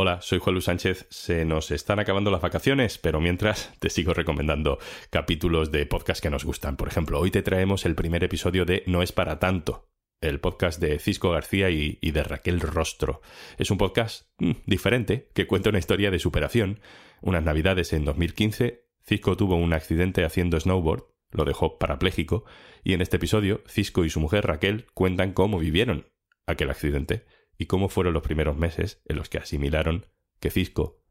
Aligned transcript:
Hola, 0.00 0.20
soy 0.22 0.38
Juan 0.38 0.54
Luis 0.54 0.66
Sánchez. 0.66 1.08
Se 1.10 1.44
nos 1.44 1.72
están 1.72 1.98
acabando 1.98 2.30
las 2.30 2.40
vacaciones, 2.40 2.98
pero 2.98 3.20
mientras 3.20 3.72
te 3.80 3.90
sigo 3.90 4.14
recomendando 4.14 4.78
capítulos 5.10 5.72
de 5.72 5.86
podcast 5.86 6.22
que 6.22 6.30
nos 6.30 6.44
gustan. 6.44 6.76
Por 6.76 6.86
ejemplo, 6.86 7.18
hoy 7.18 7.32
te 7.32 7.42
traemos 7.42 7.84
el 7.84 7.96
primer 7.96 8.22
episodio 8.22 8.64
de 8.64 8.84
No 8.86 9.02
es 9.02 9.10
para 9.10 9.40
tanto, 9.40 9.88
el 10.20 10.38
podcast 10.38 10.80
de 10.80 11.00
Cisco 11.00 11.32
García 11.32 11.70
y, 11.70 11.98
de 12.00 12.22
Raquel 12.22 12.60
Rostro. 12.60 13.22
Es 13.58 13.72
un 13.72 13.78
podcast 13.78 14.28
mm, 14.38 14.52
diferente 14.66 15.32
que 15.34 15.48
cuenta 15.48 15.70
una 15.70 15.80
historia 15.80 16.12
de 16.12 16.20
superación. 16.20 16.78
Unas 17.20 17.42
navidades 17.42 17.92
en 17.92 18.04
2015, 18.04 18.86
Cisco 19.04 19.36
tuvo 19.36 19.56
un 19.56 19.72
accidente 19.72 20.24
haciendo 20.24 20.60
snowboard, 20.60 21.06
lo 21.32 21.44
dejó 21.44 21.76
parapléjico, 21.80 22.44
y 22.84 22.92
en 22.92 23.00
este 23.00 23.16
episodio, 23.16 23.64
Cisco 23.66 24.04
y 24.04 24.10
su 24.10 24.20
mujer 24.20 24.46
Raquel 24.46 24.86
cuentan 24.94 25.32
cómo 25.32 25.58
vivieron 25.58 26.06
aquel 26.46 26.70
accidente 26.70 27.26
y 27.58 27.66
cómo 27.66 27.88
fueron 27.88 28.14
los 28.14 28.22
primeros 28.22 28.56
meses 28.56 29.02
en 29.04 29.16
los 29.16 29.28
que 29.28 29.38
asimilaron 29.38 30.06
que 30.40 30.50
Cisco 30.50 31.02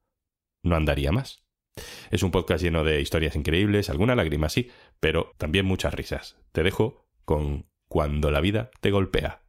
no 0.64 0.76
andaría 0.76 1.12
más. 1.12 1.44
Es 2.10 2.24
un 2.24 2.32
podcast 2.32 2.64
lleno 2.64 2.84
de 2.84 3.02
historias 3.02 3.36
increíbles, 3.36 3.90
alguna 3.90 4.16
lágrima 4.16 4.50
sí, 4.50 4.72
pero 5.00 5.34
también 5.38 5.66
muchas 5.66 5.94
risas. 5.94 6.38
Te 6.52 6.64
dejo 6.64 7.06
con 7.26 7.68
Cuando 7.88 8.32
la 8.32 8.42
vida 8.42 8.72
te 8.82 8.90
golpea. 8.90 9.44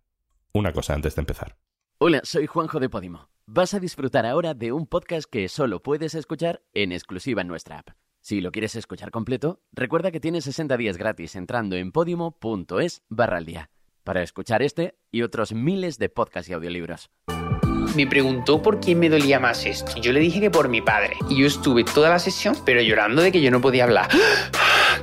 Una 0.52 0.72
cosa 0.72 0.94
antes 0.94 1.14
de 1.14 1.20
empezar. 1.20 1.56
Hola, 1.98 2.20
soy 2.24 2.46
Juanjo 2.46 2.80
de 2.80 2.90
Podimo. 2.90 3.30
Vas 3.46 3.72
a 3.72 3.80
disfrutar 3.80 4.26
ahora 4.26 4.52
de 4.54 4.72
un 4.72 4.86
podcast 4.86 5.28
que 5.30 5.48
solo 5.48 5.82
puedes 5.82 6.14
escuchar 6.14 6.62
en 6.74 6.92
exclusiva 6.92 7.40
en 7.40 7.48
nuestra 7.48 7.78
app. 7.78 7.90
Si 8.20 8.40
lo 8.40 8.52
quieres 8.52 8.76
escuchar 8.76 9.10
completo, 9.10 9.62
recuerda 9.72 10.10
que 10.10 10.20
tienes 10.20 10.44
60 10.44 10.76
días 10.76 10.98
gratis 10.98 11.34
entrando 11.34 11.76
en 11.76 11.92
podimo.es 11.92 13.02
barra 13.08 13.38
al 13.38 13.46
día 13.46 13.70
para 14.08 14.22
escuchar 14.22 14.62
este 14.62 14.94
y 15.12 15.20
otros 15.20 15.52
miles 15.52 15.98
de 15.98 16.08
podcasts 16.08 16.48
y 16.48 16.54
audiolibros. 16.54 17.10
Me 17.94 18.06
preguntó 18.06 18.62
por 18.62 18.80
quién 18.80 19.00
me 19.00 19.10
dolía 19.10 19.38
más 19.38 19.66
esto. 19.66 20.00
Yo 20.00 20.14
le 20.14 20.20
dije 20.20 20.40
que 20.40 20.50
por 20.50 20.70
mi 20.70 20.80
padre. 20.80 21.14
Y 21.28 21.38
yo 21.38 21.46
estuve 21.46 21.84
toda 21.84 22.08
la 22.08 22.18
sesión, 22.18 22.56
pero 22.64 22.80
llorando 22.80 23.20
de 23.20 23.30
que 23.30 23.42
yo 23.42 23.50
no 23.50 23.60
podía 23.60 23.84
hablar 23.84 24.08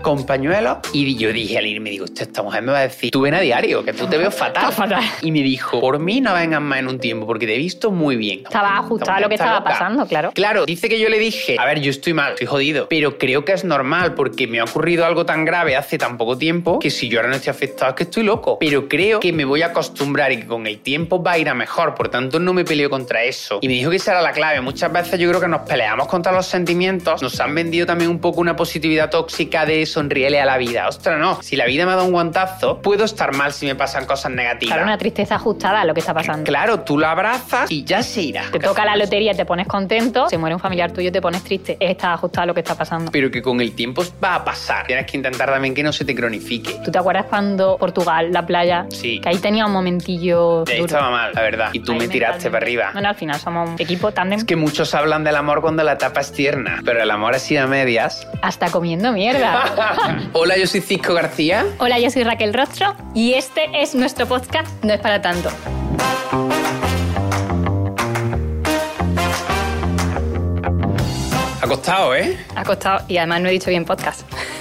con 0.06 0.24
pañuelo. 0.24 0.82
Y 0.94 1.18
yo 1.18 1.34
dije 1.34 1.58
al 1.58 1.66
irme, 1.66 1.90
digo, 1.90 2.06
esta 2.06 2.44
mujer 2.44 2.62
me 2.62 2.72
va 2.72 2.78
a 2.78 2.82
decir, 2.82 3.10
tú 3.10 3.22
ven 3.22 3.34
a 3.34 3.40
diario, 3.40 3.84
que 3.84 3.92
tú 3.92 4.06
te 4.06 4.20
veo 4.20 4.30
fatal. 4.30 4.72
fatal. 4.72 5.04
Y 5.24 5.32
me 5.32 5.42
dijo, 5.42 5.82
por 5.82 5.98
mí 5.98 6.22
no 6.22 6.32
vengas 6.36 6.62
más 6.62 6.78
en 6.78 6.90
un 6.90 7.00
tiempo, 7.00 7.26
porque 7.26 7.48
te 7.48 7.56
he 7.56 7.58
visto 7.58 7.90
muy 7.90 8.16
bien. 8.16 8.42
Estaba 8.44 8.78
ajustada 8.78 9.18
a 9.18 9.22
lo 9.22 9.30
que 9.30 9.34
estaba 9.34 9.64
pasando, 9.64 10.06
claro. 10.06 10.32
Claro, 10.36 10.68
dice 10.68 10.90
que 10.90 11.00
yo 11.00 11.10
le 11.10 11.18
dije, 11.18 11.56
a 11.58 11.66
ver, 11.66 11.82
yo 11.82 11.90
estoy 11.90 12.14
mal, 12.14 12.34
estoy 12.34 12.46
jodido, 12.46 12.88
pero 12.88 13.18
creo 13.18 13.46
que 13.46 13.54
es 13.54 13.64
normal 13.64 14.14
porque 14.14 14.46
me 14.46 14.60
ha 14.60 14.66
ocurrido 14.66 15.08
algo 15.08 15.26
tan 15.26 15.44
grave 15.44 15.76
hace 15.76 15.98
tan 15.98 16.20
poco 16.20 16.38
tiempo 16.38 16.78
que 16.78 16.92
si 16.92 17.10
yo 17.10 17.18
ahora 17.18 17.30
no 17.30 17.38
estoy 17.38 17.50
afectado 17.50 17.90
es 17.90 17.96
que 17.96 18.04
estoy 18.04 18.22
loco. 18.22 18.60
Pero 18.60 18.88
creo 18.88 19.20
que 19.20 19.34
me 19.34 19.44
voy 19.44 19.64
a 19.64 19.68
acostumbrar 19.68 20.32
y 20.34 20.38
que 20.38 20.46
con 20.46 20.68
el 20.68 20.82
tiempo 20.82 21.24
va 21.24 21.32
a 21.32 21.40
ir 21.40 21.50
a 21.50 21.56
mejor, 21.56 21.96
por 21.96 22.10
tanto 22.10 22.40
no 22.40 22.54
me 22.54 22.64
peleo 22.64 22.92
contra 22.92 23.24
eso. 23.24 23.58
Y 23.60 23.68
me 23.68 23.74
dijo 23.74 23.90
que 23.90 23.96
esa 23.96 24.12
era 24.12 24.22
la 24.22 24.34
clave. 24.34 24.62
Muchas 24.62 24.94
veces 24.94 25.20
yo 25.20 25.28
creo 25.30 25.42
que 25.42 25.48
nos 25.48 25.62
peleamos 25.62 26.08
contra 26.08 26.32
los 26.32 26.46
sentimientos, 26.46 27.24
nos 27.24 27.40
han 27.40 27.56
vendido 27.56 27.88
también 27.88 28.12
un 28.12 28.20
poco 28.20 28.40
una 28.40 28.56
positividad 28.56 29.10
tóxica 29.10 29.66
de 29.66 29.82
sonríele 29.96 30.42
a 30.42 30.46
la 30.46 30.58
vida 30.58 30.88
Ostras, 30.88 31.18
no. 31.18 31.42
Si 31.42 31.56
la 31.56 31.66
vida 31.66 31.86
me 31.86 31.94
ha 31.94 31.96
dado 31.96 32.08
un 32.08 32.12
guantazo, 32.12 32.82
puedo 32.82 33.06
estar 33.06 33.34
mal 33.34 33.54
si 33.54 33.66
me 33.66 33.76
pasan 33.76 34.06
cosas 34.06 34.32
negativas. 34.32 34.74
Claro, 34.74 34.84
una 34.84 34.98
tristeza 34.98 35.36
ajustada 35.36 35.82
a 35.82 35.86
lo 35.86 35.94
que 35.94 36.02
está 36.02 36.14
pasando. 36.14 36.44
Claro, 36.44 36.82
tú 36.82 36.98
la 36.98 37.12
abrazas 37.12 37.72
y 37.72 37.84
ya 37.84 38.04
se 38.04 38.22
irá. 38.22 38.46
Te 38.52 38.60
toca 38.60 38.84
la 38.86 38.96
lotería 38.96 39.32
y 39.32 39.36
te 39.36 39.46
pones 39.46 39.68
contento. 39.68 40.28
Si 40.30 40.38
muere 40.38 40.54
un 40.54 40.60
familiar 40.60 40.92
tuyo, 40.92 41.12
te 41.12 41.22
pones 41.22 41.44
triste. 41.44 41.78
Está 41.80 42.14
ajustado 42.14 42.44
a 42.44 42.46
lo 42.48 42.54
que 42.54 42.60
está 42.60 42.76
pasando. 42.76 43.12
Pero 43.12 43.32
que 43.32 43.42
con 43.42 43.62
el 43.62 43.74
tiempo 43.74 44.04
va 44.24 44.36
a 44.36 44.44
pasar. 44.44 44.86
Tienes 44.86 45.06
que 45.06 45.18
intentar 45.18 45.50
también 45.50 45.74
que 45.74 45.84
no 45.84 45.94
se 45.94 46.04
te 46.04 46.14
cronifique. 46.14 46.80
¿Tú 46.84 46.92
te 46.92 46.98
acuerdas 46.98 47.26
cuando 47.30 47.78
Portugal, 47.78 48.32
la 48.32 48.46
playa? 48.46 48.86
Sí. 48.90 49.20
Que 49.22 49.30
ahí 49.30 49.38
tenía 49.38 49.66
un 49.66 49.72
momentillo. 49.72 50.66
ahí 50.68 50.82
estaba 50.82 51.10
mal, 51.10 51.32
la 51.34 51.42
verdad. 51.42 51.70
Y 51.74 51.80
tú 51.80 51.96
me 51.96 52.08
tiraste 52.08 52.50
para 52.50 52.66
arriba. 52.66 52.90
Bueno, 52.92 53.10
al 53.10 53.16
final 53.16 53.40
somos 53.40 53.70
un 53.70 53.76
equipo 53.80 54.12
tándem. 54.12 54.40
Es 54.40 54.46
que 54.46 54.56
muchos 54.56 54.94
hablan 54.94 55.24
del 55.24 55.36
amor 55.36 55.62
cuando 55.62 55.84
la 55.84 55.94
etapa 55.94 56.20
es 56.20 56.32
tierna, 56.32 56.82
pero 56.84 57.02
el 57.02 57.10
amor 57.10 57.36
así 57.36 57.56
a 57.58 57.68
medias. 57.68 58.28
Hasta 58.42 58.70
comiendo 58.70 59.12
mierda. 59.12 59.64
Hola, 60.34 60.58
yo 60.58 60.68
soy 60.68 60.82
Cisco 60.82 61.14
García 61.14 61.66
Hola, 61.80 62.00
yo 62.00 62.10
soy 62.10 62.24
Raquel 62.24 62.54
Rostro 62.54 62.96
y 63.14 63.34
este 63.34 63.70
es 63.74 63.96
nuestro 63.96 64.26
podcast 64.28 64.68
No 64.84 64.94
es 64.94 65.00
para 65.00 65.22
tanto. 65.22 65.50
Ha 71.62 71.68
costado, 71.68 72.16
¿eh? 72.16 72.38
Ha 72.56 72.64
costado 72.64 73.06
y 73.08 73.18
además 73.18 73.42
no 73.42 73.50
he 73.50 73.52
dicho 73.52 73.70
bien 73.70 73.86
podcast. 73.86 74.22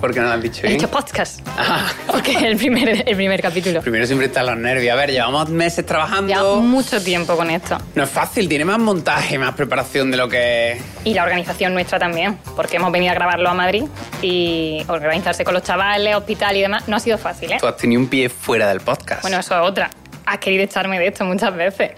¿Por 0.00 0.12
qué 0.12 0.20
no 0.20 0.26
lo 0.26 0.32
has 0.32 0.42
dicho 0.42 0.62
bien? 0.62 0.72
He 0.72 0.76
dicho 0.76 0.90
podcast. 0.90 1.40
Ah. 1.58 1.90
Porque 2.06 2.32
el 2.46 2.56
primer, 2.58 3.08
el 3.08 3.16
primer 3.16 3.40
capítulo. 3.40 3.80
Primero 3.80 4.06
siempre 4.06 4.26
están 4.26 4.46
los 4.46 4.56
nervios. 4.58 4.92
A 4.92 4.96
ver, 4.96 5.10
llevamos 5.10 5.48
meses 5.48 5.84
trabajando. 5.86 6.28
Llevamos 6.28 6.62
mucho 6.62 7.02
tiempo 7.02 7.34
con 7.34 7.50
esto. 7.50 7.78
No 7.94 8.04
es 8.04 8.10
fácil, 8.10 8.46
tiene 8.46 8.66
más 8.66 8.78
montaje, 8.78 9.38
más 9.38 9.54
preparación 9.54 10.10
de 10.10 10.18
lo 10.18 10.28
que... 10.28 10.78
Y 11.04 11.14
la 11.14 11.24
organización 11.24 11.72
nuestra 11.72 11.98
también, 11.98 12.38
porque 12.54 12.76
hemos 12.76 12.92
venido 12.92 13.12
a 13.12 13.14
grabarlo 13.14 13.48
a 13.48 13.54
Madrid 13.54 13.84
y 14.20 14.84
organizarse 14.86 15.44
con 15.44 15.54
los 15.54 15.62
chavales, 15.62 16.14
hospital 16.14 16.56
y 16.56 16.60
demás, 16.60 16.88
no 16.88 16.96
ha 16.96 17.00
sido 17.00 17.16
fácil, 17.16 17.52
¿eh? 17.52 17.56
Tú 17.58 17.66
has 17.66 17.78
tenido 17.78 18.00
un 18.00 18.08
pie 18.08 18.28
fuera 18.28 18.68
del 18.68 18.80
podcast. 18.80 19.22
Bueno, 19.22 19.38
eso 19.38 19.54
es 19.54 19.68
otra 19.68 19.90
has 20.26 20.38
querido 20.38 20.64
echarme 20.64 20.98
de 20.98 21.06
esto 21.06 21.24
muchas 21.24 21.54
veces. 21.54 21.92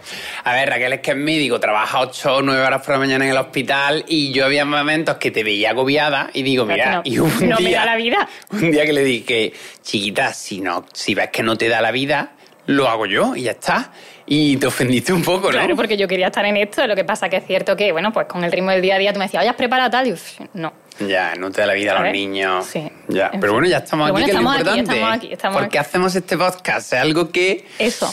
A 0.45 0.55
ver, 0.55 0.69
Raquel 0.69 0.93
es 0.93 1.01
que 1.01 1.13
es 1.13 1.17
médico, 1.17 1.59
trabaja 1.59 2.01
8 2.01 2.37
o 2.37 2.43
9 2.43 2.63
horas 2.63 2.83
por 2.83 2.95
la 2.95 2.99
mañana 2.99 3.25
en 3.25 3.33
el 3.33 3.39
hospital 3.39 4.05
y 4.07 4.33
yo 4.33 4.45
había 4.45 4.65
momentos 4.65 5.17
que 5.17 5.31
te 5.31 5.43
veía 5.43 5.71
agobiada 5.71 6.31
y 6.33 6.43
digo, 6.43 6.67
mira, 6.67 6.97
no, 6.97 7.03
y 7.05 7.19
un 7.19 7.49
no 7.49 7.57
día, 7.57 7.69
me 7.69 7.73
da 7.73 7.85
la 7.87 7.97
vida. 7.97 8.29
Un 8.53 8.71
día 8.71 8.85
que 8.85 8.93
le 8.93 9.03
dije, 9.03 9.53
chiquita, 9.83 10.33
si, 10.35 10.61
no, 10.61 10.85
si 10.93 11.15
ves 11.15 11.31
que 11.31 11.43
no 11.43 11.57
te 11.57 11.69
da 11.69 11.81
la 11.81 11.91
vida, 11.91 12.33
lo 12.67 12.89
hago 12.89 13.07
yo 13.07 13.35
y 13.35 13.43
ya 13.43 13.53
está. 13.53 13.93
Y 14.31 14.59
te 14.59 14.67
ofendiste 14.67 15.13
un 15.13 15.23
poco, 15.23 15.47
¿no? 15.47 15.53
Claro, 15.53 15.75
porque 15.75 15.97
yo 15.97 16.07
quería 16.07 16.27
estar 16.27 16.45
en 16.45 16.59
esto, 16.59 16.87
lo 16.87 16.95
que 16.95 17.05
pasa 17.05 17.31
que 17.31 17.37
es 17.37 17.47
cierto 17.47 17.77
que, 17.77 17.93
bueno, 17.93 18.13
pues 18.13 18.27
con 18.27 18.45
el 18.45 18.53
ritmo 18.53 18.71
del 18.71 18.83
día 18.83 18.97
a 18.97 18.99
día 18.99 19.13
tú 19.13 19.19
me 19.19 19.25
decías, 19.25 19.43
oye, 19.43 19.51
has 19.51 19.57
preparado 19.57 19.91
tal, 19.91 20.07
y 20.07 20.13
uf, 20.13 20.41
no. 20.53 20.73
Ya, 21.01 21.35
no 21.37 21.51
te 21.51 21.63
da 21.63 21.69
la 21.69 21.75
vida 21.75 21.97
a, 21.97 22.03
los 22.03 22.13
niños. 22.13 22.67
Sí. 22.67 22.91
Ya. 23.09 23.31
Pero 23.41 23.55
bueno, 23.55 23.67
ya 23.69 23.79
estamos 23.79 24.11
aquí, 24.11 24.25
que 24.25 24.31
es 24.31 24.35
lo 24.35 24.41
importante. 24.43 24.71
Aquí, 24.71 24.81
estamos 24.81 25.17
aquí, 25.17 25.33
estamos 25.33 25.61
¿Por 25.61 25.69
qué 25.71 25.79
hacemos 25.79 26.15
este 26.15 26.37
podcast? 26.37 26.93
Es 26.93 27.01
algo 27.01 27.31
que... 27.31 27.65
Eso. 27.79 28.13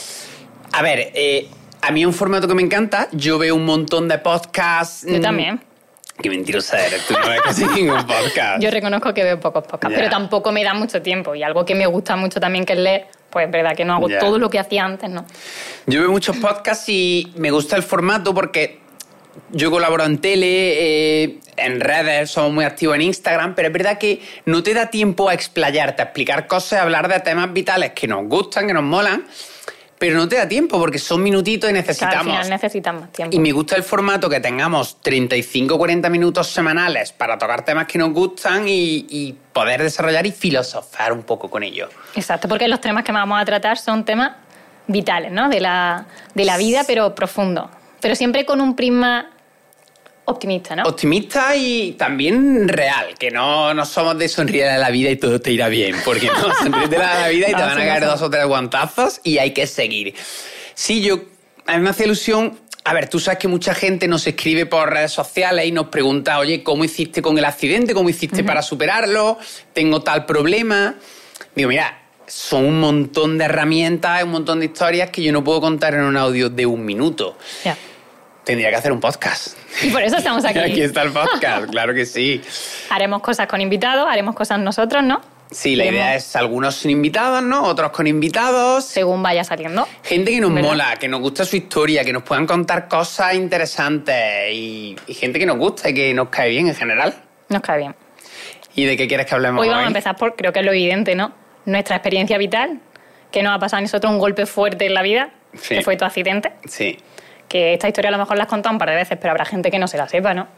A 0.72 0.82
ver, 0.82 1.10
eh, 1.14 1.48
a 1.82 1.90
mí 1.90 2.00
es 2.00 2.06
un 2.06 2.14
formato 2.14 2.48
que 2.48 2.54
me 2.54 2.62
encanta. 2.62 3.08
Yo 3.12 3.38
veo 3.38 3.54
un 3.54 3.64
montón 3.64 4.08
de 4.08 4.18
podcasts. 4.18 5.04
Yo 5.06 5.20
también. 5.20 5.60
Qué 6.20 6.30
mentirosa 6.30 6.84
eres, 6.84 7.06
tú 7.06 7.14
no 7.14 7.28
ves 7.28 7.40
casi 7.42 7.64
ningún 7.74 8.06
podcast. 8.06 8.62
Yo 8.62 8.70
reconozco 8.70 9.12
que 9.12 9.22
veo 9.22 9.38
pocos 9.38 9.64
podcasts, 9.64 9.96
pero 9.96 10.08
tampoco 10.08 10.50
me 10.50 10.64
da 10.64 10.72
mucho 10.72 11.02
tiempo. 11.02 11.34
Y 11.34 11.42
algo 11.42 11.64
que 11.64 11.74
me 11.74 11.86
gusta 11.86 12.16
mucho 12.16 12.40
también 12.40 12.64
que 12.64 12.72
es 12.72 12.78
leer, 12.78 13.06
pues 13.30 13.46
es 13.46 13.52
verdad 13.52 13.76
que 13.76 13.84
no 13.84 13.94
hago 13.94 14.08
todo 14.18 14.38
lo 14.38 14.48
que 14.48 14.58
hacía 14.58 14.84
antes, 14.84 15.10
¿no? 15.10 15.26
Yo 15.86 16.00
veo 16.00 16.10
muchos 16.10 16.36
podcasts 16.38 16.88
y 16.88 17.32
me 17.36 17.50
gusta 17.50 17.76
el 17.76 17.82
formato 17.82 18.32
porque 18.32 18.80
yo 19.50 19.70
colaboro 19.70 20.04
en 20.04 20.18
tele, 20.18 21.24
eh, 21.24 21.38
en 21.56 21.80
redes, 21.80 22.30
somos 22.30 22.52
muy 22.52 22.64
activos 22.64 22.96
en 22.96 23.02
Instagram, 23.02 23.54
pero 23.54 23.68
es 23.68 23.74
verdad 23.74 23.98
que 23.98 24.20
no 24.46 24.62
te 24.62 24.72
da 24.72 24.88
tiempo 24.88 25.28
a 25.28 25.34
explayarte, 25.34 26.00
a 26.00 26.06
explicar 26.06 26.46
cosas, 26.46 26.80
a 26.80 26.82
hablar 26.82 27.08
de 27.08 27.20
temas 27.20 27.52
vitales 27.52 27.92
que 27.92 28.08
nos 28.08 28.26
gustan, 28.26 28.66
que 28.66 28.72
nos 28.72 28.82
molan 28.82 29.24
pero 29.98 30.16
no 30.16 30.28
te 30.28 30.36
da 30.36 30.46
tiempo 30.46 30.78
porque 30.78 30.98
son 30.98 31.22
minutitos 31.22 31.70
y 31.70 31.72
necesitamos. 31.72 32.16
al 32.16 32.24
final 32.24 32.50
necesitamos 32.50 33.12
tiempo. 33.12 33.34
Y 33.34 33.38
me 33.38 33.52
gusta 33.52 33.76
el 33.76 33.82
formato 33.82 34.28
que 34.28 34.40
tengamos 34.40 35.00
35 35.00 35.78
40 35.78 36.08
minutos 36.10 36.48
semanales 36.48 37.12
para 37.12 37.38
tocar 37.38 37.64
temas 37.64 37.86
que 37.86 37.98
nos 37.98 38.12
gustan 38.12 38.64
y, 38.66 39.34
poder 39.52 39.82
desarrollar 39.82 40.26
y 40.26 40.32
filosofar 40.32 41.14
un 41.14 41.22
poco 41.22 41.48
con 41.48 41.62
ellos. 41.62 41.88
Exacto, 42.14 42.46
porque 42.46 42.68
los 42.68 42.78
temas 42.78 43.04
que 43.04 43.12
vamos 43.12 43.40
a 43.40 43.44
tratar 43.46 43.78
son 43.78 44.04
temas 44.04 44.32
vitales, 44.86 45.32
¿no? 45.32 45.48
De 45.48 45.60
la, 45.60 46.06
de 46.34 46.44
la 46.44 46.58
vida, 46.58 46.84
pero 46.86 47.14
profundo. 47.14 47.70
Pero 48.00 48.14
siempre 48.14 48.44
con 48.44 48.60
un 48.60 48.76
prisma 48.76 49.30
optimista, 50.26 50.76
¿no? 50.76 50.82
Optimista 50.84 51.56
y 51.56 51.92
también 51.92 52.68
real, 52.68 53.14
que 53.18 53.30
no, 53.30 53.72
no 53.72 53.84
somos 53.86 54.18
de 54.18 54.28
sonreír 54.28 54.64
a 54.64 54.78
la 54.78 54.90
vida 54.90 55.10
y 55.10 55.16
todo 55.16 55.40
te 55.40 55.52
irá 55.52 55.68
bien, 55.68 55.96
porque 56.04 56.26
no, 56.26 56.54
sonríete 56.62 56.96
a 56.96 57.20
la 57.20 57.28
vida 57.28 57.48
y 57.48 57.54
te 57.54 57.62
van 57.62 57.78
a 57.78 57.84
caer 57.84 58.04
dos 58.04 58.22
o 58.22 58.30
tres 58.30 58.46
guantazos 58.46 59.20
y 59.24 59.38
hay 59.38 59.52
que 59.52 59.66
seguir. 59.66 60.14
Sí, 60.74 61.00
yo, 61.00 61.20
a 61.66 61.76
mí 61.76 61.82
me 61.82 61.90
hace 61.90 62.04
ilusión 62.04 62.58
a 62.84 62.92
ver, 62.92 63.08
tú 63.08 63.18
sabes 63.18 63.40
que 63.40 63.48
mucha 63.48 63.74
gente 63.74 64.06
nos 64.06 64.24
escribe 64.28 64.64
por 64.64 64.88
redes 64.88 65.10
sociales 65.10 65.66
y 65.66 65.72
nos 65.72 65.88
pregunta, 65.88 66.38
oye, 66.38 66.62
¿cómo 66.62 66.84
hiciste 66.84 67.20
con 67.20 67.36
el 67.36 67.44
accidente? 67.44 67.94
¿Cómo 67.94 68.08
hiciste 68.08 68.44
para 68.44 68.62
superarlo? 68.62 69.40
Tengo 69.72 70.02
tal 70.02 70.24
problema. 70.24 70.94
Digo, 71.56 71.68
mira, 71.68 71.98
son 72.28 72.64
un 72.64 72.78
montón 72.78 73.38
de 73.38 73.46
herramientas, 73.46 74.22
un 74.22 74.30
montón 74.30 74.60
de 74.60 74.66
historias 74.66 75.10
que 75.10 75.20
yo 75.20 75.32
no 75.32 75.42
puedo 75.42 75.60
contar 75.60 75.94
en 75.94 76.02
un 76.02 76.16
audio 76.16 76.48
de 76.48 76.64
un 76.64 76.84
minuto. 76.84 77.36
Ya. 77.64 77.76
Tendría 78.46 78.70
que 78.70 78.76
hacer 78.76 78.92
un 78.92 79.00
podcast. 79.00 79.58
Y 79.82 79.90
por 79.90 80.04
eso 80.04 80.18
estamos 80.18 80.44
aquí. 80.44 80.58
aquí 80.70 80.80
está 80.80 81.02
el 81.02 81.10
podcast, 81.10 81.66
claro 81.70 81.92
que 81.92 82.06
sí. 82.06 82.40
Haremos 82.90 83.20
cosas 83.20 83.48
con 83.48 83.60
invitados, 83.60 84.06
haremos 84.08 84.36
cosas 84.36 84.60
nosotros, 84.60 85.02
¿no? 85.02 85.20
Sí, 85.50 85.74
la 85.74 85.86
idea 85.86 86.14
es 86.14 86.36
algunos 86.36 86.76
sin 86.76 86.92
invitados, 86.92 87.42
¿no? 87.42 87.64
Otros 87.64 87.90
con 87.90 88.06
invitados. 88.06 88.84
Según 88.84 89.20
vaya 89.20 89.42
saliendo. 89.42 89.88
Gente 90.04 90.30
que 90.30 90.40
nos 90.40 90.52
mola, 90.52 90.94
que 90.94 91.08
nos 91.08 91.20
gusta 91.20 91.44
su 91.44 91.56
historia, 91.56 92.04
que 92.04 92.12
nos 92.12 92.22
puedan 92.22 92.46
contar 92.46 92.86
cosas 92.86 93.34
interesantes 93.34 94.16
y, 94.52 94.94
gente 95.08 95.40
que 95.40 95.46
nos 95.46 95.56
gusta 95.56 95.90
y 95.90 95.94
que 95.94 96.14
nos 96.14 96.28
cae 96.28 96.50
bien 96.50 96.68
en 96.68 96.76
general. 96.76 97.14
Nos 97.48 97.62
cae 97.62 97.78
bien. 97.78 97.96
¿Y 98.76 98.84
de 98.84 98.96
qué 98.96 99.08
quieres 99.08 99.26
que 99.26 99.34
hablemos 99.34 99.60
hoy? 99.60 99.66
Hoy 99.66 99.72
vamos 99.72 99.86
a 99.86 99.88
empezar 99.88 100.14
por, 100.14 100.36
creo 100.36 100.52
que 100.52 100.60
es 100.60 100.64
lo 100.64 100.70
evidente, 100.70 101.16
¿no? 101.16 101.32
Nuestra 101.64 101.96
experiencia 101.96 102.38
vital, 102.38 102.78
que 103.32 103.42
nos 103.42 103.56
ha 103.56 103.58
pasado 103.58 103.78
a 103.78 103.82
nosotros 103.82 104.12
un 104.12 104.20
golpe 104.20 104.46
fuerte 104.46 104.86
en 104.86 104.94
la 104.94 105.02
vida, 105.02 105.30
que 105.68 105.82
fue 105.82 105.96
tu 105.96 106.04
accidente. 106.04 106.52
Sí 106.68 106.96
que 107.48 107.74
esta 107.74 107.88
historia 107.88 108.08
a 108.08 108.12
lo 108.12 108.18
mejor 108.18 108.36
la 108.36 108.44
has 108.44 108.48
contado 108.48 108.72
un 108.72 108.78
par 108.78 108.90
de 108.90 108.96
veces, 108.96 109.18
pero 109.20 109.30
habrá 109.32 109.44
gente 109.44 109.70
que 109.70 109.78
no 109.78 109.88
se 109.88 109.96
la 109.96 110.08
sepa, 110.08 110.34
¿no? 110.34 110.48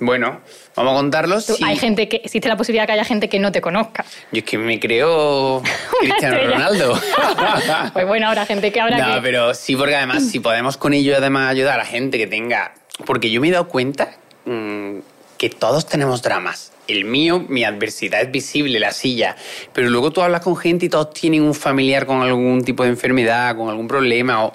Bueno, 0.00 0.40
vamos 0.74 0.92
a 0.92 0.96
contarlos. 0.96 1.44
Sí. 1.44 1.64
Hay 1.64 1.76
gente 1.76 2.08
que 2.08 2.16
existe 2.16 2.48
la 2.48 2.56
posibilidad 2.56 2.86
que 2.86 2.92
haya 2.92 3.04
gente 3.04 3.28
que 3.28 3.38
no 3.38 3.52
te 3.52 3.60
conozca. 3.60 4.04
Yo 4.32 4.38
es 4.38 4.44
que 4.44 4.58
me 4.58 4.80
creo 4.80 5.62
Cristiano. 6.00 6.38
Ronaldo. 6.50 7.00
Pues 7.92 8.06
bueno, 8.06 8.28
habrá 8.28 8.46
gente 8.46 8.72
que 8.72 8.80
habrá 8.80 8.98
no, 8.98 9.14
que 9.14 9.20
pero 9.22 9.54
sí, 9.54 9.76
porque 9.76 9.94
además, 9.94 10.28
si 10.28 10.40
podemos 10.40 10.76
con 10.76 10.92
ello 10.92 11.16
además 11.16 11.50
ayudar 11.50 11.80
a 11.80 11.84
gente 11.84 12.18
que 12.18 12.26
tenga. 12.26 12.74
Porque 13.06 13.30
yo 13.30 13.40
me 13.40 13.48
he 13.48 13.50
dado 13.50 13.68
cuenta 13.68 14.16
mm, 14.44 14.98
que 15.38 15.50
todos 15.50 15.86
tenemos 15.86 16.22
dramas. 16.22 16.72
El 16.86 17.04
mío, 17.04 17.44
mi 17.48 17.64
adversidad 17.64 18.20
es 18.20 18.30
visible, 18.30 18.78
la 18.78 18.92
silla. 18.92 19.36
Pero 19.72 19.88
luego 19.90 20.12
tú 20.12 20.22
hablas 20.22 20.42
con 20.42 20.56
gente 20.56 20.86
y 20.86 20.88
todos 20.88 21.12
tienen 21.12 21.42
un 21.42 21.54
familiar 21.54 22.06
con 22.06 22.22
algún 22.22 22.62
tipo 22.64 22.82
de 22.82 22.90
enfermedad, 22.90 23.56
con 23.56 23.68
algún 23.68 23.88
problema, 23.88 24.44
o 24.44 24.52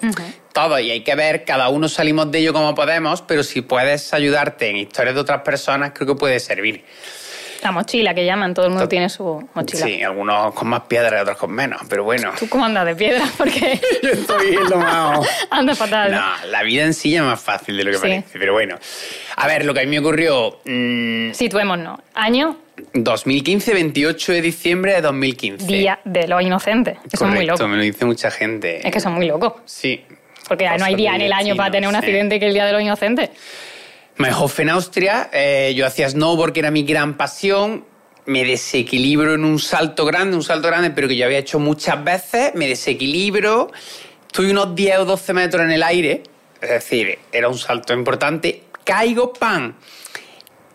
Y 0.80 0.90
hay 0.90 1.00
que 1.00 1.14
ver, 1.14 1.44
cada 1.44 1.68
uno 1.70 1.88
salimos 1.88 2.30
de 2.30 2.38
ello 2.40 2.52
como 2.52 2.74
podemos, 2.74 3.22
pero 3.22 3.42
si 3.42 3.62
puedes 3.62 4.12
ayudarte 4.12 4.68
en 4.68 4.76
historias 4.76 5.14
de 5.14 5.20
otras 5.22 5.40
personas, 5.42 5.92
creo 5.94 6.08
que 6.08 6.14
puede 6.16 6.38
servir. 6.38 6.84
la 7.62 7.72
mochila 7.72 8.14
que 8.14 8.24
llaman, 8.24 8.52
todo 8.54 8.66
el 8.66 8.70
mundo 8.72 8.88
tiene 8.88 9.08
su 9.08 9.46
mochila. 9.54 9.84
Sí, 9.86 10.02
algunos 10.02 10.54
con 10.54 10.68
más 10.68 10.82
piedra 10.82 11.18
y 11.18 11.22
otros 11.22 11.36
con 11.38 11.50
menos, 11.52 11.80
pero 11.88 12.04
bueno. 12.04 12.32
¿Tú 12.38 12.48
cómo 12.48 12.64
andas 12.66 12.84
de 12.86 12.94
piedra? 12.94 13.24
Porque 13.38 13.80
Yo 14.02 14.10
estoy 14.10 14.54
en 14.56 14.68
lo 14.70 14.76
más... 14.78 15.26
andas 15.50 15.78
fatal. 15.78 16.12
No, 16.12 16.46
la 16.50 16.62
vida 16.62 16.84
en 16.84 16.92
sí 16.94 17.14
es 17.16 17.22
más 17.22 17.40
fácil 17.40 17.76
de 17.76 17.84
lo 17.84 17.90
que 17.92 17.96
Sí. 17.96 18.02
parece, 18.02 18.38
pero 18.38 18.52
bueno. 18.52 18.76
A 19.36 19.46
ver, 19.46 19.64
lo 19.64 19.72
que 19.74 19.80
a 19.80 19.84
mí 19.84 19.88
me 19.90 19.98
ocurrió, 20.00 20.60
mm, 20.66 21.32
Situémonos. 21.32 22.00
Año, 22.14 22.56
2015, 22.94 23.74
28 23.74 24.32
de 24.32 24.40
diciembre 24.42 24.94
de 24.94 25.00
2015. 25.02 25.66
día 25.66 26.00
de 26.04 26.28
los 26.28 26.40
inocentes. 26.42 26.96
Que 27.10 27.16
son 27.18 27.28
muy 27.28 27.36
Correcto, 27.46 27.52
locos. 27.64 27.68
me 27.68 27.76
lo 27.76 27.82
dice 27.82 28.04
mucha 28.06 28.30
gente. 28.30 28.86
Es 28.86 28.92
que 28.92 29.00
son 29.00 29.12
muy 29.14 29.26
locos. 29.26 29.54
Sí. 29.66 30.02
Porque 30.50 30.68
no 30.80 30.84
hay 30.84 30.96
día 30.96 31.14
en 31.14 31.20
el 31.20 31.32
año 31.32 31.54
para 31.54 31.70
tener 31.70 31.88
un 31.88 31.94
sí. 31.94 31.98
accidente 31.98 32.40
que 32.40 32.46
el 32.48 32.54
día 32.54 32.66
de 32.66 32.72
los 32.72 32.82
inocentes. 32.82 33.30
Meyhof 34.16 34.58
en 34.58 34.70
Austria, 34.70 35.30
eh, 35.32 35.72
yo 35.76 35.86
hacía 35.86 36.10
snowboard, 36.10 36.52
que 36.52 36.58
era 36.58 36.72
mi 36.72 36.82
gran 36.82 37.16
pasión. 37.16 37.84
Me 38.26 38.44
desequilibro 38.44 39.34
en 39.34 39.44
un 39.44 39.60
salto 39.60 40.04
grande, 40.04 40.34
un 40.34 40.42
salto 40.42 40.66
grande, 40.66 40.90
pero 40.90 41.06
que 41.06 41.14
yo 41.14 41.24
había 41.24 41.38
hecho 41.38 41.60
muchas 41.60 42.02
veces. 42.02 42.52
Me 42.56 42.66
desequilibro, 42.66 43.70
estoy 44.26 44.50
unos 44.50 44.74
10 44.74 44.98
o 44.98 45.04
12 45.04 45.32
metros 45.34 45.62
en 45.62 45.70
el 45.70 45.84
aire, 45.84 46.24
es 46.60 46.68
decir, 46.68 47.16
era 47.30 47.46
un 47.46 47.56
salto 47.56 47.94
importante. 47.94 48.64
Caigo, 48.82 49.32
¡pam! 49.32 49.76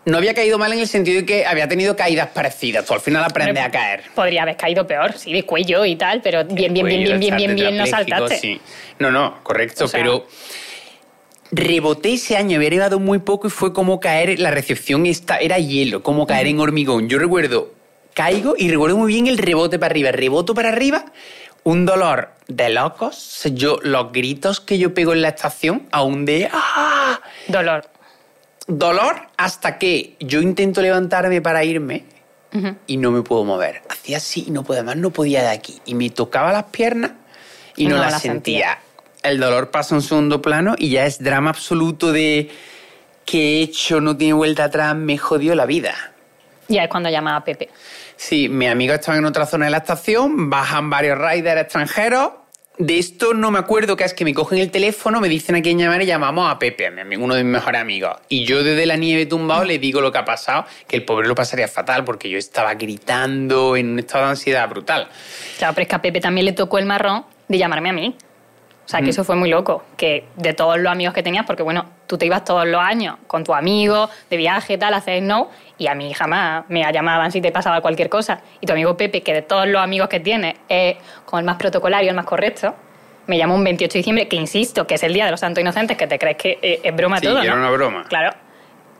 No 0.06 0.18
había 0.18 0.34
caído 0.34 0.56
mal 0.56 0.72
en 0.72 0.78
el 0.78 0.86
sentido 0.86 1.20
de 1.20 1.26
que 1.26 1.44
había 1.44 1.66
tenido 1.68 1.96
caídas 1.96 2.28
parecidas. 2.28 2.84
Tú 2.86 2.94
al 2.94 3.00
final 3.00 3.24
aprendes 3.24 3.62
a 3.62 3.70
caer. 3.72 4.04
Podría 4.14 4.42
haber 4.42 4.56
caído 4.56 4.86
peor, 4.86 5.12
sí, 5.18 5.32
de 5.32 5.42
cuello 5.42 5.84
y 5.84 5.96
tal, 5.96 6.22
pero 6.22 6.44
bien, 6.44 6.72
bien, 6.72 6.86
bien, 6.86 7.02
bien, 7.02 7.18
bien, 7.18 7.36
bien, 7.36 7.54
bien, 7.56 7.76
no 7.76 7.86
saltaste. 7.86 8.38
Sí. 8.38 8.60
No, 9.00 9.10
no, 9.10 9.42
correcto, 9.42 9.84
O 9.84 9.88
sea- 9.88 9.98
pero 10.00 10.26
reboté 11.50 12.14
ese 12.14 12.36
año, 12.36 12.56
había 12.56 12.70
llegado 12.70 13.00
muy 13.00 13.18
poco 13.18 13.48
y 13.48 13.50
fue 13.50 13.72
como 13.72 13.98
caer, 13.98 14.38
la 14.38 14.52
recepción 14.52 15.06
esta, 15.06 15.38
era 15.38 15.58
hielo, 15.58 16.04
como 16.04 16.24
caer 16.26 16.46
en 16.46 16.60
hormigón. 16.60 17.08
Yo 17.08 17.18
recuerdo, 17.18 17.72
caigo 18.14 18.54
y 18.56 18.70
recuerdo 18.70 18.96
muy 18.96 19.12
bien 19.12 19.26
el 19.26 19.38
rebote 19.38 19.78
para 19.80 19.90
arriba, 19.90 20.12
reboto 20.12 20.54
para 20.54 20.68
arriba, 20.68 21.04
un 21.64 21.84
dolor 21.84 22.30
de 22.46 22.68
locos. 22.68 23.42
Yo, 23.52 23.78
los 23.82 24.12
gritos 24.12 24.60
que 24.60 24.78
yo 24.78 24.94
pego 24.94 25.12
en 25.14 25.22
la 25.22 25.30
estación, 25.30 25.88
aún 25.90 26.24
de 26.24 26.48
¡ah! 26.52 27.20
Dolor. 27.48 27.88
Dolor 28.66 29.16
hasta 29.36 29.78
que 29.78 30.16
yo 30.20 30.40
intento 30.40 30.82
levantarme 30.82 31.40
para 31.40 31.64
irme 31.64 32.04
y 32.86 32.96
no 32.96 33.10
me 33.10 33.20
puedo 33.22 33.44
mover. 33.44 33.82
Hacía 33.90 34.16
así 34.16 34.44
y 34.48 34.50
no 34.50 34.64
podía 34.64 34.82
más, 34.82 34.96
no 34.96 35.10
podía 35.10 35.42
de 35.42 35.48
aquí. 35.50 35.78
Y 35.84 35.94
me 35.94 36.08
tocaba 36.08 36.52
las 36.52 36.64
piernas 36.64 37.10
y 37.76 37.86
no, 37.86 37.96
No 37.96 38.02
las 38.02 38.12
las 38.12 38.22
sentía. 38.22 38.68
sentía. 38.70 39.30
El 39.30 39.38
dolor 39.40 39.70
pasa 39.70 39.94
a 39.94 39.98
un 39.98 40.02
segundo 40.02 40.40
plano 40.40 40.74
y 40.78 40.88
ya 40.90 41.04
es 41.04 41.22
drama 41.22 41.50
absoluto 41.50 42.12
de 42.12 42.50
que 43.26 43.58
he 43.58 43.62
hecho, 43.62 44.00
no 44.00 44.16
tiene 44.16 44.32
vuelta 44.32 44.64
atrás, 44.64 44.94
me 44.96 45.18
jodió 45.18 45.54
la 45.54 45.66
vida. 45.66 45.94
Ya 46.68 46.84
es 46.84 46.88
cuando 46.88 47.10
llamaba 47.10 47.38
a 47.38 47.44
Pepe. 47.44 47.68
Sí, 48.16 48.48
mis 48.48 48.70
amigos 48.70 49.00
estaban 49.00 49.18
en 49.20 49.26
otra 49.26 49.44
zona 49.46 49.66
de 49.66 49.72
la 49.72 49.78
estación, 49.78 50.48
bajan 50.48 50.88
varios 50.88 51.18
riders 51.18 51.60
extranjeros. 51.60 52.30
De 52.78 52.98
esto 52.98 53.32
no 53.32 53.50
me 53.50 53.58
acuerdo, 53.58 53.96
que 53.96 54.04
es 54.04 54.12
que 54.12 54.26
me 54.26 54.34
cogen 54.34 54.58
el 54.58 54.70
teléfono, 54.70 55.18
me 55.18 55.30
dicen 55.30 55.54
a 55.56 55.62
quién 55.62 55.78
llamar 55.78 56.02
y 56.02 56.06
llamamos 56.06 56.50
a 56.50 56.58
Pepe, 56.58 56.86
a 56.86 56.90
mi 56.90 57.00
amigo, 57.00 57.24
uno 57.24 57.34
de 57.34 57.42
mis 57.42 57.52
mejores 57.52 57.80
amigos. 57.80 58.18
Y 58.28 58.44
yo 58.44 58.62
desde 58.62 58.84
la 58.84 58.96
nieve 58.96 59.24
tumbado 59.24 59.64
le 59.64 59.78
digo 59.78 60.02
lo 60.02 60.12
que 60.12 60.18
ha 60.18 60.26
pasado, 60.26 60.66
que 60.86 60.96
el 60.96 61.04
pobre 61.04 61.26
lo 61.26 61.34
pasaría 61.34 61.68
fatal 61.68 62.04
porque 62.04 62.28
yo 62.28 62.36
estaba 62.36 62.74
gritando 62.74 63.76
en 63.76 63.92
un 63.92 63.98
estado 63.98 64.24
de 64.24 64.30
ansiedad 64.30 64.68
brutal. 64.68 65.08
Claro, 65.56 65.74
pero 65.74 65.84
es 65.84 65.88
que 65.88 65.94
a 65.94 66.02
Pepe 66.02 66.20
también 66.20 66.44
le 66.44 66.52
tocó 66.52 66.76
el 66.78 66.84
marrón 66.84 67.24
de 67.48 67.56
llamarme 67.56 67.88
a 67.88 67.92
mí. 67.94 68.14
O 68.86 68.88
Mm. 68.88 68.90
sea, 68.90 69.00
que 69.02 69.10
eso 69.10 69.24
fue 69.24 69.34
muy 69.34 69.50
loco. 69.50 69.82
Que 69.96 70.26
de 70.36 70.52
todos 70.54 70.78
los 70.78 70.92
amigos 70.92 71.12
que 71.12 71.22
tenías, 71.24 71.44
porque 71.44 71.64
bueno, 71.64 71.86
tú 72.06 72.16
te 72.18 72.26
ibas 72.26 72.44
todos 72.44 72.66
los 72.68 72.80
años 72.80 73.16
con 73.26 73.42
tu 73.42 73.52
amigo, 73.52 74.08
de 74.30 74.36
viaje, 74.36 74.78
tal, 74.78 74.94
a 74.94 74.98
hacer 74.98 75.20
snow, 75.22 75.48
y 75.76 75.88
a 75.88 75.94
mí 75.96 76.14
jamás 76.14 76.64
me 76.68 76.80
llamaban 76.92 77.32
si 77.32 77.40
te 77.40 77.50
pasaba 77.50 77.80
cualquier 77.80 78.08
cosa. 78.08 78.40
Y 78.60 78.66
tu 78.66 78.72
amigo 78.72 78.96
Pepe, 78.96 79.22
que 79.22 79.34
de 79.34 79.42
todos 79.42 79.66
los 79.66 79.82
amigos 79.82 80.08
que 80.08 80.20
tienes 80.20 80.54
es 80.68 80.96
con 81.24 81.40
el 81.40 81.44
más 81.44 81.56
protocolario, 81.56 82.10
el 82.10 82.16
más 82.16 82.26
correcto, 82.26 82.74
me 83.26 83.36
llamó 83.38 83.56
un 83.56 83.64
28 83.64 83.92
de 83.92 83.98
diciembre, 83.98 84.28
que 84.28 84.36
insisto, 84.36 84.86
que 84.86 84.94
es 84.94 85.02
el 85.02 85.12
Día 85.12 85.24
de 85.24 85.32
los 85.32 85.40
Santos 85.40 85.60
Inocentes, 85.60 85.96
que 85.96 86.06
te 86.06 86.16
crees 86.16 86.36
que 86.36 86.58
es, 86.62 86.78
es 86.84 86.94
broma 86.94 87.18
Sí, 87.18 87.26
todo, 87.26 87.42
era 87.42 87.54
una 87.56 87.70
broma. 87.70 88.04
Claro. 88.08 88.30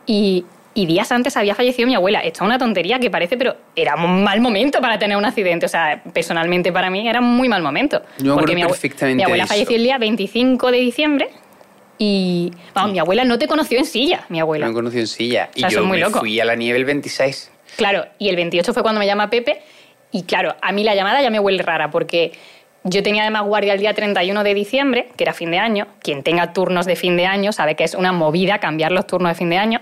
Y, 0.04 0.44
y 0.76 0.84
días 0.84 1.10
antes 1.10 1.36
había 1.38 1.54
fallecido 1.54 1.88
mi 1.88 1.94
abuela. 1.94 2.20
Esto 2.20 2.44
es 2.44 2.46
una 2.46 2.58
tontería 2.58 2.98
que 2.98 3.10
parece, 3.10 3.38
pero 3.38 3.56
era 3.74 3.94
un 3.96 4.22
mal 4.22 4.42
momento 4.42 4.78
para 4.82 4.98
tener 4.98 5.16
un 5.16 5.24
accidente. 5.24 5.64
O 5.64 5.68
sea, 5.70 6.02
personalmente 6.12 6.70
para 6.70 6.90
mí 6.90 7.08
era 7.08 7.18
un 7.18 7.34
muy 7.34 7.48
mal 7.48 7.62
momento. 7.62 8.02
Yo 8.18 8.34
acuerdo 8.34 8.54
mi, 8.54 8.62
perfectamente 8.62 9.16
mi 9.16 9.22
abuela 9.22 9.44
eso. 9.44 9.54
falleció 9.54 9.74
el 9.74 9.82
día 9.84 9.96
25 9.96 10.70
de 10.70 10.78
diciembre 10.78 11.30
y, 11.96 12.52
vamos, 12.74 12.92
mi 12.92 12.98
abuela 12.98 13.24
no 13.24 13.38
te 13.38 13.48
conoció 13.48 13.78
en 13.78 13.86
silla, 13.86 14.26
mi 14.28 14.38
abuela. 14.38 14.68
Me 14.68 14.74
conocí 14.74 14.98
en 14.98 15.06
silla. 15.06 15.48
O 15.56 15.58
sea, 15.58 15.68
y 15.68 15.72
yo 15.72 15.82
muy 15.82 15.96
me 15.96 16.04
loco. 16.04 16.20
fui 16.20 16.38
a 16.40 16.44
la 16.44 16.54
nieve 16.54 16.78
el 16.78 16.84
26. 16.84 17.50
Claro, 17.78 18.04
y 18.18 18.28
el 18.28 18.36
28 18.36 18.74
fue 18.74 18.82
cuando 18.82 18.98
me 18.98 19.06
llama 19.06 19.30
Pepe. 19.30 19.62
Y 20.12 20.24
claro, 20.24 20.56
a 20.60 20.72
mí 20.72 20.84
la 20.84 20.94
llamada 20.94 21.22
ya 21.22 21.30
me 21.30 21.40
huele 21.40 21.62
rara 21.62 21.90
porque 21.90 22.32
yo 22.84 23.02
tenía 23.02 23.22
además 23.22 23.44
guardia 23.44 23.72
el 23.72 23.80
día 23.80 23.94
31 23.94 24.44
de 24.44 24.52
diciembre, 24.52 25.08
que 25.16 25.24
era 25.24 25.32
fin 25.32 25.50
de 25.50 25.58
año. 25.58 25.86
Quien 26.02 26.22
tenga 26.22 26.52
turnos 26.52 26.84
de 26.84 26.96
fin 26.96 27.16
de 27.16 27.24
año 27.24 27.52
sabe 27.52 27.76
que 27.76 27.84
es 27.84 27.94
una 27.94 28.12
movida 28.12 28.58
cambiar 28.58 28.92
los 28.92 29.06
turnos 29.06 29.30
de 29.30 29.34
fin 29.36 29.48
de 29.48 29.56
año. 29.56 29.80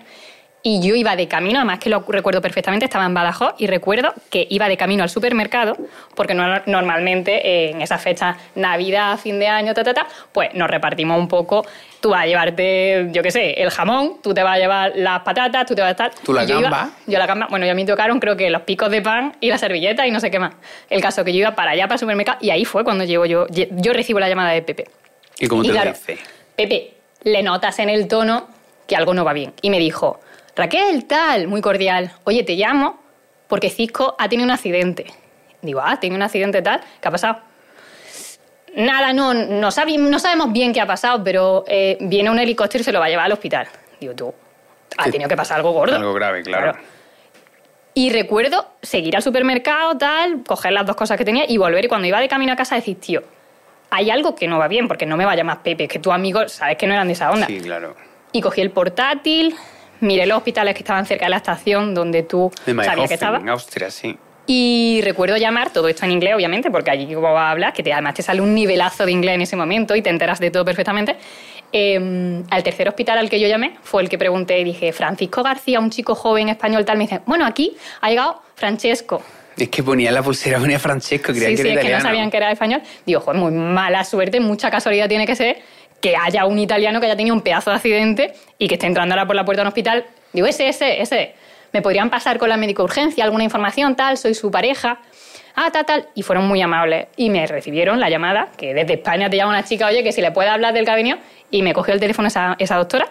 Y 0.67 0.81
yo 0.81 0.95
iba 0.95 1.15
de 1.15 1.29
camino, 1.29 1.59
además 1.59 1.79
que 1.79 1.91
lo 1.91 2.03
recuerdo 2.09 2.41
perfectamente, 2.41 2.87
estaba 2.87 3.05
en 3.05 3.13
Badajoz 3.13 3.53
y 3.59 3.67
recuerdo 3.67 4.15
que 4.31 4.47
iba 4.49 4.67
de 4.67 4.79
camino 4.79 5.03
al 5.03 5.11
supermercado, 5.11 5.77
porque 6.17 6.33
no- 6.33 6.63
normalmente 6.65 7.47
eh, 7.47 7.71
en 7.73 7.83
esas 7.83 8.01
fechas, 8.03 8.39
Navidad, 8.55 9.19
fin 9.19 9.39
de 9.39 9.47
año, 9.47 9.75
ta, 9.75 9.85
ta, 9.85 9.93
ta, 9.93 10.07
pues 10.33 10.55
nos 10.55 10.71
repartimos 10.71 11.19
un 11.19 11.29
poco. 11.29 11.67
Tú 12.01 12.09
vas 12.11 12.23
a 12.23 12.27
llevarte, 12.27 13.09
yo 13.13 13.23
qué 13.23 13.31
sé, 13.31 13.63
el 13.63 13.69
jamón, 13.69 14.23
tú 14.23 14.33
te 14.33 14.43
vas 14.43 14.57
a 14.57 14.59
llevar 14.59 14.93
las 14.97 15.21
patatas, 15.21 15.67
tú 15.67 15.75
te 15.75 15.83
vas 15.83 15.89
a 15.89 15.91
estar. 15.91 16.13
Tú 16.25 16.33
la 16.33 16.45
yo 16.45 16.59
iba- 16.59 16.71
gamba. 16.71 16.91
yo 17.07 17.19
la 17.19 17.27
gamba, 17.27 17.47
bueno, 17.51 17.67
yo 17.67 17.73
a 17.73 17.75
mí 17.75 17.83
me 17.85 17.91
tocaron 17.91 18.19
creo 18.19 18.35
que 18.35 18.49
los 18.49 18.63
picos 18.63 18.91
de 18.91 19.03
pan 19.03 19.37
y 19.41 19.51
la 19.51 19.59
servilleta 19.59 20.07
y 20.07 20.11
no 20.13 20.19
sé 20.19 20.31
qué 20.31 20.39
más. 20.39 20.55
El 20.89 21.03
caso 21.03 21.27
que 21.27 21.33
yo 21.35 21.41
iba 21.41 21.55
para 21.55 21.73
allá, 21.73 21.83
para 21.89 21.97
el 21.97 22.01
supermercado, 22.01 22.39
y 22.41 22.49
ahí 22.49 22.65
fue 22.65 22.85
cuando 22.85 23.05
llego 23.05 23.27
yo, 23.27 23.47
yo 23.51 23.93
recibo 23.93 24.19
la 24.19 24.31
llamada 24.31 24.53
de 24.53 24.63
Pepe. 24.63 24.87
¿Y 25.39 25.47
cómo 25.47 25.63
Y 25.63 25.67
te 25.67 25.73
claro, 25.73 25.91
dice? 25.91 26.17
Pepe, 26.57 26.95
le 27.25 27.43
notas 27.43 27.79
en 27.81 27.91
el 27.91 28.09
tono 28.09 28.49
que 28.87 28.97
algo 28.97 29.13
no 29.13 29.27
va 29.27 29.35
bien. 29.35 29.53
Y 29.61 29.69
me 29.69 29.79
dijo, 29.79 30.21
Raquel, 30.57 31.05
tal, 31.07 31.49
muy 31.49 31.61
cordial, 31.61 32.13
oye, 32.25 32.45
te 32.45 32.55
llamo 32.55 33.01
porque 33.49 33.71
Cisco 33.71 34.15
ha 34.19 34.29
tenido 34.29 34.45
un 34.47 34.51
accidente. 34.53 35.07
Digo, 35.63 35.81
ah, 35.83 35.99
tiene 35.99 36.17
un 36.17 36.23
accidente 36.23 36.63
tal, 36.63 36.81
¿qué 37.01 37.09
ha 37.09 37.11
pasado? 37.11 37.39
Nada, 38.77 39.13
no, 39.13 39.33
no, 39.35 39.71
sabi- 39.71 39.99
no 39.99 40.19
sabemos 40.19 40.53
bien 40.53 40.73
qué 40.73 40.81
ha 40.81 40.87
pasado, 40.87 41.23
pero 41.23 41.65
eh, 41.69 41.97
viene 42.01 42.31
un 42.31 42.39
helicóptero 42.39 42.83
y 42.83 42.85
se 42.85 42.93
lo 42.93 42.99
va 42.99 43.07
a 43.07 43.09
llevar 43.09 43.27
al 43.27 43.33
hospital. 43.33 43.69
Digo, 44.01 44.15
tú, 44.15 44.35
ha 44.97 45.05
tenido 45.11 45.29
que 45.29 45.37
pasar 45.37 45.59
algo 45.59 45.71
gordo. 45.73 45.95
Algo 45.97 46.13
grave, 46.13 46.43
claro. 46.43 46.77
Y 47.97 48.11
recuerdo 48.11 48.67
seguir 48.83 49.15
al 49.15 49.23
supermercado, 49.23 49.97
tal, 49.97 50.43
coger 50.45 50.73
las 50.73 50.85
dos 50.85 50.97
cosas 50.97 51.17
que 51.17 51.25
tenía 51.25 51.45
y 51.49 51.57
volver. 51.57 51.85
Y 51.85 51.89
cuando 51.89 52.09
iba 52.09 52.19
de 52.19 52.29
camino 52.29 52.53
a 52.53 52.57
casa 52.57 52.75
decir, 52.75 52.99
tío, 52.99 53.23
hay 53.91 54.11
algo 54.11 54.35
que 54.35 54.49
no 54.49 54.59
va 54.59 54.67
bien, 54.67 54.89
porque 54.89 55.07
no 55.07 55.17
me 55.17 55.25
vaya 55.25 55.45
más 55.45 55.59
Pepe, 55.59 55.85
es 55.85 55.89
que 55.89 56.01
tus 56.01 56.13
amigos 56.13 56.51
sabes 56.51 56.77
que 56.77 56.89
no 56.89 56.95
eran 56.95 57.07
de 57.07 57.13
esa 57.13 57.31
onda. 57.31 57.47
Sí, 57.47 57.61
claro. 57.61 57.95
Y 58.33 58.41
cogí 58.41 58.61
el 58.61 58.73
portátil, 58.73 59.55
miré 60.01 60.27
los 60.27 60.39
hospitales 60.39 60.75
que 60.75 60.81
estaban 60.81 61.07
cerca 61.07 61.27
de 61.27 61.31
la 61.31 61.37
estación 61.39 61.95
donde 61.95 62.23
tú 62.23 62.51
sabías 62.65 63.09
que 63.09 63.15
estaba. 63.15 63.39
en 63.39 63.49
Austria, 63.49 63.91
sí. 63.91 64.17
Y 64.47 65.01
recuerdo 65.03 65.37
llamar, 65.39 65.71
todo 65.73 65.89
esto 65.89 66.05
en 66.05 66.11
inglés, 66.13 66.35
obviamente, 66.35 66.71
porque 66.71 66.91
allí 66.91 67.15
como 67.15 67.29
hablar, 67.39 67.73
que 67.73 67.83
te, 67.83 67.93
además 67.93 68.13
te 68.15 68.23
sale 68.23 68.43
un 68.43 68.55
nivelazo 68.55 69.07
de 69.07 69.13
inglés 69.13 69.37
en 69.37 69.41
ese 69.43 69.57
momento 69.57 69.97
y 69.97 70.03
te 70.03 70.11
enteras 70.11 70.39
de 70.39 70.51
todo 70.51 70.65
perfectamente. 70.67 71.17
Eh, 71.73 72.43
al 72.51 72.63
tercer 72.63 72.89
hospital 72.89 73.19
al 73.19 73.29
que 73.31 73.41
yo 73.41 73.49
llamé 73.49 73.77
fue 73.83 74.03
el 74.03 74.09
que 74.09 74.19
pregunté 74.19 74.59
y 74.61 74.65
dije, 74.65 74.93
Francisco 74.93 75.43
García, 75.43 75.81
un 75.81 75.91
chico 75.91 76.15
joven 76.15 76.49
español 76.51 76.85
tal, 76.85 76.99
me 76.99 77.05
dice, 77.05 77.21
bueno, 77.27 77.47
aquí 77.47 77.75
ha 78.03 78.11
llegado 78.11 78.43
Francesco. 78.55 79.23
Es 79.57 79.69
que 79.71 79.83
ponía 79.83 80.13
la 80.13 80.23
pulsera, 80.23 80.59
ponía 80.59 80.79
Francesco, 80.79 81.33
creía 81.33 81.49
Sí, 81.49 81.57
que 81.57 81.63
sí, 81.63 81.69
era 81.69 81.71
es 81.71 81.79
que 81.79 81.83
no 81.85 81.99
italiano. 81.99 82.05
sabían 82.05 82.31
que 82.31 82.37
era 82.37 82.53
español. 82.53 82.83
Digo, 83.07 83.21
joder, 83.21 83.41
muy 83.41 83.51
mala 83.53 84.05
suerte, 84.05 84.41
mucha 84.41 84.71
casualidad 84.71 85.09
tiene 85.09 85.27
que 85.27 85.35
ser 85.37 85.59
que 86.05 86.19
haya 86.19 86.45
un 86.45 86.59
italiano 86.59 87.01
que 87.01 87.07
haya 87.07 87.17
tenido 87.17 87.35
un 87.35 87.41
pedazo 87.41 87.71
de 87.71 87.77
accidente 87.77 88.35
y 88.59 88.69
que 88.69 88.75
esté 88.75 88.87
entrando 88.87 89.15
ahora 89.15 89.27
por 89.27 89.35
la 89.35 89.47
puerta 89.47 89.63
de 89.63 89.65
un 89.65 89.69
hospital. 89.69 90.05
Digo, 90.35 90.47
ese, 90.47 90.69
ese, 90.69 91.01
ese. 91.01 91.35
¿Me 91.73 91.81
podrían 91.81 92.11
pasar 92.11 92.37
con 92.37 92.51
la 92.51 92.59
médico 92.59 92.85
urgencia 92.85 93.25
alguna 93.25 93.43
información 93.43 93.97
tal? 93.97 94.19
Soy 94.19 94.35
su 94.35 94.51
pareja. 94.51 94.99
Ah, 95.55 95.71
tal, 95.73 95.87
tal. 95.87 96.09
Y 96.15 96.21
fueron 96.21 96.47
muy 96.47 96.61
amables. 96.61 97.07
Y 97.17 97.31
me 97.31 97.47
recibieron 97.47 98.01
la 98.01 98.11
llamada, 98.11 98.51
que 98.59 98.75
desde 98.75 98.95
España 98.95 99.31
te 99.31 99.39
llama 99.39 99.53
una 99.53 99.65
chica, 99.65 99.87
oye, 99.87 100.05
que 100.05 100.13
si 100.13 100.21
le 100.21 100.31
puede 100.31 100.51
hablar 100.51 100.75
del 100.75 100.85
venido. 100.85 101.17
Y 101.51 101.63
me 101.63 101.73
cogió 101.73 101.95
el 101.95 102.01
teléfono 102.01 102.29
esa, 102.29 102.55
esa 102.59 102.77
doctora 102.77 103.09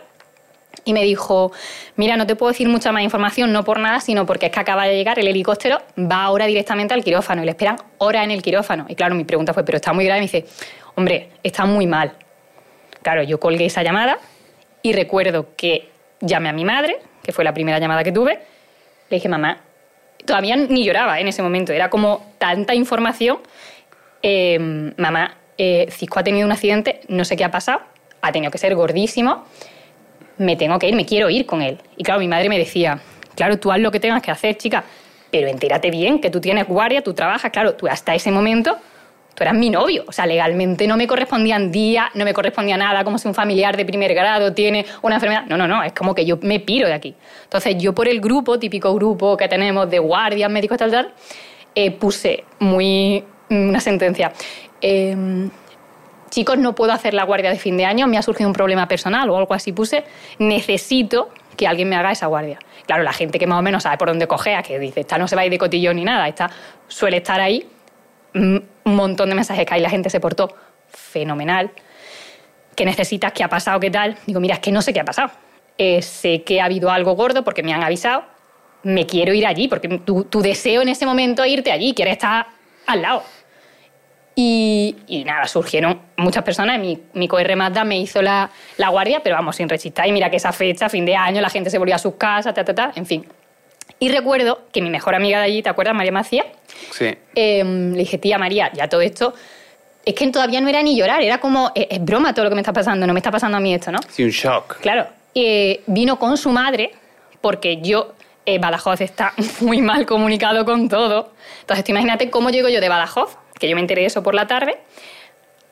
y 0.86 0.94
me 0.94 1.02
dijo, 1.02 1.52
mira, 1.96 2.16
no 2.16 2.28
te 2.28 2.36
puedo 2.36 2.52
decir 2.52 2.70
mucha 2.70 2.92
más 2.92 3.02
información, 3.02 3.52
no 3.52 3.64
por 3.64 3.80
nada, 3.80 4.02
sino 4.02 4.28
porque 4.28 4.48
es 4.48 4.52
que 4.52 4.60
acaba 4.60 4.86
de 4.86 4.96
llegar 4.96 5.18
el 5.18 5.28
helicóptero, 5.28 5.82
va 5.98 6.26
ahora 6.26 6.46
directamente 6.46 6.94
al 6.94 7.04
quirófano 7.04 7.42
y 7.42 7.46
le 7.46 7.52
esperan 7.52 7.78
hora 7.98 8.24
en 8.24 8.30
el 8.30 8.44
quirófano. 8.44 8.86
Y 8.88 8.94
claro, 8.94 9.16
mi 9.16 9.24
pregunta 9.24 9.52
fue, 9.52 9.64
pero 9.64 9.78
está 9.78 9.94
muy 9.94 10.06
grave. 10.06 10.20
Y 10.20 10.22
me 10.22 10.32
dice, 10.32 10.46
hombre, 10.96 11.30
está 11.42 11.66
muy 11.66 11.88
mal. 11.88 12.14
Claro, 13.04 13.22
yo 13.24 13.40
colgué 13.40 13.66
esa 13.66 13.84
llamada 13.84 14.18
y 14.82 14.94
recuerdo 14.94 15.56
que 15.56 15.90
llamé 16.22 16.50
a 16.50 16.54
mi 16.54 16.66
madre, 16.66 16.98
que 17.22 17.32
fue 17.32 17.44
la 17.44 17.54
primera 17.54 17.78
llamada 17.80 18.04
que 18.04 18.12
tuve, 18.12 18.40
le 19.10 19.18
dije, 19.18 19.30
mamá, 19.30 19.60
todavía 20.26 20.56
ni 20.56 20.84
lloraba 20.84 21.20
en 21.20 21.28
ese 21.28 21.44
momento, 21.44 21.74
era 21.74 21.90
como 21.90 22.34
tanta 22.38 22.74
información, 22.74 23.40
eh, 24.22 24.94
mamá, 24.98 25.36
eh, 25.58 25.88
Cisco 25.92 26.20
ha 26.20 26.24
tenido 26.24 26.46
un 26.46 26.52
accidente, 26.52 27.02
no 27.10 27.26
sé 27.26 27.36
qué 27.36 27.44
ha 27.44 27.52
pasado, 27.52 27.82
ha 28.22 28.32
tenido 28.32 28.52
que 28.52 28.58
ser 28.58 28.74
gordísimo, 28.74 29.46
me 30.38 30.56
tengo 30.56 30.80
que 30.80 30.88
ir, 30.88 30.96
me 30.96 31.06
quiero 31.06 31.30
ir 31.30 31.46
con 31.46 31.62
él. 31.62 31.80
Y 31.98 32.04
claro, 32.04 32.22
mi 32.22 32.28
madre 32.28 32.50
me 32.50 32.58
decía, 32.58 33.00
claro, 33.36 33.60
tú 33.60 33.72
haz 33.72 33.80
lo 33.80 33.92
que 33.92 34.00
tengas 34.00 34.22
que 34.22 34.32
hacer, 34.32 34.58
chica, 34.58 34.84
pero 35.30 35.48
entérate 35.48 35.92
bien 35.92 36.20
que 36.20 36.30
tú 36.30 36.40
tienes 36.40 36.68
guardia, 36.68 37.04
tú 37.04 37.14
trabajas, 37.14 37.52
claro, 37.52 37.76
tú 37.76 37.88
hasta 37.88 38.16
ese 38.16 38.32
momento, 38.32 38.78
tú 39.34 39.44
eras 39.44 39.56
mi 39.56 39.70
novio, 39.70 40.04
o 40.08 40.12
sea, 40.12 40.25
legalmente 40.25 40.88
no 40.88 40.98
me 40.98 41.08
correspondían 41.08 41.72
días, 41.72 42.10
no 42.13 42.25
me 42.25 42.34
correspondía 42.34 42.78
nada, 42.78 43.04
como 43.04 43.18
si 43.18 43.28
un 43.28 43.34
familiar 43.34 43.75
de 43.75 43.86
primer 43.86 44.13
grado 44.13 44.54
tiene 44.54 44.86
una 45.02 45.16
enfermedad. 45.16 45.46
No, 45.48 45.58
no, 45.58 45.68
no, 45.68 45.84
es 45.84 45.94
como 45.94 46.13
que 46.13 46.25
yo 46.25 46.38
me 46.42 46.60
piro 46.60 46.88
de 46.88 46.94
aquí. 46.94 47.16
Entonces 47.44 47.75
yo 47.78 47.94
por 47.94 48.08
el 48.08 48.22
grupo, 48.22 48.60
típico 48.60 48.94
grupo 48.94 49.36
que 49.38 49.48
tenemos 49.48 49.90
de 49.90 50.00
guardias, 50.00 50.50
médicos, 50.50 50.78
tal, 50.78 50.92
tal, 50.92 51.13
eh, 51.75 51.92
puse 51.92 52.44
muy 52.60 53.24
una 53.50 53.80
sentencia. 53.80 54.32
Eh, 54.82 55.16
chicos, 56.34 56.58
no 56.58 56.74
puedo 56.74 56.92
hacer 56.92 57.13
la 57.13 57.25
guardia 57.25 57.52
de 57.52 57.60
fin 57.60 57.78
de 57.78 57.86
año, 57.86 58.08
me 58.08 58.18
ha 58.18 58.24
surgido 58.24 58.50
un 58.50 58.54
problema 58.54 58.88
personal 58.88 59.30
o 59.30 59.38
algo 59.38 59.54
así 59.54 59.72
puse, 59.72 60.04
necesito 60.40 61.30
que 61.56 61.68
alguien 61.68 61.88
me 61.88 61.96
haga 61.96 62.12
esa 62.12 62.25
guardia. 62.25 62.58
Claro, 62.88 63.04
la 63.04 63.13
gente 63.13 63.38
que 63.38 63.46
más 63.46 63.60
o 63.60 63.62
menos 63.62 63.84
sabe 63.84 63.98
por 63.98 64.08
dónde 64.08 64.25
cogea, 64.25 64.63
que 64.63 64.80
dice, 64.80 65.02
esta 65.02 65.20
no 65.20 65.28
se 65.28 65.36
va 65.36 65.44
a 65.44 65.46
ir 65.46 65.52
de 65.52 65.60
cotillón 65.60 65.98
ni 65.98 66.04
nada, 66.04 66.28
esta 66.28 66.50
suele 66.88 67.18
estar 67.18 67.40
ahí, 67.40 67.63
mm, 67.63 67.83
un 68.34 68.68
montón 68.84 69.30
de 69.30 69.36
mensajes 69.36 69.66
que 69.66 69.74
hay, 69.74 69.82
la 69.82 69.90
gente 69.90 70.10
se 70.10 70.20
portó 70.20 70.56
fenomenal. 70.90 71.72
¿Qué 72.75 72.86
necesitas? 72.86 73.32
¿Qué 73.34 73.44
ha 73.44 73.50
pasado? 73.50 73.80
¿Qué 73.80 73.92
tal? 73.92 74.18
Digo, 74.25 74.40
mira, 74.40 74.56
es 74.56 74.60
que 74.60 74.72
no 74.72 74.82
sé 74.82 74.94
qué 74.94 75.00
ha 75.00 75.06
pasado. 75.06 75.32
Eh, 75.78 76.02
sé 76.02 76.44
que 76.44 76.62
ha 76.62 76.66
habido 76.66 76.92
algo 76.92 77.16
gordo 77.16 77.44
porque 77.44 77.63
me 77.63 77.74
han 77.74 77.84
avisado. 77.84 78.24
Me 78.84 79.06
quiero 79.06 79.34
ir 79.34 79.46
allí 79.46 79.68
porque 79.68 79.88
tu, 80.00 80.25
tu 80.25 80.42
deseo 80.42 80.82
en 80.82 80.90
ese 80.90 81.06
momento 81.06 81.44
es 81.44 81.52
irte 81.52 81.72
allí, 81.72 81.94
quieres 81.94 82.13
estar 82.13 82.48
al 82.86 83.02
lado. 83.02 83.24
Y, 84.36 84.96
y, 85.08 85.24
nada, 85.24 85.48
surgieron 85.48 86.02
muchas 86.18 86.44
personas. 86.44 86.80
Mi, 86.80 87.00
mi 87.13 87.28
coR 87.28 87.56
Mazda 87.56 87.84
me 87.84 88.00
hizo 88.00 88.22
la, 88.22 88.50
la, 88.78 88.90
guardia, 88.90 89.22
pero 89.24 89.36
vamos, 89.36 89.56
sin 89.56 89.70
resistir. 89.70 90.06
Y 90.08 90.12
mira 90.12 90.30
que 90.30 90.38
esa 90.38 90.52
fecha, 90.52 90.90
fin 90.90 91.06
de 91.06 91.16
año, 91.16 91.40
la 91.40 91.50
gente 91.50 91.70
se 91.70 91.78
volvía 91.78 91.96
a 91.96 92.00
sus 92.00 92.16
casas, 92.16 92.54
ta, 92.54 92.66
ta, 92.66 92.74
ta, 92.74 92.92
en 92.96 93.06
fin. 93.06 93.25
Y 94.04 94.10
recuerdo 94.10 94.64
que 94.74 94.82
mi 94.82 94.90
mejor 94.90 95.16
amiga 95.16 95.40
de 95.40 95.46
allí, 95.46 95.64
¿te 95.64 95.70
acuerdas, 95.70 95.96
María 95.96 96.12
Macía? 96.12 96.44
Sí. 96.92 97.06
Eh, 97.36 97.64
le 97.64 98.00
dije, 98.00 98.18
tía 98.18 98.38
María, 98.38 98.70
ya 98.74 98.90
todo 98.90 99.00
esto. 99.00 99.34
Es 100.04 100.14
que 100.14 100.28
todavía 100.28 100.60
no 100.60 100.68
era 100.68 100.84
ni 100.84 100.98
llorar, 100.98 101.22
era 101.22 101.38
como, 101.38 101.72
es, 101.74 101.88
es, 101.90 102.04
broma 102.04 102.34
todo 102.34 102.44
lo 102.44 102.50
que 102.50 102.56
me 102.56 102.62
está 102.62 102.74
pasando, 102.74 103.08
no 103.08 103.14
me 103.14 103.20
está 103.20 103.32
pasando 103.32 103.56
a 103.56 103.62
mí 103.62 103.74
esto, 103.74 103.94
¿no? 103.94 104.00
Sí, 104.10 104.26
un 104.26 104.32
shock. 104.32 104.82
Claro. 104.82 105.08
Eh, 105.34 105.84
vino 105.88 106.20
con 106.20 106.36
su 106.36 106.50
madre, 106.50 106.92
porque 107.40 107.80
yo 107.82 108.12
eh, 108.46 108.60
Badajoz 108.60 109.00
está 109.00 109.32
muy 109.62 109.82
mal 109.82 110.06
comunicado 110.06 110.66
con 110.66 110.90
todo. 110.90 111.32
Entonces, 111.62 111.86
tú 111.86 111.94
imagínate 111.94 112.30
cómo 112.30 112.50
llego 112.50 112.68
yo 112.68 112.82
de 112.82 112.90
Badajoz, 112.90 113.38
que 113.58 113.70
yo 113.70 113.76
me 113.76 113.82
enteré 113.82 114.02
de 114.02 114.08
eso 114.08 114.22
por 114.22 114.36
la 114.36 114.48
tarde, 114.48 114.80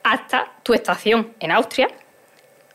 hasta 0.03 0.53
tu 0.63 0.73
estación 0.73 1.33
en 1.41 1.51
Austria. 1.51 1.89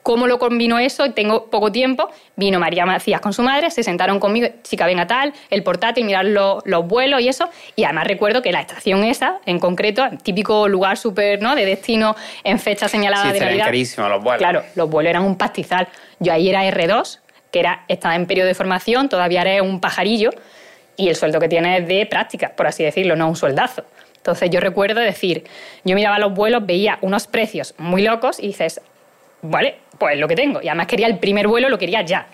¿Cómo 0.07 0.29
lo 0.29 0.39
combinó 0.39 0.79
eso? 0.79 1.11
Tengo 1.11 1.47
poco 1.47 1.73
tiempo. 1.73 2.09
Vino 2.37 2.61
María 2.61 2.87
Macías 2.87 3.21
con 3.21 3.33
su 3.33 3.43
madre, 3.43 3.73
se 3.73 3.83
sentaron 3.83 4.21
conmigo, 4.21 4.47
chica, 4.63 4.87
venga 4.87 5.09
tal, 5.09 5.33
el 5.51 5.65
portátil, 5.65 6.05
mirar 6.05 6.27
los, 6.27 6.65
los 6.65 6.87
vuelos 6.87 7.21
y 7.23 7.29
eso. 7.29 7.51
Y 7.75 7.83
además 7.83 8.07
recuerdo 8.07 8.41
que 8.41 8.53
la 8.53 8.61
estación 8.61 9.03
esa, 9.03 9.41
en 9.47 9.59
concreto, 9.59 10.05
típico 10.23 10.69
lugar 10.69 10.97
súper, 10.97 11.43
¿no? 11.43 11.57
De 11.57 11.67
destino 11.67 12.15
en 12.45 12.61
fecha 12.61 12.87
señalada 12.87 13.25
sí, 13.25 13.33
de 13.33 13.41
Navidad. 13.41 13.65
carísimos 13.65 14.09
los 14.09 14.23
vuelos. 14.23 14.39
Claro, 14.39 14.63
los 14.77 14.89
vuelos 14.89 15.11
eran 15.11 15.25
un 15.25 15.35
pastizal. 15.37 15.89
Yo 16.21 16.33
ahí 16.33 16.51
era 16.51 16.63
R2, 16.63 17.19
que 17.51 17.59
era, 17.59 17.83
estaba 17.89 18.15
en 18.15 18.27
periodo 18.27 18.47
de 18.47 18.55
formación, 18.55 19.09
todavía 19.09 19.43
era 19.43 19.61
un 19.65 19.81
pajarillo, 19.81 20.31
y 20.97 21.09
el 21.09 21.17
sueldo 21.17 21.41
que 21.41 21.49
tiene 21.49 21.79
es 21.79 21.89
de 21.89 22.07
práctica, 22.07 22.53
por 22.55 22.69
así 22.69 22.85
decirlo, 22.85 23.17
no 23.17 23.29
un 23.29 23.35
sueldazo. 23.35 23.83
Entonces 24.19 24.51
yo 24.51 24.61
recuerdo 24.61 25.01
decir, 25.01 25.43
yo 25.83 25.97
miraba 25.97 26.21
los 26.21 26.33
vuelos, 26.33 26.65
veía 26.65 27.01
unos 27.01 27.27
precios 27.27 27.75
muy 27.79 28.03
locos 28.03 28.39
y 28.39 28.47
dices, 28.47 28.81
vale, 29.50 29.76
pues 29.99 30.19
lo 30.19 30.29
que 30.29 30.35
tengo. 30.37 30.61
Y 30.62 30.69
además 30.69 30.87
quería 30.87 31.07
el 31.07 31.19
primer 31.19 31.49
vuelo, 31.49 31.69
lo 31.69 31.79
quería 31.79 32.03
ya. 32.03 32.26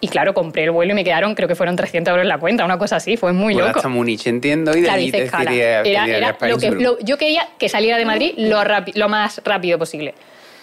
Y 0.00 0.08
claro, 0.08 0.34
compré 0.34 0.64
el 0.64 0.70
vuelo 0.72 0.92
y 0.92 0.94
me 0.94 1.04
quedaron, 1.04 1.34
creo 1.34 1.48
que 1.48 1.54
fueron 1.54 1.74
300 1.74 2.10
euros 2.12 2.22
en 2.24 2.28
la 2.28 2.38
cuenta, 2.38 2.64
una 2.64 2.76
cosa 2.78 2.96
así, 2.96 3.16
fue 3.16 3.32
muy 3.32 3.54
pues 3.54 3.66
loco. 3.66 3.78
hasta 3.78 3.88
Múnich, 3.88 4.26
entiendo, 4.26 4.72
y 4.76 4.80
de 4.82 4.86
claro, 4.86 4.98
allí 5.00 5.10
te 5.10 5.18
quería, 5.30 5.80
Era, 5.80 5.82
quería 5.82 6.16
era 6.18 6.36
lo 6.48 6.58
que, 6.58 6.70
lo- 6.70 6.98
yo 7.00 7.16
quería 7.16 7.48
que 7.58 7.68
saliera 7.70 7.96
de 7.96 8.04
Madrid 8.04 8.34
lo, 8.36 9.08
más 9.08 9.40
rápido 9.44 9.78
posible. 9.78 10.14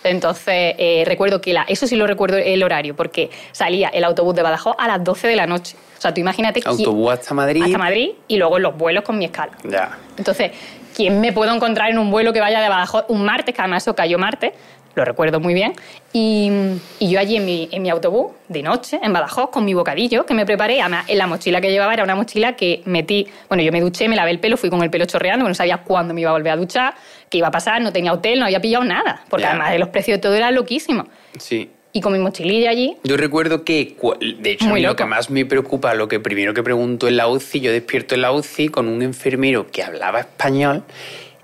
Entonces, 0.04 0.75
eh, 0.78 1.04
recuerdo 1.08 1.42
que 1.42 1.52
la, 1.54 1.63
eso 1.68 1.88
sí 1.88 1.96
lo 1.96 2.06
recuerdo 2.06 2.38
el 2.38 2.62
horario, 2.62 2.96
porque 2.96 3.32
salía 3.54 3.88
el 3.90 4.04
autobús 4.04 4.36
de 4.36 4.44
Badajoz 4.44 4.75
a 4.78 4.88
las 4.88 5.04
12 5.04 5.28
de 5.30 5.36
la 5.36 5.48
noche. 5.48 5.78
O 5.98 6.02
sea, 6.02 6.13
tú 6.13 6.22
imagínate 6.22 6.62
quién- 6.62 6.70
Autobús 6.72 7.13
hasta 7.13 7.34
Madrid. 7.34 7.63
hasta 7.63 7.78
Madrid 7.78 8.12
y 8.28 8.38
luego 8.38 8.60
los 8.60 8.78
vuelos 8.78 9.04
con 9.04 9.18
mi 9.18 9.25
escala. 9.25 9.54
Ya. 9.63 9.98
Entonces, 10.18 10.52
¿quién 10.96 11.20
me 11.22 11.32
puedo 11.34 11.52
encontrar 11.54 11.90
en 11.90 11.98
un 11.98 12.12
vuelo 12.12 12.34
que 12.34 12.40
vaya 12.42 12.62
de 12.62 12.70
Badajoz 12.70 13.06
un 13.08 13.24
martes, 13.25 13.56
que 13.56 13.62
además 13.62 13.82
eso 13.84 13.96
cayó 13.96 14.20
martes? 14.20 14.52
Lo 14.96 15.04
recuerdo 15.06 15.40
muy 15.40 15.54
bien. 15.56 15.74
Y, 16.12 16.52
y 17.00 17.10
yo 17.10 17.20
allí 17.20 17.38
en 17.38 17.46
mi, 17.46 17.68
en 17.72 17.82
mi 17.82 17.90
autobús, 17.90 18.34
de 18.48 18.62
noche, 18.62 19.00
en 19.02 19.12
Badajoz, 19.12 19.50
con 19.50 19.66
mi 19.66 19.74
bocadillo 19.74 20.26
que 20.26 20.34
me 20.36 20.46
preparé. 20.46 20.82
Además, 20.82 21.06
en 21.08 21.18
la 21.18 21.26
mochila 21.26 21.62
que 21.62 21.72
llevaba 21.72 21.94
era 21.94 22.04
una 22.04 22.16
mochila 22.16 22.56
que 22.56 22.84
metí. 22.86 23.28
Bueno, 23.50 23.64
yo 23.64 23.72
me 23.72 23.82
duché, 23.82 24.08
me 24.08 24.16
lavé 24.16 24.30
el 24.32 24.40
pelo, 24.40 24.56
fui 24.56 24.70
con 24.70 24.84
el 24.84 24.92
pelo 24.92 25.06
chorreando, 25.06 25.44
porque 25.46 25.50
no 25.52 25.56
sabía 25.56 25.78
cuándo 25.78 26.14
me 26.14 26.22
iba 26.22 26.30
a 26.30 26.34
volver 26.34 26.52
a 26.54 26.56
duchar, 26.58 26.94
qué 27.30 27.40
iba 27.40 27.48
a 27.48 27.52
pasar, 27.52 27.82
no 27.82 27.92
tenía 27.92 28.14
hotel, 28.14 28.40
no 28.40 28.46
había 28.46 28.60
pillado 28.62 28.84
nada. 28.84 29.24
Porque 29.30 29.46
además 29.48 29.72
de 29.72 29.80
los 29.80 29.90
precios 29.90 30.18
de 30.18 30.22
todo 30.22 30.36
era 30.36 30.52
loquísimo. 30.52 31.06
Sí. 31.40 31.72
Y 31.96 32.02
con 32.02 32.14
mi 32.14 32.18
mochililla 32.20 32.72
allí, 32.72 32.98
Yo 33.04 33.18
recuerdo 33.18 33.64
que, 33.64 33.96
de 34.40 34.52
hecho, 34.52 34.66
Muy 34.66 34.82
lo 34.82 34.90
loco. 34.90 34.98
que 34.98 35.06
más 35.06 35.30
me 35.30 35.46
preocupa, 35.46 35.94
lo 35.94 36.08
que 36.08 36.20
primero 36.20 36.54
que 36.54 36.64
pregunto 36.64 37.08
en 37.08 37.18
la 37.18 37.28
UCI, 37.28 37.62
yo 37.62 37.72
despierto 37.72 38.16
en 38.16 38.22
la 38.22 38.32
UCI 38.32 38.70
con 38.70 38.88
un 38.88 39.02
enfermero 39.04 39.68
que 39.72 39.84
hablaba 39.84 40.20
español 40.22 40.84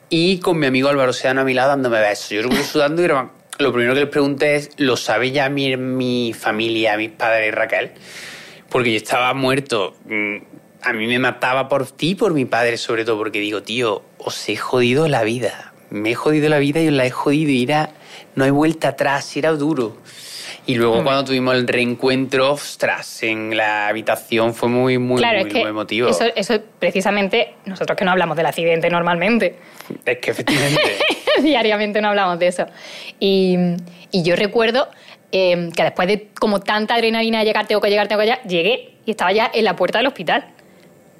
y 0.10 0.40
con 0.40 0.58
mi 0.58 0.66
amigo 0.66 0.90
Álvaro 0.90 1.14
Sedano 1.14 1.42
a 1.42 1.44
mi 1.44 1.54
lado 1.54 1.70
dándome 1.70 2.00
besos. 2.00 2.30
Yo 2.30 2.42
recuerdo 2.42 2.64
sudando 2.64 3.00
y 3.04 3.06
era- 3.06 3.30
lo 3.60 3.74
primero 3.74 3.94
que 3.94 4.00
les 4.02 4.10
pregunté 4.10 4.56
es, 4.56 4.72
¿lo 4.78 4.96
sabe 4.96 5.32
ya 5.32 5.50
mi, 5.50 5.76
mi 5.76 6.34
familia, 6.34 6.98
mis 6.98 7.12
padres 7.12 7.54
Raquel? 7.54 7.92
Porque 8.70 8.92
yo 8.92 8.98
estaba 8.98 9.34
muerto. 9.34 9.96
Mm, 10.06 10.38
A 10.82 10.94
mí 10.94 11.08
me 11.08 11.20
mataba 11.20 11.68
por 11.68 11.92
ti 11.92 12.16
por 12.16 12.34
mi 12.34 12.46
padre, 12.46 12.78
sobre 12.78 13.04
todo, 13.04 13.18
porque 13.18 13.40
digo, 13.40 13.62
tío, 13.62 14.02
os 14.18 14.48
he 14.48 14.56
jodido 14.56 15.10
la 15.10 15.24
vida. 15.24 15.74
Me 15.90 16.12
he 16.12 16.16
jodido 16.16 16.48
la 16.48 16.60
vida 16.60 16.80
y 16.82 16.88
os 16.88 16.94
la 16.94 17.06
he 17.06 17.12
jodido 17.12 17.52
y 17.52 17.64
era, 17.64 17.90
no 18.36 18.46
hay 18.46 18.52
vuelta 18.52 18.90
atrás, 18.90 19.36
era 19.36 19.52
duro. 19.52 19.98
Y 20.66 20.76
luego 20.76 21.04
cuando 21.04 21.26
tuvimos 21.26 21.56
el 21.56 21.68
reencuentro, 21.68 22.54
ostras, 22.54 23.24
en 23.24 23.58
la 23.58 23.88
habitación 23.88 24.54
fue 24.54 24.70
muy, 24.70 25.00
muy, 25.00 25.18
claro, 25.18 25.40
muy, 25.40 25.48
es 25.48 25.54
que 25.54 25.60
muy 25.62 25.70
emotivo. 25.70 26.10
Eso, 26.10 26.26
eso 26.36 26.62
precisamente, 26.78 27.56
nosotros 27.66 27.98
que 27.98 28.06
no 28.06 28.12
hablamos 28.12 28.38
del 28.38 28.46
accidente 28.46 28.90
normalmente, 28.90 29.56
Es 30.06 30.20
que 30.20 30.32
efectivamente. 30.32 30.98
diariamente 31.44 32.02
no 32.02 32.10
hablamos 32.10 32.40
de 32.40 32.48
eso. 32.48 32.66
Y, 33.20 33.58
y 34.12 34.24
yo 34.24 34.36
recuerdo 34.36 34.90
eh, 35.32 35.70
que 35.76 35.84
después 35.84 36.08
de 36.08 36.28
como 36.40 36.60
tanta 36.60 36.96
adrenalina 36.96 37.40
de 37.40 37.46
llegar, 37.46 37.68
tengo 37.68 37.82
que 37.82 37.90
llegar, 37.90 38.08
tengo 38.08 38.22
que 38.22 38.28
llegar, 38.28 38.44
llegué 38.48 38.96
y 39.06 39.12
estaba 39.12 39.32
ya 39.32 39.50
en 39.54 39.64
la 39.66 39.76
puerta 39.76 40.00
del 40.00 40.08
hospital. 40.08 40.46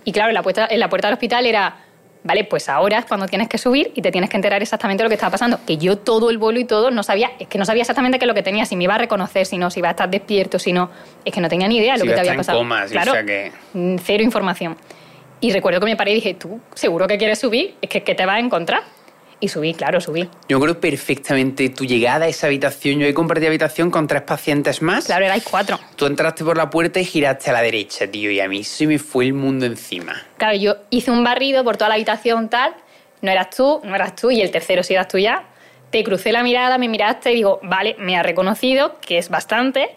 Y 0.06 0.12
claro, 0.12 0.30
en 0.30 0.36
la 0.36 0.44
puerta, 0.44 0.68
en 0.70 0.80
la 0.80 0.90
puerta 0.90 1.08
del 1.08 1.14
hospital 1.14 1.46
era, 1.46 1.76
vale, 2.24 2.44
pues 2.46 2.70
ahora 2.70 3.00
es 3.00 3.06
cuando 3.06 3.28
tienes 3.28 3.48
que 3.50 3.58
subir 3.58 3.92
y 3.96 4.02
te 4.02 4.12
tienes 4.12 4.30
que 4.30 4.38
enterar 4.38 4.62
exactamente 4.62 5.04
de 5.04 5.06
lo 5.06 5.10
que 5.10 5.16
estaba 5.16 5.32
pasando. 5.32 5.60
Que 5.68 5.78
yo 5.78 5.98
todo 5.98 6.30
el 6.30 6.38
vuelo 6.38 6.60
y 6.60 6.66
todo 6.66 6.90
no 6.90 7.04
sabía, 7.04 7.32
es 7.38 7.48
que 7.48 7.58
no 7.58 7.66
sabía 7.66 7.82
exactamente 7.82 8.18
qué 8.18 8.26
es 8.26 8.28
lo 8.28 8.34
que 8.34 8.42
tenía, 8.44 8.66
si 8.66 8.76
me 8.76 8.86
iba 8.86 8.96
a 8.96 8.98
reconocer, 8.98 9.46
si 9.46 9.58
no, 9.58 9.70
si 9.70 9.80
iba 9.80 9.90
a 9.90 9.92
estar 9.92 10.10
despierto, 10.10 10.58
si 10.58 10.74
no. 10.74 10.90
Es 11.26 11.34
que 11.34 11.42
no 11.42 11.50
tenía 11.50 11.68
ni 11.68 11.78
idea 11.78 11.94
de 11.94 12.00
Si 12.00 12.06
lo 12.06 12.12
que 12.12 12.16
te 12.16 12.20
había 12.22 12.32
estar 12.32 12.56
en 12.56 12.60
pasado. 12.60 12.60
coma, 12.60 12.86
claro, 12.88 13.12
o 13.12 13.16
sea 13.16 13.24
que- 13.26 13.52
mm, 13.74 13.96
cero 14.04 14.24
información. 14.24 14.78
Y 15.42 15.52
recuerdo 15.54 15.80
que 15.80 15.86
me 15.86 15.96
paré 15.96 16.12
y 16.12 16.16
dije, 16.16 16.34
¿tú 16.34 16.60
seguro 16.74 17.08
que 17.08 17.18
quieres 17.18 17.40
subir? 17.40 17.76
Es 17.82 17.90
que, 17.90 18.04
¿qué 18.04 18.16
te 18.16 18.26
vas 18.26 18.36
a 18.38 18.40
encontrar? 18.40 18.82
Y 19.42 19.48
subí, 19.48 19.74
claro, 19.74 20.02
subí. 20.02 20.30
Yo 20.50 20.60
creo 20.60 20.80
perfectamente 20.82 21.70
tu 21.70 21.86
llegada 21.86 22.26
a 22.26 22.28
esa 22.28 22.48
habitación. 22.48 23.00
Yo 23.00 23.08
he 23.08 23.14
compartido 23.14 23.48
habitación 23.48 23.90
con 23.90 24.06
tres 24.06 24.24
pacientes 24.24 24.82
más. 24.82 25.06
Claro, 25.06 25.26
erais 25.26 25.44
cuatro. 25.50 25.80
Tú 25.96 26.08
entraste 26.08 26.44
por 26.44 26.58
la 26.58 26.70
puerta 26.70 27.00
y 27.00 27.06
giraste 27.06 27.50
a 27.50 27.54
la 27.54 27.62
derecha, 27.62 28.06
tío, 28.08 28.30
y 28.32 28.42
a 28.42 28.50
mí 28.50 28.66
se 28.66 28.86
me 28.86 29.00
fue 29.00 29.26
el 29.26 29.34
mundo 29.34 29.66
encima. 29.66 30.22
Claro, 30.38 30.58
yo 30.58 30.76
hice 30.90 31.12
un 31.12 31.24
barrido 31.24 31.64
por 31.64 31.78
toda 31.78 31.90
la 31.90 31.96
habitación, 31.96 32.50
tal. 32.50 32.74
No 33.22 33.32
eras 33.32 33.50
tú, 33.50 33.82
no 33.86 33.96
eras 33.96 34.16
tú, 34.16 34.30
y 34.30 34.42
el 34.42 34.52
tercero 34.52 34.84
sí 34.84 34.94
eras 34.94 35.08
tú 35.08 35.18
ya. 35.18 35.46
Te 35.90 36.04
crucé 36.04 36.32
la 36.34 36.44
mirada, 36.44 36.78
me 36.78 36.90
miraste 36.90 37.32
y 37.32 37.36
digo, 37.36 37.60
vale, 37.64 37.96
me 37.98 38.18
ha 38.18 38.24
reconocido, 38.24 39.00
que 39.00 39.18
es 39.18 39.30
bastante. 39.30 39.90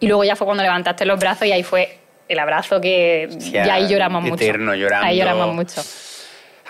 Y 0.00 0.08
luego 0.08 0.24
ya 0.24 0.34
fue 0.34 0.46
cuando 0.46 0.64
levantaste 0.64 1.04
los 1.04 1.18
brazos 1.20 1.46
y 1.46 1.52
ahí 1.52 1.62
fue 1.62 1.98
el 2.28 2.38
abrazo 2.38 2.80
que. 2.80 3.28
Hostia, 3.30 3.66
y 3.66 3.70
ahí 3.70 3.88
lloramos 3.88 4.24
eterno, 4.26 4.66
mucho. 4.66 4.76
llorando. 4.76 5.06
Ahí 5.06 5.18
lloramos 5.18 5.54
mucho. 5.54 5.80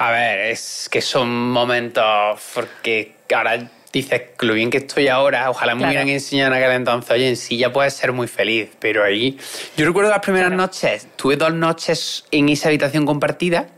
A 0.02 0.10
ver, 0.12 0.38
es 0.50 0.88
que 0.90 1.02
son 1.02 1.28
momentos 1.50 2.40
porque 2.54 3.16
ahora 3.34 3.70
dices, 3.92 4.22
lo 4.40 4.54
bien 4.54 4.70
que 4.70 4.78
estoy 4.78 5.08
ahora, 5.08 5.50
ojalá 5.50 5.74
me 5.74 5.80
Claro. 5.80 5.90
hubieran 5.90 6.08
enseñado 6.08 6.54
en 6.54 6.58
aquel 6.62 6.72
entonces, 6.74 7.10
oye, 7.10 7.28
en 7.28 7.36
sí 7.36 7.58
ya 7.58 7.70
puedes 7.70 7.92
ser 7.92 8.12
muy 8.12 8.26
feliz, 8.26 8.70
pero 8.78 9.04
ahí... 9.04 9.36
Yo 9.76 9.84
recuerdo 9.84 10.08
las 10.08 10.20
primeras 10.20 10.52
noches, 10.52 11.06
tuve 11.16 11.36
dos 11.36 11.52
noches 11.52 12.24
en 12.30 12.48
esa 12.48 12.68
habitación 12.68 13.04
compartida 13.04 13.68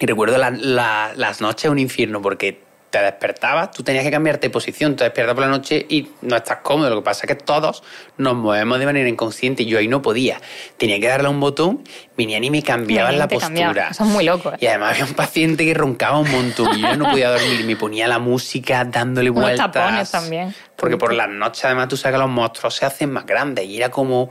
y 0.00 0.06
recuerdo 0.06 0.38
la- 0.38 0.50
la- 0.50 1.12
las 1.14 1.40
noches 1.40 1.70
un 1.70 1.78
infierno 1.78 2.20
porque 2.20 2.63
te 2.94 3.02
despertabas, 3.02 3.72
tú 3.72 3.82
tenías 3.82 4.04
que 4.04 4.10
cambiarte 4.12 4.46
de 4.46 4.50
posición, 4.50 4.94
te 4.94 5.02
despiertas 5.02 5.34
por 5.34 5.42
la 5.42 5.50
noche 5.50 5.84
y 5.88 6.10
no 6.22 6.36
estás 6.36 6.58
cómodo. 6.58 6.90
Lo 6.90 6.96
que 6.96 7.02
pasa 7.02 7.22
es 7.26 7.28
que 7.28 7.34
todos 7.34 7.82
nos 8.18 8.36
movemos 8.36 8.78
de 8.78 8.86
manera 8.86 9.08
inconsciente 9.08 9.64
y 9.64 9.66
yo 9.66 9.78
ahí 9.78 9.88
no 9.88 10.00
podía. 10.00 10.40
Tenía 10.76 11.00
que 11.00 11.08
darle 11.08 11.26
a 11.26 11.30
un 11.30 11.40
botón, 11.40 11.82
venían 12.16 12.44
y 12.44 12.50
me 12.50 12.62
cambiaban 12.62 13.18
la 13.18 13.26
postura. 13.26 13.46
cambiaban. 13.48 13.90
Eso 13.90 14.04
es 14.04 14.10
muy 14.10 14.22
loco, 14.24 14.52
¿eh? 14.52 14.58
Y 14.60 14.66
además 14.68 14.92
había 14.92 15.06
un 15.06 15.14
paciente 15.14 15.64
que 15.64 15.74
roncaba 15.74 16.18
un 16.18 16.30
montón 16.30 16.78
y 16.78 16.82
yo 16.82 16.96
no 16.96 17.10
podía 17.10 17.30
dormir. 17.30 17.64
Me 17.66 17.74
ponía 17.74 18.06
la 18.06 18.20
música 18.20 18.84
dándole 18.84 19.30
Unos 19.30 19.42
vueltas. 19.42 19.72
tapones 19.72 20.10
también. 20.12 20.54
Porque 20.76 20.96
por 20.96 21.14
las 21.14 21.28
noches 21.28 21.64
además 21.64 21.88
tú 21.88 21.96
sabes 21.96 22.14
que 22.14 22.20
los 22.20 22.30
monstruos 22.30 22.76
se 22.76 22.86
hacen 22.86 23.10
más 23.10 23.26
grandes 23.26 23.64
y 23.66 23.76
era 23.76 23.90
como 23.90 24.30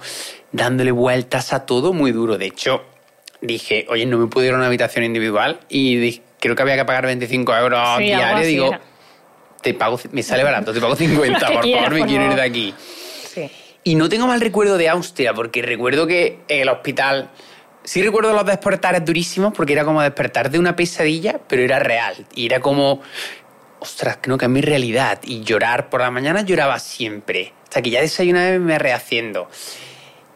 dándole 0.54 0.92
vueltas 0.92 1.52
a 1.52 1.66
todo 1.66 1.92
muy 1.92 2.14
duro. 2.14 2.38
De 2.38 2.46
hecho, 2.46 2.82
dije, 3.42 3.86
oye, 3.90 4.06
no 4.06 4.18
me 4.20 4.28
puedo 4.28 4.48
ir 4.48 4.54
a 4.54 4.56
una 4.56 4.68
habitación 4.68 5.04
individual 5.04 5.60
y 5.68 6.22
creo 6.44 6.56
que 6.56 6.62
había 6.62 6.76
que 6.76 6.86
pagar 6.86 7.06
25 7.06 7.56
euros 7.56 7.98
Sí, 7.98 8.04
diarios. 8.06 8.48
Digo, 8.48 8.68
era. 8.68 8.82
te 9.62 9.74
pago, 9.74 10.00
me 10.12 10.22
sale 10.24 10.44
barato, 10.44 10.74
te 10.74 10.82
pago 10.82 10.96
50, 10.96 11.40
Lo 11.40 11.48
que 11.48 11.54
por 11.54 11.62
quieras, 11.64 11.84
favor, 11.86 11.94
me 11.94 12.00
por 12.00 12.08
quiero 12.10 12.24
ir 12.24 12.30
favor. 12.32 12.42
de 12.44 12.50
aquí. 12.50 12.74
Sí. 13.34 13.52
Y 13.86 13.96
no 13.96 14.10
tengo 14.10 14.28
mal 14.28 14.40
recuerdo 14.42 14.78
de 14.78 14.90
Austria, 14.90 15.34
porque 15.34 15.62
recuerdo 15.62 16.06
que 16.08 16.40
en 16.48 16.62
el 16.62 16.70
hospital. 16.70 17.30
Sí 17.86 18.02
recuerdo 18.02 18.32
los 18.32 18.46
despertares 18.46 19.04
durísimos, 19.04 19.52
porque 19.54 19.74
era 19.74 19.84
como 19.84 20.02
despertar 20.02 20.50
de 20.50 20.58
una 20.60 20.74
pesadilla, 20.76 21.40
pero 21.48 21.62
era 21.64 21.80
real. 21.80 22.16
Y 22.36 22.46
era 22.46 22.60
como. 22.62 23.02
Ostras, 23.80 24.20
creo 24.22 24.38
que 24.38 24.46
es 24.46 24.52
mi 24.52 24.62
realidad. 24.62 25.20
Y 25.26 25.42
llorar 25.44 25.90
por 25.90 26.00
la 26.00 26.10
mañana 26.10 26.44
lloraba 26.44 26.80
siempre. 26.80 27.52
Hasta 27.64 27.82
que 27.82 27.90
ya 27.90 28.00
desayunaba 28.00 28.54
y 28.54 28.60
me 28.60 28.80
rehaciendo. 28.80 29.50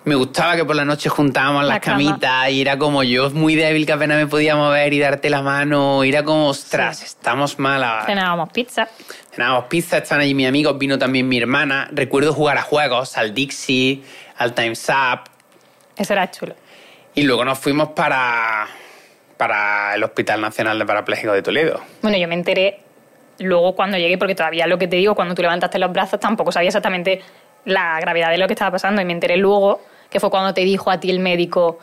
Me 0.07 0.15
gustaba 0.15 0.55
que 0.55 0.63
por 0.63 0.75
la 0.77 0.85
noche 0.85 1.09
juntábamos 1.09 1.63
La 1.63 1.73
las 1.75 1.79
cama. 1.81 1.97
camitas 1.97 2.49
y 2.49 2.61
era 2.61 2.77
como 2.77 3.03
yo 3.03 3.29
muy 3.31 3.55
débil 3.55 3.85
que 3.85 3.91
apenas 3.91 4.17
me 4.17 4.25
podía 4.25 4.55
mover 4.55 4.93
y 4.93 4.99
darte 4.99 5.29
la 5.29 5.41
mano. 5.41 6.03
Y 6.05 6.09
era 6.09 6.23
como, 6.23 6.47
ostras, 6.47 6.99
Sí. 6.99 7.05
estamos 7.05 7.59
malas. 7.59 8.05
Cenábamos 8.05 8.49
pizza. 8.53 8.87
Cenábamos 9.31 9.65
pizza, 9.65 9.97
están 9.97 10.21
allí 10.21 10.33
mis 10.33 10.47
amigos, 10.47 10.77
vino 10.77 10.97
también 10.97 11.27
mi 11.27 11.37
hermana. 11.37 11.89
Recuerdo 11.91 12.31
jugar 12.33 12.57
a 12.57 12.61
juegos, 12.61 13.17
al 13.17 13.33
Dixie, 13.33 14.01
al 14.37 14.53
Time's 14.53 14.87
Up. 14.87 15.29
Eso 15.97 16.13
era 16.13 16.31
chulo. 16.31 16.55
Y 17.13 17.23
luego 17.23 17.43
nos 17.43 17.59
fuimos 17.59 17.89
para, 17.89 18.65
para 19.35 19.93
el 19.95 20.03
Hospital 20.05 20.39
Nacional 20.39 20.79
de 20.79 20.85
Parapléjicos 20.85 21.33
de 21.35 21.41
Toledo. 21.41 21.81
Bueno, 22.01 22.17
yo 22.17 22.29
me 22.29 22.35
enteré 22.35 22.79
luego 23.39 23.75
cuando 23.75 23.97
llegué, 23.97 24.17
porque 24.17 24.35
todavía 24.35 24.67
lo 24.67 24.77
que 24.77 24.87
te 24.87 24.95
digo, 24.95 25.15
cuando 25.15 25.35
tú 25.35 25.41
levantaste 25.41 25.77
los 25.79 25.91
brazos, 25.91 26.17
tampoco 26.19 26.51
sabía 26.53 26.69
exactamente 26.69 27.21
la 27.65 27.99
gravedad 27.99 28.29
de 28.29 28.37
lo 28.37 28.47
que 28.47 28.53
estaba 28.53 28.71
pasando. 28.71 29.01
Y 29.01 29.05
me 29.05 29.11
enteré 29.11 29.35
luego, 29.35 29.81
que 30.09 30.19
fue 30.19 30.29
cuando 30.29 30.53
te 30.53 30.61
dijo 30.61 30.89
a 30.91 30.99
ti 30.99 31.09
el 31.09 31.19
médico, 31.19 31.79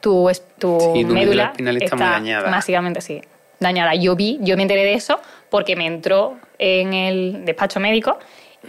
tu, 0.00 0.28
es- 0.30 0.42
tu, 0.58 0.78
Sí, 0.94 1.04
tu 1.04 1.12
médula 1.12 1.44
espinal 1.46 1.82
está 1.82 1.96
muy 1.96 2.04
dañada. 2.04 2.50
Básicamente, 2.50 3.00
sí. 3.00 3.20
Dañada. 3.60 3.94
Yo 3.94 4.14
vi, 4.16 4.38
yo 4.40 4.56
me 4.56 4.62
enteré 4.62 4.84
de 4.84 4.94
eso 4.94 5.20
porque 5.50 5.74
me 5.76 5.86
entró 5.86 6.36
en 6.58 6.94
el 6.94 7.44
despacho 7.44 7.80
médico 7.80 8.18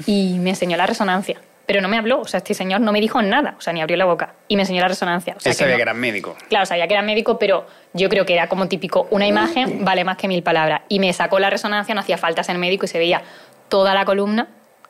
y 0.07 0.37
me 0.39 0.51
enseñó 0.51 0.77
la 0.77 0.85
resonancia. 0.87 1.39
Pero 1.67 1.81
no 1.81 1.87
me 1.87 1.99
habló, 1.99 2.21
o 2.21 2.25
sea, 2.25 2.39
este 2.39 2.55
señor 2.55 2.81
no 2.81 2.91
me 2.91 2.99
dijo 2.99 3.21
nada, 3.21 3.53
o 3.55 3.61
sea, 3.61 3.71
ni 3.73 3.79
abrió 3.81 3.95
la 3.95 4.05
boca. 4.05 4.33
Y 4.47 4.55
me 4.55 4.63
enseñó 4.63 4.81
la 4.81 4.87
resonancia. 4.87 5.35
O 5.37 5.39
sea, 5.39 5.51
Él 5.51 5.55
sabía 5.55 5.73
no- 5.73 5.77
que 5.77 5.81
eras 5.83 5.95
médico. 5.95 6.35
Claro, 6.49 6.65
sabía 6.65 6.87
que 6.87 6.95
era 6.95 7.03
médico, 7.03 7.37
pero 7.37 7.67
yo 7.93 8.09
creo 8.09 8.25
que 8.25 8.33
era 8.33 8.49
como 8.49 8.67
típico, 8.67 9.07
una 9.11 9.27
imagen 9.27 9.85
vale 9.85 10.03
más 10.03 10.17
que 10.17 10.27
mil 10.27 10.41
palabras. 10.41 10.81
Y 10.89 10.97
me 10.99 11.13
sacó 11.13 11.37
la 11.37 11.51
resonancia, 11.51 11.93
no 11.93 12.01
hacía 12.01 12.17
falta 12.17 12.41
ser 12.43 12.57
médico 12.57 12.85
y 12.85 12.87
se 12.87 12.97
veía 12.97 13.21
toda 13.67 13.93
la 13.93 14.03
columna, 14.03 14.47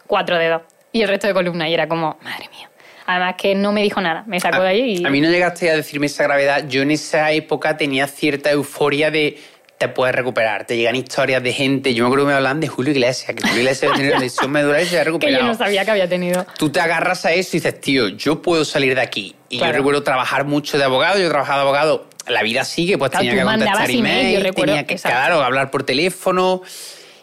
cuatro 0.07 0.37
dedos, 0.37 0.61
y 0.93 1.01
el 1.01 1.09
resto 1.09 1.27
de 1.27 1.33
columna. 1.33 1.67
Y 1.67 1.73
era 1.73 1.89
como, 1.89 2.17
madre 2.23 2.47
mía. 2.55 2.69
Además 3.11 3.35
que 3.39 3.55
no 3.55 3.71
me 3.71 3.81
dijo 3.81 3.99
nada, 4.01 4.23
me 4.27 4.39
sacó 4.39 4.61
de 4.61 4.69
allí 4.69 4.97
y... 4.99 5.05
A 5.05 5.09
mí 5.09 5.19
no 5.19 5.31
llegaste 5.31 5.67
a 5.71 5.75
decirme 5.75 6.05
esa 6.05 6.25
gravedad. 6.25 6.65
Yo 6.67 6.83
en 6.83 6.91
esa 6.91 7.31
época 7.31 7.75
tenía 7.75 8.05
cierta 8.05 8.51
euforia 8.51 9.09
de 9.09 9.39
te 9.79 9.87
puedes 9.87 10.13
recuperar. 10.15 10.65
Te 10.67 10.77
llegan 10.77 10.95
historias 10.95 11.41
de 11.41 11.51
gente. 11.51 11.95
Yo 11.95 12.03
me 12.03 12.09
acuerdo 12.09 12.25
que 12.25 12.29
me 12.29 12.35
hablaban 12.35 12.59
de 12.59 12.67
Julio 12.67 12.91
Iglesias, 12.91 13.33
que 13.35 13.41
Julio 13.41 13.61
Iglesias 13.63 13.93
tenía 13.95 14.11
una 14.11 14.19
lesión 14.19 14.51
medular 14.51 14.81
y 14.81 14.85
se 14.85 14.89
había 14.99 14.99
que 15.01 15.05
recuperado. 15.05 15.39
yo 15.41 15.47
no 15.47 15.55
sabía 15.57 15.85
que 15.85 15.89
había 15.91 16.07
tenido. 16.07 16.45
tú 16.59 16.69
te 16.69 16.79
agarras 16.81 17.25
a 17.25 17.31
eso 17.33 17.57
y 17.57 17.59
dices, 17.61 17.81
tío, 17.81 18.09
yo 18.09 18.43
puedo 18.43 18.63
salir 18.63 18.93
de 18.93 19.01
aquí. 19.01 19.35
Y 19.49 19.57
Claro. 19.57 19.71
yo 19.73 19.77
recuerdo 19.79 20.03
trabajar 20.03 20.45
mucho 20.45 20.77
de 20.77 20.83
abogado, 20.83 21.17
yo 21.17 21.29
trabajaba 21.29 21.57
de 21.59 21.63
abogado, 21.63 22.07
la 22.27 22.43
vida 22.43 22.63
sigue, 22.63 22.99
pues 22.99 23.09
Claro, 23.09 23.25
tenía 23.25 23.39
que 23.41 23.43
contestar 23.43 23.89
email, 23.89 24.33
yo 24.37 24.43
recuerdo, 24.43 24.65
tenía 24.73 24.85
que, 24.85 24.93
exacto. 24.93 25.17
claro, 25.17 25.41
hablar 25.41 25.71
por 25.71 25.81
teléfono. 25.81 26.61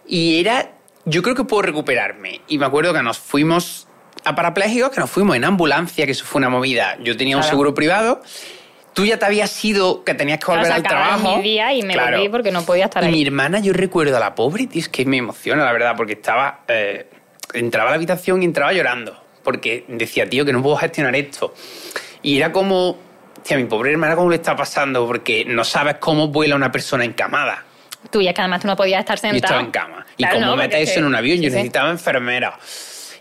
Y 0.05 0.41
era, 0.41 0.73
yo 1.05 1.23
creo 1.23 1.37
que 1.37 1.45
puedo 1.45 1.63
recuperarme. 1.63 2.41
Y 2.49 2.59
me 2.59 2.67
acuerdo 2.67 2.93
que 2.93 3.03
nos 3.05 3.19
fuimos 3.19 3.86
a 4.27 4.35
parapléjicos, 4.35 4.91
que 4.91 5.01
nos 5.01 5.11
fuimos 5.11 5.37
en 5.37 5.45
ambulancia, 5.45 6.05
que 6.05 6.13
eso 6.13 6.25
fue 6.25 6.41
una 6.41 6.49
movida. 6.49 6.97
Yo 7.03 7.17
tenía 7.17 7.37
un 7.37 7.43
seguro 7.43 7.75
privado. 7.75 8.21
Tú 8.93 9.05
ya 9.05 9.19
te 9.19 9.27
habías 9.27 9.63
ido, 9.65 10.05
que 10.05 10.15
tenías 10.15 10.39
que 10.39 10.47
volver 10.51 10.73
al 10.73 10.83
trabajo. 10.83 11.37
mi 11.37 11.43
día 11.43 11.73
y 11.75 11.83
me 11.83 11.93
Claro. 11.95 12.17
volví 12.17 12.29
porque 12.31 12.51
no 12.51 12.63
podía 12.65 12.87
estar 12.87 13.03
Y 13.05 13.07
ahí. 13.07 13.13
mi 13.13 13.25
hermana, 13.27 13.61
yo 13.61 13.73
recuerdo 13.73 14.17
a 14.17 14.21
la 14.21 14.35
pobre, 14.35 14.67
tío, 14.67 14.81
es 14.81 14.89
que 14.89 15.05
me 15.05 15.19
emociona, 15.19 15.65
la 15.65 15.73
verdad, 15.73 15.95
porque 15.97 16.15
estaba. 16.15 16.61
eh, 16.69 17.09
entraba 17.53 17.89
a 17.89 17.93
la 17.93 17.97
habitación 17.97 18.43
y 18.43 18.47
entraba 18.47 18.73
llorando. 18.73 19.23
Porque 19.45 19.85
decía, 19.89 20.29
tío, 20.29 20.45
que 20.45 20.53
no 20.53 20.63
puedo 20.63 20.77
gestionar 20.77 21.15
esto. 21.15 21.55
Y 22.23 22.37
era 22.39 22.51
como. 22.53 22.99
Tío, 23.45 23.57
a 23.57 23.61
mi 23.61 23.67
pobre 23.67 23.93
hermana, 23.93 24.17
¿cómo 24.17 24.31
le 24.31 24.37
está 24.37 24.57
pasando? 24.57 25.07
Porque 25.07 25.45
no 25.45 25.63
sabes 25.63 25.97
cómo 26.01 26.29
vuela 26.29 26.57
una 26.57 26.73
persona 26.73 27.05
encamada. 27.05 27.63
Tú, 28.11 28.21
y 28.21 28.27
es 28.29 28.35
que 28.35 28.41
además 28.41 28.61
tú 28.63 28.67
no 28.67 28.77
podías 28.77 29.01
estar 29.01 29.17
Yo 29.19 29.21
sentado. 29.21 29.37
estaba 29.37 29.61
en 29.61 29.71
cama. 29.71 30.07
Y 30.17 30.23
Claro, 30.25 30.35
cómo 30.37 30.47
no, 30.47 30.57
metes 30.57 30.81
eso 30.81 30.91
es 30.93 30.97
en 30.99 31.05
un 31.05 31.15
avión, 31.15 31.37
yo 31.37 31.51
sí. 31.51 31.55
necesitaba 31.55 31.91
enfermera. 31.91 32.59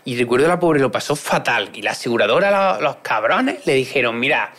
Y 0.06 0.16
recuerdo 0.16 0.46
a 0.46 0.48
la 0.48 0.58
pobre, 0.58 0.80
lo 0.80 0.90
pasó 0.90 1.14
fatal. 1.16 1.68
Y 1.74 1.82
la 1.82 1.90
aseguradora, 1.90 2.72
los, 2.74 2.80
los 2.82 2.96
cabrones, 3.02 3.66
le 3.66 3.74
dijeron, 3.74 4.18
mira, 4.18 4.52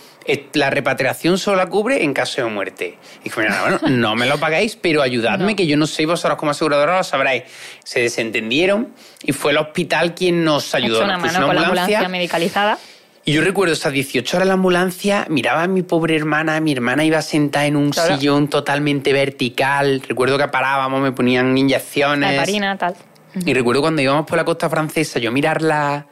la 0.53 0.69
repatriación 0.69 1.37
solo 1.37 1.55
la 1.57 1.67
cubre 1.67 2.03
en 2.03 2.13
caso 2.13 2.43
de 2.43 2.49
muerte. 2.49 2.97
Y 3.21 3.23
dije, 3.25 3.41
mira, 3.41 3.61
bueno, 3.61 3.79
no 3.89 4.13
me 4.15 4.25
lo 4.27 4.37
pagáis, 4.39 4.75
pero 4.75 5.01
ayudadme, 5.01 5.51
No. 5.53 5.55
que 5.55 5.65
yo 5.65 5.77
no 5.77 5.87
sé, 5.87 6.05
vosotros 6.05 6.37
como 6.37 6.51
aseguradora 6.51 6.97
lo 6.97 7.03
sabréis. 7.03 7.43
Se 7.83 8.01
desentendieron 8.01 8.89
y 9.23 9.31
fue 9.31 9.51
el 9.51 9.57
hospital 9.57 10.13
quien 10.13 10.43
nos 10.43 10.75
ayudó. 10.75 11.03
Una 11.03 11.17
Nos 11.17 11.31
mano 11.33 11.47
con 11.47 11.55
la 11.55 11.61
ambulancia. 11.61 11.97
ambulancia 11.99 12.09
medicalizada. 12.09 12.77
Y 13.23 13.33
yo 13.33 13.41
recuerdo 13.41 13.73
esas 13.73 13.91
18 13.91 14.37
horas 14.37 14.45
en 14.45 14.47
la 14.49 14.53
ambulancia, 14.53 15.25
miraba 15.29 15.63
a 15.63 15.67
mi 15.67 15.81
pobre 15.81 16.15
hermana, 16.15 16.61
mi 16.61 16.71
hermana 16.71 17.03
iba 17.03 17.21
sentada 17.21 17.65
en 17.65 17.75
un 17.75 17.89
Claro. 17.89 18.15
sillón 18.17 18.47
totalmente 18.49 19.11
vertical. 19.11 20.01
Recuerdo 20.07 20.37
que 20.37 20.47
parábamos, 20.47 21.01
me 21.01 21.11
ponían 21.11 21.53
La 21.53 21.59
inyecciones. 21.59 22.33
heparina, 22.33 22.77
tal. 22.77 22.95
Y 23.45 23.53
recuerdo 23.53 23.81
cuando 23.81 24.01
íbamos 24.01 24.25
por 24.25 24.37
la 24.37 24.45
costa 24.45 24.69
francesa, 24.69 25.19
yo 25.19 25.31
mirar 25.31 25.61
la, 25.61 26.07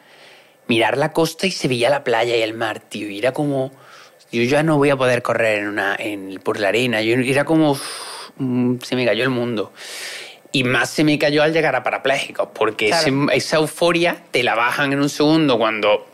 mirar 0.68 0.98
la 0.98 1.12
costa 1.12 1.48
y 1.48 1.52
se 1.52 1.68
veía 1.68 1.90
la 1.90 2.04
playa 2.04 2.36
y 2.36 2.42
el 2.42 2.54
mar, 2.54 2.80
tío. 2.80 3.10
Y 3.10 3.20
era 3.20 3.32
como, 3.34 3.72
yo 4.32 4.44
ya 4.44 4.64
no 4.64 4.78
voy 4.78 4.90
a 4.90 4.96
poder 4.96 5.22
correr 5.22 5.60
en 5.60 5.68
una, 5.68 5.96
en, 5.98 6.40
por 6.44 6.60
la 6.60 6.70
arena. 6.70 7.02
Yo, 7.02 7.16
era 7.16 7.46
como, 7.46 7.78
mm, 8.38 8.76
se 8.84 8.96
me 8.96 9.06
cayó 9.06 9.24
el 9.24 9.30
mundo. 9.30 9.74
Y 10.52 10.64
más 10.64 10.90
se 10.90 11.04
me 11.04 11.20
cayó 11.20 11.44
al 11.44 11.52
llegar 11.54 11.76
a 11.76 11.84
parapléjicos, 11.84 12.50
porque 12.54 12.88
Claro. 12.88 13.08
ese- 13.08 13.38
esa 13.38 13.58
euforia 13.58 14.18
te 14.32 14.42
la 14.44 14.56
bajan 14.56 14.94
en 14.94 15.02
un 15.02 15.10
segundo 15.10 15.58
cuando 15.58 16.08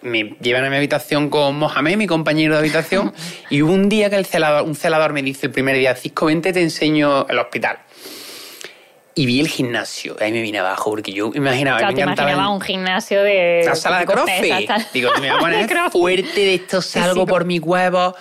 me 0.00 0.34
llevan 0.40 0.64
a 0.64 0.70
mi 0.70 0.76
habitación 0.76 1.28
con 1.28 1.56
Mohamed, 1.56 1.96
mi 1.96 2.06
compañero 2.06 2.54
de 2.54 2.60
habitación, 2.60 3.12
y 3.50 3.60
hubo 3.62 3.72
un 3.72 3.88
día 3.90 4.08
que 4.10 4.16
el 4.16 4.24
celador, 4.26 4.64
un 4.64 4.74
celador 4.74 5.12
me 5.12 5.22
dice 5.22 5.46
el 5.46 5.52
primer 5.52 5.76
día, 5.76 5.94
Cisco, 5.94 6.26
vente, 6.26 6.52
te 6.54 6.62
enseño 6.62 7.26
el 7.28 7.38
hospital. 7.38 7.78
Y 9.14 9.26
vi 9.26 9.40
el 9.40 9.48
gimnasio, 9.48 10.16
ahí 10.20 10.32
me 10.32 10.40
vine 10.40 10.58
abajo, 10.60 10.88
porque 10.90 11.12
yo 11.12 11.30
imaginaba, 11.34 11.78
Claro, 11.78 11.92
me 11.92 11.96
te 11.96 12.02
encantaba 12.02 12.30
imaginaba 12.30 12.48
el- 12.50 12.54
un 12.54 12.60
gimnasio 12.62 13.22
de... 13.22 13.62
la 13.66 13.74
sala 13.74 13.98
de 14.00 14.06
crossfit. 14.06 14.70
Digo, 14.94 15.10
me 15.20 15.20
voy 15.20 15.28
a 15.28 15.38
poner 15.38 15.90
fuerte 15.90 16.40
de 16.40 16.54
esto, 16.54 16.80
salgo 16.80 17.26
por 17.26 17.44
mis 17.44 17.60
huevos. 17.60 18.14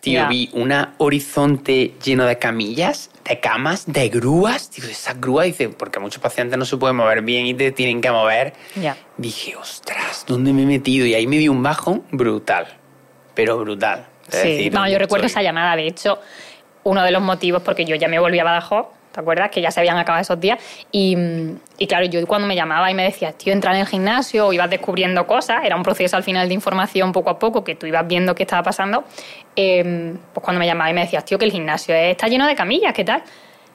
Tío, 0.00 0.14
Ya. 0.22 0.28
vi 0.28 0.48
un 0.52 0.72
horizonte 0.98 1.92
lleno 2.04 2.24
de 2.24 2.36
camillas, 2.38 3.10
de 3.24 3.38
camas, 3.38 3.84
de 3.86 4.08
grúas. 4.08 4.70
Digo, 4.72 4.88
esas 4.88 5.20
grúas, 5.20 5.46
dice, 5.46 5.68
porque 5.68 6.00
muchos 6.00 6.20
pacientes 6.22 6.58
no 6.58 6.64
se 6.64 6.76
pueden 6.76 6.96
mover 6.96 7.22
bien 7.22 7.46
y 7.46 7.54
te 7.54 7.70
tienen 7.72 8.00
que 8.00 8.10
mover. 8.10 8.52
Ya. 8.80 8.96
Dije, 9.16 9.54
ostras, 9.56 10.24
¿dónde 10.26 10.52
me 10.52 10.62
he 10.62 10.66
metido? 10.66 11.06
Y 11.06 11.14
ahí 11.14 11.26
me 11.28 11.38
dio 11.38 11.52
un 11.52 11.62
bajón 11.62 12.02
brutal, 12.10 12.66
pero 13.34 13.58
brutal. 13.58 14.06
Es 14.28 14.36
Sí, 14.40 14.48
decir, 14.48 14.72
no, 14.72 14.80
yo 14.80 14.82
¿dónde 14.84 14.98
recuerdo 14.98 15.26
estoy? 15.26 15.40
esa 15.40 15.48
llamada. 15.48 15.76
De 15.76 15.86
hecho, 15.86 16.18
uno 16.84 17.02
de 17.04 17.10
los 17.12 17.22
motivos, 17.22 17.62
porque 17.62 17.84
yo 17.84 17.94
ya 17.96 18.08
me 18.08 18.18
volví 18.18 18.38
a 18.40 18.44
Badajoz, 18.44 18.86
¿te 19.12 19.20
acuerdas? 19.20 19.50
Que 19.50 19.60
ya 19.60 19.70
se 19.70 19.80
habían 19.80 19.96
acabado 19.98 20.22
esos 20.22 20.40
días. 20.40 20.58
Y, 20.90 21.16
y 21.78 21.86
claro, 21.86 22.06
yo 22.06 22.26
cuando 22.26 22.48
me 22.48 22.56
llamaba 22.56 22.90
y 22.90 22.94
me 22.94 23.04
decías, 23.04 23.36
tío, 23.36 23.52
entrar 23.52 23.74
en 23.74 23.82
el 23.82 23.86
gimnasio, 23.86 24.46
o 24.48 24.52
ibas 24.52 24.70
descubriendo 24.70 25.26
cosas, 25.26 25.64
era 25.64 25.76
un 25.76 25.82
proceso 25.82 26.16
al 26.16 26.22
final 26.22 26.48
de 26.48 26.54
información 26.54 27.12
poco 27.12 27.30
a 27.30 27.38
poco, 27.38 27.62
que 27.62 27.74
tú 27.74 27.86
ibas 27.86 28.06
viendo 28.08 28.34
qué 28.34 28.42
estaba 28.42 28.62
pasando. 28.62 29.04
eh, 29.54 30.14
pues 30.32 30.42
cuando 30.42 30.58
me 30.58 30.66
llamaba 30.66 30.90
y 30.90 30.94
me 30.94 31.02
decías, 31.02 31.24
tío, 31.24 31.38
que 31.38 31.44
el 31.44 31.52
gimnasio 31.52 31.94
está 31.94 32.26
lleno 32.28 32.46
de 32.46 32.54
camillas, 32.54 32.92
¿qué 32.94 33.04
tal? 33.04 33.22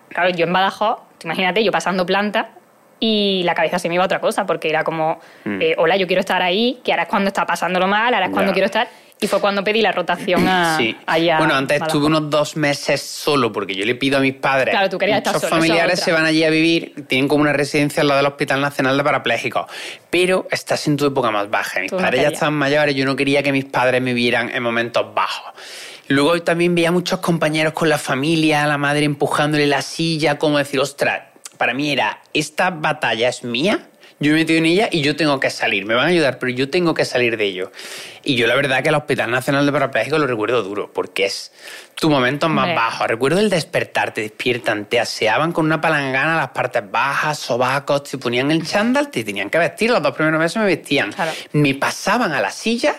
Claro, 0.10 0.30
yo 0.30 0.45
en 0.45 0.54
Badajoz, 0.54 0.97
tú 1.19 1.28
imagínate, 1.28 1.63
yo 1.63 1.71
pasando 1.71 2.06
planta. 2.06 2.50
Y 3.00 3.43
la 3.43 3.54
cabeza 3.54 3.78
se 3.78 3.89
me 3.89 3.93
iba 3.93 4.04
a 4.04 4.06
otra 4.06 4.19
cosa, 4.19 4.47
porque 4.47 4.69
era 4.69 4.84
como, 4.84 5.19
Mm. 5.45 5.62
eh, 5.62 5.76
hola, 5.78 5.97
yo 5.97 6.08
quiero 6.08 6.21
estar 6.21 6.41
ahí, 6.41 6.80
que 6.84 6.91
ahora 6.91 7.04
es 7.04 7.10
cuando 7.10 7.28
está 7.28 7.45
pasándolo 7.45 7.86
mal, 7.88 8.12
ahora 8.12 8.26
es 8.26 8.32
cuando 8.32 8.52
quiero 8.54 8.65
estar. 8.65 8.88
Y 9.19 9.27
fue 9.27 9.41
cuando 9.41 9.63
pedí 9.63 9.82
la 9.82 9.91
rotación 9.91 10.47
a, 10.47 10.77
Sí. 10.77 10.95
allá. 11.08 11.39
bueno, 11.39 11.56
antes 11.56 11.82
estuve 11.82 12.06
unos 12.06 12.30
dos 12.30 12.56
meses 12.56 13.01
solo 13.01 13.51
porque 13.51 13.73
yo 13.73 13.84
le 13.84 13.95
pido 13.95 14.17
a 14.17 14.21
mis 14.21 14.36
padres. 14.36 14.71
Claro, 14.73 14.89
tú 14.89 14.97
querías 14.99 15.17
estar 15.17 15.34
solo, 15.34 15.47
esa 15.47 15.56
familiares 15.56 15.99
se 15.99 16.12
van 16.12 16.25
allí 16.25 16.43
a 16.43 16.51
vivir, 16.51 16.93
tienen 17.08 17.27
como 17.27 17.41
una 17.41 17.53
residencia 17.53 18.01
al 18.01 18.10
lado 18.10 18.19
del 18.19 18.27
Hospital 18.27 18.62
Nacional 18.62 18.95
de 18.95 19.03
Parapléjicos. 19.03 19.65
Pero 20.12 20.47
estás 20.51 20.86
en 20.88 20.97
tu 20.97 21.08
época 21.08 21.32
más 21.32 21.49
baja. 21.49 21.80
Mis 21.80 21.91
padres 21.91 22.21
ya 22.21 22.27
estaban 22.27 22.53
mayores, 22.53 22.93
yo 22.95 23.06
no 23.06 23.15
quería 23.15 23.41
que 23.41 23.51
mis 23.51 23.65
padres 23.65 24.01
me 24.03 24.13
vieran 24.13 24.51
en 24.53 24.62
momentos 24.62 25.13
bajos. 25.15 25.51
Luego 26.10 26.39
también 26.43 26.75
veía 26.75 26.91
muchos 26.91 27.19
compañeros 27.19 27.73
con 27.73 27.89
la 27.89 27.97
familia, 27.97 28.65
la 28.67 28.77
madre 28.77 29.03
empujándole 29.06 29.65
la 29.67 29.82
silla, 29.82 30.38
como 30.38 30.58
decir, 30.60 30.80
ostras, 30.80 31.23
para 31.58 31.73
mí 31.73 31.91
era, 31.91 32.21
esta 32.34 32.69
batalla 32.69 33.30
es 33.30 33.43
mía, 33.43 33.89
yo 34.19 34.32
me 34.32 34.38
he 34.38 34.41
metido 34.41 34.58
en 34.58 34.65
ella 34.65 34.89
y 34.91 35.01
yo 35.01 35.15
tengo 35.15 35.39
que 35.39 35.49
salir. 35.49 35.86
Me 35.86 35.93
van 35.93 36.06
a 36.06 36.10
ayudar, 36.10 36.39
pero 36.39 36.51
yo 36.51 36.69
tengo 36.69 36.93
que 36.93 37.06
salir 37.06 37.38
de 37.38 37.45
ello. 37.45 37.71
Y 38.23 38.36
yo 38.36 38.47
la 38.47 38.56
verdad 38.56 38.82
que 38.82 38.89
el 38.89 38.95
Hospital 38.95 39.30
Nacional 39.30 39.65
de 39.65 39.71
Parapléjicos 39.71 40.19
lo 40.19 40.25
recuerdo 40.25 40.63
duro, 40.63 40.91
porque 40.91 41.25
es 41.25 41.51
tu 41.95 42.10
momento 42.10 42.49
más 42.49 42.63
Hombre. 42.63 42.75
bajo. 42.75 43.08
Recuerdo 43.08 43.39
el 43.39 43.49
despertar, 43.49 44.13
te 44.13 44.21
despiertan, 44.21 44.86
te 44.86 44.99
aseaban 44.99 45.51
con 45.51 45.65
una 45.65 45.80
palangana 45.80 46.36
las 46.36 46.49
partes 46.49 46.84
bajas, 46.89 47.38
sobacos, 47.38 48.03
te 48.03 48.17
ponían 48.17 48.49
el 48.49 48.65
chándal, 48.65 49.12
te 49.12 49.23
tenían 49.23 49.49
que 49.49 49.60
vestir. 49.60 49.91
Los 49.91 50.01
dos 50.01 50.15
primeros 50.15 50.39
meses 50.39 50.58
me 50.58 50.65
vestían. 50.65 51.12
Claro. 51.12 51.32
Me 51.53 51.75
pasaban 51.75 52.32
a 52.34 52.41
la 52.41 52.49
silla, 52.51 52.95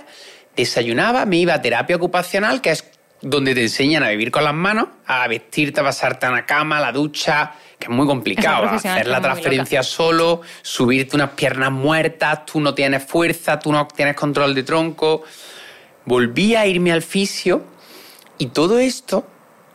desayunaba, 0.57 1.27
me 1.27 1.39
iba 1.39 1.55
a 1.55 1.61
terapia 1.61 1.97
ocupacional, 1.97 2.61
que 2.61 2.71
es 2.71 2.85
donde 3.21 3.55
te 3.55 3.63
enseñan 3.63 4.05
a 4.05 4.11
vivir 4.11 4.31
con 4.31 4.45
las 4.45 4.55
manos, 4.55 4.89
a 5.07 5.27
vestirte, 5.27 5.81
a 5.81 5.85
pasarte 5.85 6.27
a 6.27 6.31
la 6.31 6.47
cama, 6.47 6.79
a 6.79 6.81
la 6.81 6.93
ducha, 6.93 7.53
que 7.79 7.87
es 7.87 7.91
muy 7.91 8.07
complicado. 8.07 8.69
Hacer 8.69 9.07
la 9.07 9.21
transferencia 9.21 9.83
solo, 9.83 10.43
subirte 10.63 11.17
unas 11.17 11.31
piernas 11.31 11.71
muertas, 11.71 12.45
tú 12.45 12.61
no 12.61 12.75
tienes 12.75 13.05
fuerza, 13.05 13.59
tú 13.59 13.73
no 13.73 13.87
tienes 13.87 14.17
control 14.17 14.55
de 14.55 14.63
tronco. 14.65 15.23
Volví 16.05 16.55
a 16.55 16.67
irme 16.67 16.91
al 16.93 17.03
fisio 17.03 17.65
y 18.39 18.47
todo 18.47 18.79
esto 18.79 19.27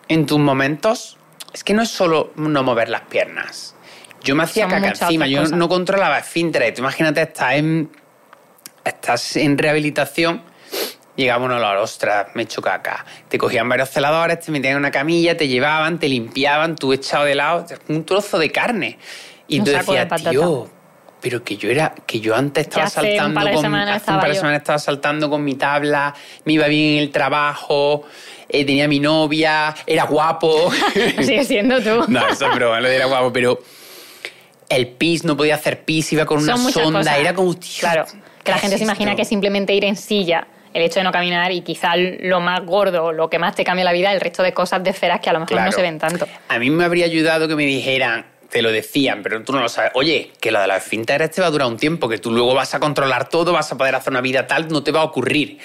en 0.08 0.26
tus 0.26 0.39
momentos 0.39 1.18
es 1.54 1.63
que 1.63 1.74
no 1.74 1.82
es 1.84 1.89
solo 1.89 2.34
no 2.36 2.63
mover 2.63 2.89
las 2.89 3.02
piernas. 3.02 3.76
Yo 4.24 4.36
me 4.36 4.44
hacía 4.44 4.63
Son 4.63 4.72
caca 4.72 4.88
encima, 4.89 5.28
yo 5.28 5.42
cosas. 5.42 5.58
no 5.58 5.70
controlaba 5.70 6.18
esfínteres. 6.18 6.80
Imagínate, 6.80 7.22
estás 7.22 7.54
en, 7.54 7.92
estás 8.84 9.36
en 9.36 9.58
rehabilitación, 9.58 10.42
llegaba 11.15 11.45
uno 11.45 11.58
olor, 11.58 11.78
ostras, 11.78 12.28
me 12.34 12.41
he 12.41 12.45
hecho 12.45 12.62
caca. 12.62 13.06
Te 13.30 13.38
cogían 13.38 13.67
varios 13.69 13.89
celadores, 13.89 14.39
te 14.39 14.52
metían 14.52 14.73
en 14.73 14.78
una 14.80 14.91
camilla, 14.91 15.38
te 15.38 15.47
llevaban, 15.47 15.99
te 15.99 16.08
limpiaban, 16.08 16.76
tú 16.76 16.93
echado 16.93 17.26
de 17.26 17.36
lado, 17.36 17.65
un 17.89 18.06
trozo 18.06 18.39
de 18.39 18.52
carne. 18.52 18.97
Y 19.47 19.60
Un 19.60 19.65
tú 19.65 19.71
de 19.71 19.78
decías, 19.78 20.06
patata. 20.06 20.30
tío, 20.32 20.69
pero 21.21 21.43
que 21.43 21.56
yo 21.58 21.69
era, 21.69 21.93
que 22.06 22.19
yo 22.19 22.36
antes 22.36 22.67
estaba 22.67 22.86
un 22.86 22.91
saltando 22.91 23.39
de 23.41 23.54
con, 23.54 23.65
hace 23.76 23.91
un 23.91 23.95
estaba 23.95 24.19
par 24.19 24.30
de 24.30 24.36
semanas 24.36 24.58
estaba 24.60 24.80
saltando 24.80 25.30
con 25.30 25.43
mi 25.43 25.56
tabla, 25.56 26.13
me 26.45 26.54
iba 26.54 26.67
bien 26.67 26.95
en 26.97 26.99
el 27.04 27.12
trabajo, 27.12 28.04
eh, 28.49 28.65
tenía 28.65 28.88
mi 28.88 28.99
novia, 28.99 29.73
era 29.86 30.04
guapo. 30.06 30.71
Sigue 31.21 31.45
siendo 31.45 31.82
tú. 31.82 32.06
no, 32.12 32.28
eso 32.28 32.47
es 32.47 32.56
broma, 32.56 32.82
lo 32.82 32.89
de 32.89 32.95
era 32.95 33.06
guapo, 33.06 33.32
pero 33.32 33.60
el 34.69 34.88
pis, 34.88 35.23
no 35.23 35.38
podía 35.38 35.56
hacer 35.56 35.84
pis, 35.86 36.12
iba 36.13 36.26
con 36.26 36.41
una 36.41 36.58
Son 36.58 36.71
sonda, 36.71 36.99
cosas. 36.99 37.17
era 37.19 37.34
como, 37.34 37.54
tío, 37.56 37.69
Claro, 37.80 38.06
que 38.06 38.17
¿qué 38.43 38.52
la 38.52 38.58
gente 38.58 38.78
se 38.78 38.84
imagina 38.84 39.15
que 39.15 39.23
simplemente 39.26 39.73
ir 39.73 39.86
en 39.86 39.95
silla, 39.95 40.47
el 40.73 40.81
hecho 40.81 40.99
de 40.99 41.03
no 41.03 41.12
caminar 41.12 41.51
y 41.51 41.62
quizá 41.62 41.95
lo 41.95 42.39
más 42.39 42.65
gordo, 42.65 43.12
lo 43.12 43.29
que 43.29 43.39
más 43.39 43.55
te 43.55 43.63
cambia 43.63 43.86
la 43.86 43.93
vida, 43.93 44.12
el 44.12 44.19
resto 44.19 44.43
de 44.43 44.53
cosas 44.53 44.83
de 44.83 44.89
esferas 44.89 45.19
que 45.19 45.29
a 45.29 45.33
lo 45.33 45.39
mejor 45.39 45.62
no 45.62 45.71
se 45.71 45.81
ven 45.81 45.99
tanto. 45.99 46.27
A 46.47 46.59
mí 46.59 46.69
me 46.69 46.83
habría 46.83 47.05
ayudado 47.05 47.47
que 47.47 47.55
me 47.55 47.65
dijeran, 47.65 48.25
te 48.49 48.62
lo 48.62 48.71
decían, 48.71 49.21
pero 49.23 49.43
tú 49.43 49.53
no 49.53 49.62
lo 49.62 49.69
sabes. 49.69 49.91
Oye, 49.95 50.31
que 50.39 50.51
lo 50.51 50.59
de 50.59 50.67
los 50.67 50.77
esfínteres 50.77 51.31
te 51.31 51.41
va 51.41 51.47
a 51.47 51.51
durar 51.51 51.67
un 51.67 51.77
tiempo, 51.77 52.09
que 52.09 52.17
tú 52.17 52.31
luego 52.31 52.53
vas 52.53 52.73
a 52.73 52.79
controlar 52.79 53.29
todo, 53.29 53.51
vas 53.51 53.71
a 53.71 53.77
poder 53.77 53.95
hacer 53.95 54.12
una 54.12 54.21
vida 54.21 54.47
tal, 54.47 54.67
no 54.67 54.83
te 54.83 54.91
va 54.91 55.01
a 55.01 55.03
ocurrir. 55.03 55.59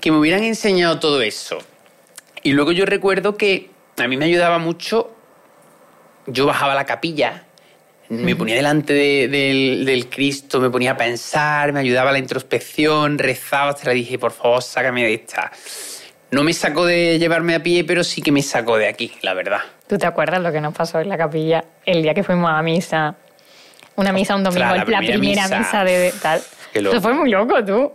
Que 0.00 0.10
me 0.10 0.18
hubieran 0.18 0.42
enseñado 0.44 0.98
todo 0.98 1.20
eso. 1.22 1.58
Y 2.42 2.52
luego 2.52 2.72
yo 2.72 2.86
recuerdo 2.86 3.36
que 3.36 3.70
a 3.98 4.08
mí 4.08 4.16
me 4.16 4.24
ayudaba 4.24 4.58
mucho, 4.58 5.14
yo 6.26 6.46
bajaba 6.46 6.72
a 6.72 6.74
la 6.74 6.86
capilla, 6.86 7.44
me 8.10 8.34
ponía 8.36 8.56
delante 8.56 8.92
de- 8.92 9.28
del, 9.28 9.84
del 9.84 10.08
Cristo, 10.08 10.60
me 10.60 10.68
ponía 10.68 10.92
a 10.92 10.96
pensar, 10.96 11.72
me 11.72 11.80
ayudaba 11.80 12.10
a 12.10 12.12
la 12.12 12.18
introspección, 12.18 13.18
rezaba, 13.18 13.70
hasta 13.70 13.88
le 13.90 13.94
dije, 13.94 14.18
por 14.18 14.32
favor, 14.32 14.62
sácame 14.62 15.04
de 15.04 15.14
esta. 15.14 15.50
No 16.32 16.42
me 16.44 16.52
sacó 16.52 16.84
de 16.86 17.18
llevarme 17.18 17.54
a 17.54 17.62
pie, 17.62 17.84
pero 17.84 18.04
sí 18.04 18.20
que 18.22 18.30
me 18.32 18.42
sacó 18.42 18.76
de 18.76 18.88
aquí, 18.88 19.12
la 19.22 19.34
verdad. 19.34 19.60
¿Tú 19.88 19.96
te 19.98 20.06
acuerdas 20.06 20.40
lo 20.42 20.52
que 20.52 20.60
nos 20.60 20.74
pasó 20.74 21.00
en 21.00 21.08
la 21.08 21.16
capilla 21.16 21.64
el 21.86 22.02
día 22.02 22.14
que 22.14 22.22
fuimos 22.22 22.50
a 22.50 22.62
misa? 22.62 23.14
Una 23.96 24.12
misa 24.12 24.36
un 24.36 24.44
domingo, 24.44 24.64
Ostras, 24.66 24.88
la 24.88 25.00
la 25.00 25.06
primera 25.06 25.18
misa. 25.48 25.58
misa, 25.58 25.84
de, 25.84 26.12
tal. 26.22 26.40
Eso 26.74 27.00
fue 27.00 27.12
muy 27.14 27.30
loco, 27.30 27.64
tú. 27.64 27.92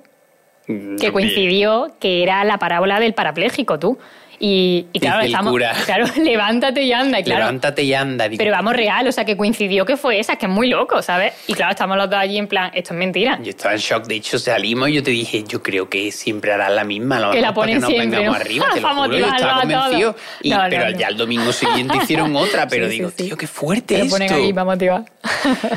Que 0.68 0.74
No, 1.08 1.14
coincidió 1.14 1.96
que 2.00 2.24
era 2.24 2.44
la 2.44 2.58
parábola 2.58 3.00
del 3.00 3.14
parapléjico, 3.14 3.80
tú. 3.80 3.98
Y, 4.40 4.88
y 4.94 5.00
claro, 5.00 5.22
estamos. 5.22 5.52
cura. 5.52 5.74
Claro, 5.86 6.06
levántate 6.18 6.82
y 6.84 6.92
anda, 6.94 7.22
claro. 7.24 7.42
Levántate 7.42 7.84
y 7.84 7.94
anda. 7.94 8.28
digo, 8.28 8.38
Pero 8.40 8.52
vamos 8.52 8.74
real, 8.76 9.08
o 9.08 9.12
sea, 9.12 9.24
que 9.26 9.38
coincidió 9.38 9.86
que 9.86 9.98
fue 9.98 10.20
esa, 10.20 10.34
es 10.34 10.40
que 10.40 10.46
es 10.48 10.52
muy 10.52 10.68
loco, 10.68 11.02
¿sabes? 11.02 11.34
Y 11.48 11.54
claro, 11.54 11.72
estamos 11.72 11.96
los 11.98 12.10
dos 12.10 12.20
allí 12.20 12.38
en 12.38 12.48
plan, 12.48 12.72
esto 12.74 12.94
es 12.94 13.00
mentira. 13.00 13.40
Yo 13.44 13.50
estaba 13.52 13.74
en 13.76 13.80
shock, 13.80 14.06
de 14.08 14.16
hecho 14.16 14.40
salimos 14.40 14.90
y 14.90 14.94
yo 14.94 15.04
te 15.04 15.12
dije, 15.12 15.44
yo 15.48 15.62
creo 15.62 15.90
que 15.90 16.12
siempre 16.12 16.52
harás 16.52 16.72
la 16.72 16.84
misma, 16.84 17.20
lo 17.20 17.32
Que 17.32 17.42
la 17.42 17.50
mejor 17.52 17.56
para 17.56 17.66
ponen 17.66 17.82
nos 17.82 17.90
siempre, 17.90 18.18
vengamos 18.20 18.38
¿no? 18.38 18.42
arriba, 18.46 18.66
te 18.74 18.82
lo 18.82 18.88
juro, 18.90 19.18
yo 19.18 19.26
estaba 19.28 19.62
convencido. 19.62 20.16
Y, 20.42 20.50
No, 20.50 20.64
no, 20.64 20.70
pero 20.70 20.90
no. 20.92 20.98
ya 21.00 21.08
el 21.08 21.18
domingo 21.18 21.52
siguiente 21.54 21.98
hicieron 22.02 22.36
otra, 22.36 22.68
pero 22.68 22.86
Sí, 22.88 22.92
digo, 22.94 23.10
sí, 23.10 23.16
sí. 23.18 23.24
tío, 23.26 23.38
qué 23.38 23.48
fuerte 23.48 23.96
Te 23.98 24.04
lo 24.04 24.10
ponen 24.10 24.26
esto. 24.32 24.42
aquí 24.44 24.54
para 24.54 24.66
motivar. 24.66 25.04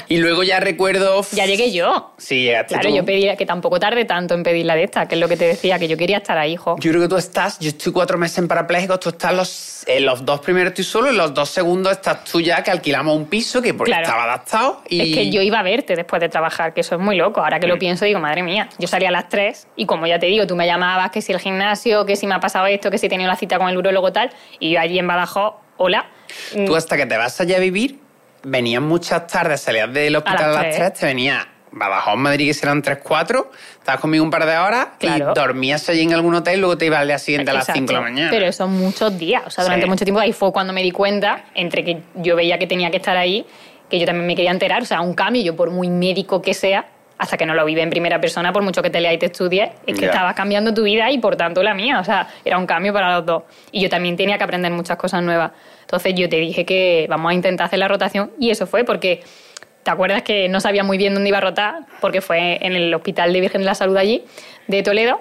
Y 0.09 0.17
luego 0.19 0.43
ya 0.43 0.61
recuerdo... 0.61 1.23
ya 1.33 1.47
llegué 1.47 1.73
yo. 1.73 2.15
Sí, 2.19 2.43
llegaste 2.43 2.75
Claro, 2.75 2.91
tú. 2.91 2.97
yo 2.97 3.05
pedí 3.05 3.29
que 3.37 3.47
tampoco 3.47 3.79
tarde 3.79 4.05
tanto 4.05 4.35
en 4.35 4.43
pedir 4.43 4.65
la 4.67 4.75
de 4.75 4.85
esta, 4.85 5.07
que 5.07 5.15
es 5.17 5.21
lo 5.21 5.29
que 5.29 5.37
te 5.37 5.45
decía, 5.47 5.79
que 5.79 5.87
yo 5.89 5.97
quería 5.97 6.19
estar 6.19 6.39
ahí, 6.39 6.53
hijo. 6.55 6.77
Yo 6.81 6.91
creo 6.91 7.03
que 7.03 7.09
tú 7.09 7.17
estás, 7.17 7.59
yo 7.59 7.69
estoy 7.69 7.93
cuatro 7.93 8.17
meses 8.19 8.39
en 8.39 8.48
parapléjicos, 8.49 8.99
tú 9.01 9.11
estás 9.11 9.33
los, 9.35 9.85
en 9.87 10.05
los 10.07 10.25
dos 10.25 10.41
primeros 10.41 10.71
estoy 10.71 10.85
solo, 10.85 11.11
en 11.11 11.17
los 11.17 11.33
dos 11.35 11.49
segundos 11.51 11.93
estás 11.93 12.25
tú 12.25 12.41
ya 12.41 12.63
que 12.65 12.71
alquilamos 12.71 13.15
un 13.17 13.27
piso 13.27 13.63
que 13.63 13.75
porque 13.75 13.91
Claro. 13.93 14.05
estaba 14.05 14.25
adaptado 14.25 14.83
y... 14.89 15.01
Es 15.13 15.17
que 15.17 15.31
yo 15.31 15.41
iba 15.43 15.61
a 15.61 15.63
verte 15.63 15.95
después 15.95 16.21
de 16.21 16.29
trabajar, 16.29 16.75
que 16.75 16.81
eso 16.81 16.95
es 16.97 17.01
muy 17.01 17.17
loco. 17.17 17.41
Ahora 17.41 17.61
que 17.61 17.67
Mm. 17.67 17.71
lo 17.71 17.79
pienso, 17.79 18.05
digo, 18.05 18.19
madre 18.19 18.43
mía, 18.43 18.69
yo 18.79 18.89
salía 18.89 19.09
a 19.09 19.13
las 19.13 19.29
3 19.29 19.69
y 19.77 19.87
como 19.87 20.07
ya 20.07 20.19
te 20.19 20.27
digo, 20.27 20.47
tú 20.47 20.57
me 20.57 20.67
llamabas 20.67 21.11
que 21.11 21.23
si 21.23 21.33
el 21.33 21.39
gimnasio, 21.39 22.05
que 22.07 22.17
si 22.17 22.27
me 22.27 22.35
ha 22.35 22.41
pasado 22.41 22.67
esto, 22.67 22.91
que 22.91 22.99
si 22.99 23.07
he 23.07 23.09
tenido 23.09 23.29
la 23.29 23.37
cita 23.37 23.59
con 23.59 23.69
el 23.69 23.77
urólogo 23.77 24.13
tal, 24.13 24.31
y 24.59 24.73
yo 24.73 24.81
allí 24.81 24.99
en 24.99 25.07
Badajoz, 25.07 25.55
hola. 25.77 26.07
Tú 26.67 26.75
hasta 26.75 26.97
que 26.97 27.07
te 27.07 27.17
vas 27.17 27.41
allá 27.41 27.57
a 27.57 27.61
vivir, 27.61 27.99
venías 28.43 28.83
muchas 28.83 29.27
tardes, 29.27 29.61
salías 29.61 29.93
del 29.93 30.17
hospital 30.17 30.45
a 30.45 30.47
las 30.49 30.55
las 30.55 30.63
tres. 30.65 30.77
3, 30.77 30.93
te 31.01 31.07
venía 31.07 31.49
Badajoz, 31.73 32.17
Madrid, 32.17 32.47
que 32.49 32.55
serán 32.55 32.83
3, 32.83 32.99
4, 33.03 33.51
estabas 33.79 34.01
conmigo 34.01 34.25
un 34.25 34.31
par 34.31 34.47
de 34.47 34.57
horas 34.57 34.89
Claro. 34.99 35.33
y 35.33 35.35
dormías 35.35 35.89
allí 35.89 36.03
en 36.03 36.15
algún 36.15 36.35
hotel 36.35 36.57
y 36.59 36.61
luego 36.61 36.79
te 36.79 36.87
ibas 36.87 37.01
al 37.01 37.09
día 37.09 37.19
siguiente 37.19 37.51
a 37.51 37.55
las 37.55 37.63
Exacto. 37.69 37.79
5 37.81 37.89
de 37.89 37.95
la 37.95 38.01
mañana. 38.01 38.31
Pero 38.31 38.53
son 38.53 38.73
muchos 38.79 39.19
días, 39.19 39.43
o 39.47 39.51
sea, 39.51 39.65
durante 39.65 39.85
Sí. 39.85 39.91
mucho 39.91 40.05
tiempo 40.05 40.21
ahí 40.21 40.33
fue 40.33 40.53
cuando 40.53 40.73
me 40.73 40.83
di 40.83 40.91
cuenta, 40.91 41.45
entre 41.55 41.85
que 41.85 41.99
yo 42.17 42.37
veía 42.37 42.59
que 42.59 42.67
tenía 42.67 42.91
que 42.91 42.97
estar 42.99 43.17
ahí, 43.17 43.45
que 43.91 43.99
yo 43.99 44.07
también 44.07 44.27
me 44.27 44.37
quería 44.37 44.51
enterar, 44.51 44.83
o 44.83 44.85
sea, 44.85 45.01
un 45.01 45.15
cambio, 45.15 45.43
yo 45.43 45.57
por 45.57 45.71
muy 45.71 45.89
médico 45.89 46.43
que 46.43 46.53
sea, 46.55 46.87
hasta 47.17 47.37
que 47.37 47.47
no 47.47 47.55
lo 47.55 47.65
vive 47.65 47.83
en 47.83 47.91
primera 47.91 48.21
persona, 48.21 48.53
por 48.53 48.63
mucho 48.63 48.81
que 48.81 48.91
te 48.91 49.01
leas 49.01 49.15
y 49.15 49.19
te 49.19 49.27
estudies, 49.27 49.71
es 49.87 49.99
que 49.99 50.07
estabas 50.07 50.35
cambiando 50.35 50.73
tu 50.73 50.85
vida 50.85 51.11
y 51.11 51.19
por 51.19 51.35
tanto 51.35 51.63
la 51.65 51.75
mía, 51.75 51.99
o 51.99 52.05
sea, 52.05 52.29
era 52.45 52.59
un 52.59 52.67
cambio 52.67 52.93
para 52.93 53.13
los 53.17 53.27
dos. 53.27 53.43
Y 53.73 53.81
yo 53.81 53.89
también 53.91 54.17
tenía 54.17 54.39
que 54.39 54.45
aprender 54.45 54.71
muchas 54.71 54.97
cosas 54.97 55.21
nuevas. 55.23 55.51
Entonces 55.81 56.15
yo 56.15 56.29
te 56.29 56.37
dije 56.37 56.65
que 56.65 57.07
vamos 57.09 57.31
a 57.31 57.35
intentar 57.35 57.67
hacer 57.67 57.81
la 57.81 57.89
rotación 57.89 58.31
y 58.39 58.51
eso 58.51 58.67
fue 58.67 58.85
porque... 58.85 59.23
¿Te 59.89 59.93
acuerdas 59.93 60.21
que 60.21 60.51
no 60.51 60.61
sabía 60.61 60.85
muy 60.85 60.99
bien 60.99 61.15
dónde 61.15 61.31
iba 61.31 61.39
a 61.39 61.41
rotar? 61.41 61.87
Porque 62.03 62.21
fue 62.21 62.59
en 62.61 62.75
el 62.75 62.93
Hospital 62.93 63.33
de 63.33 63.41
Virgen 63.41 63.63
de 63.63 63.65
la 63.65 63.75
Salud 63.75 63.97
allí, 63.97 64.23
de 64.67 64.83
Toledo. 64.83 65.19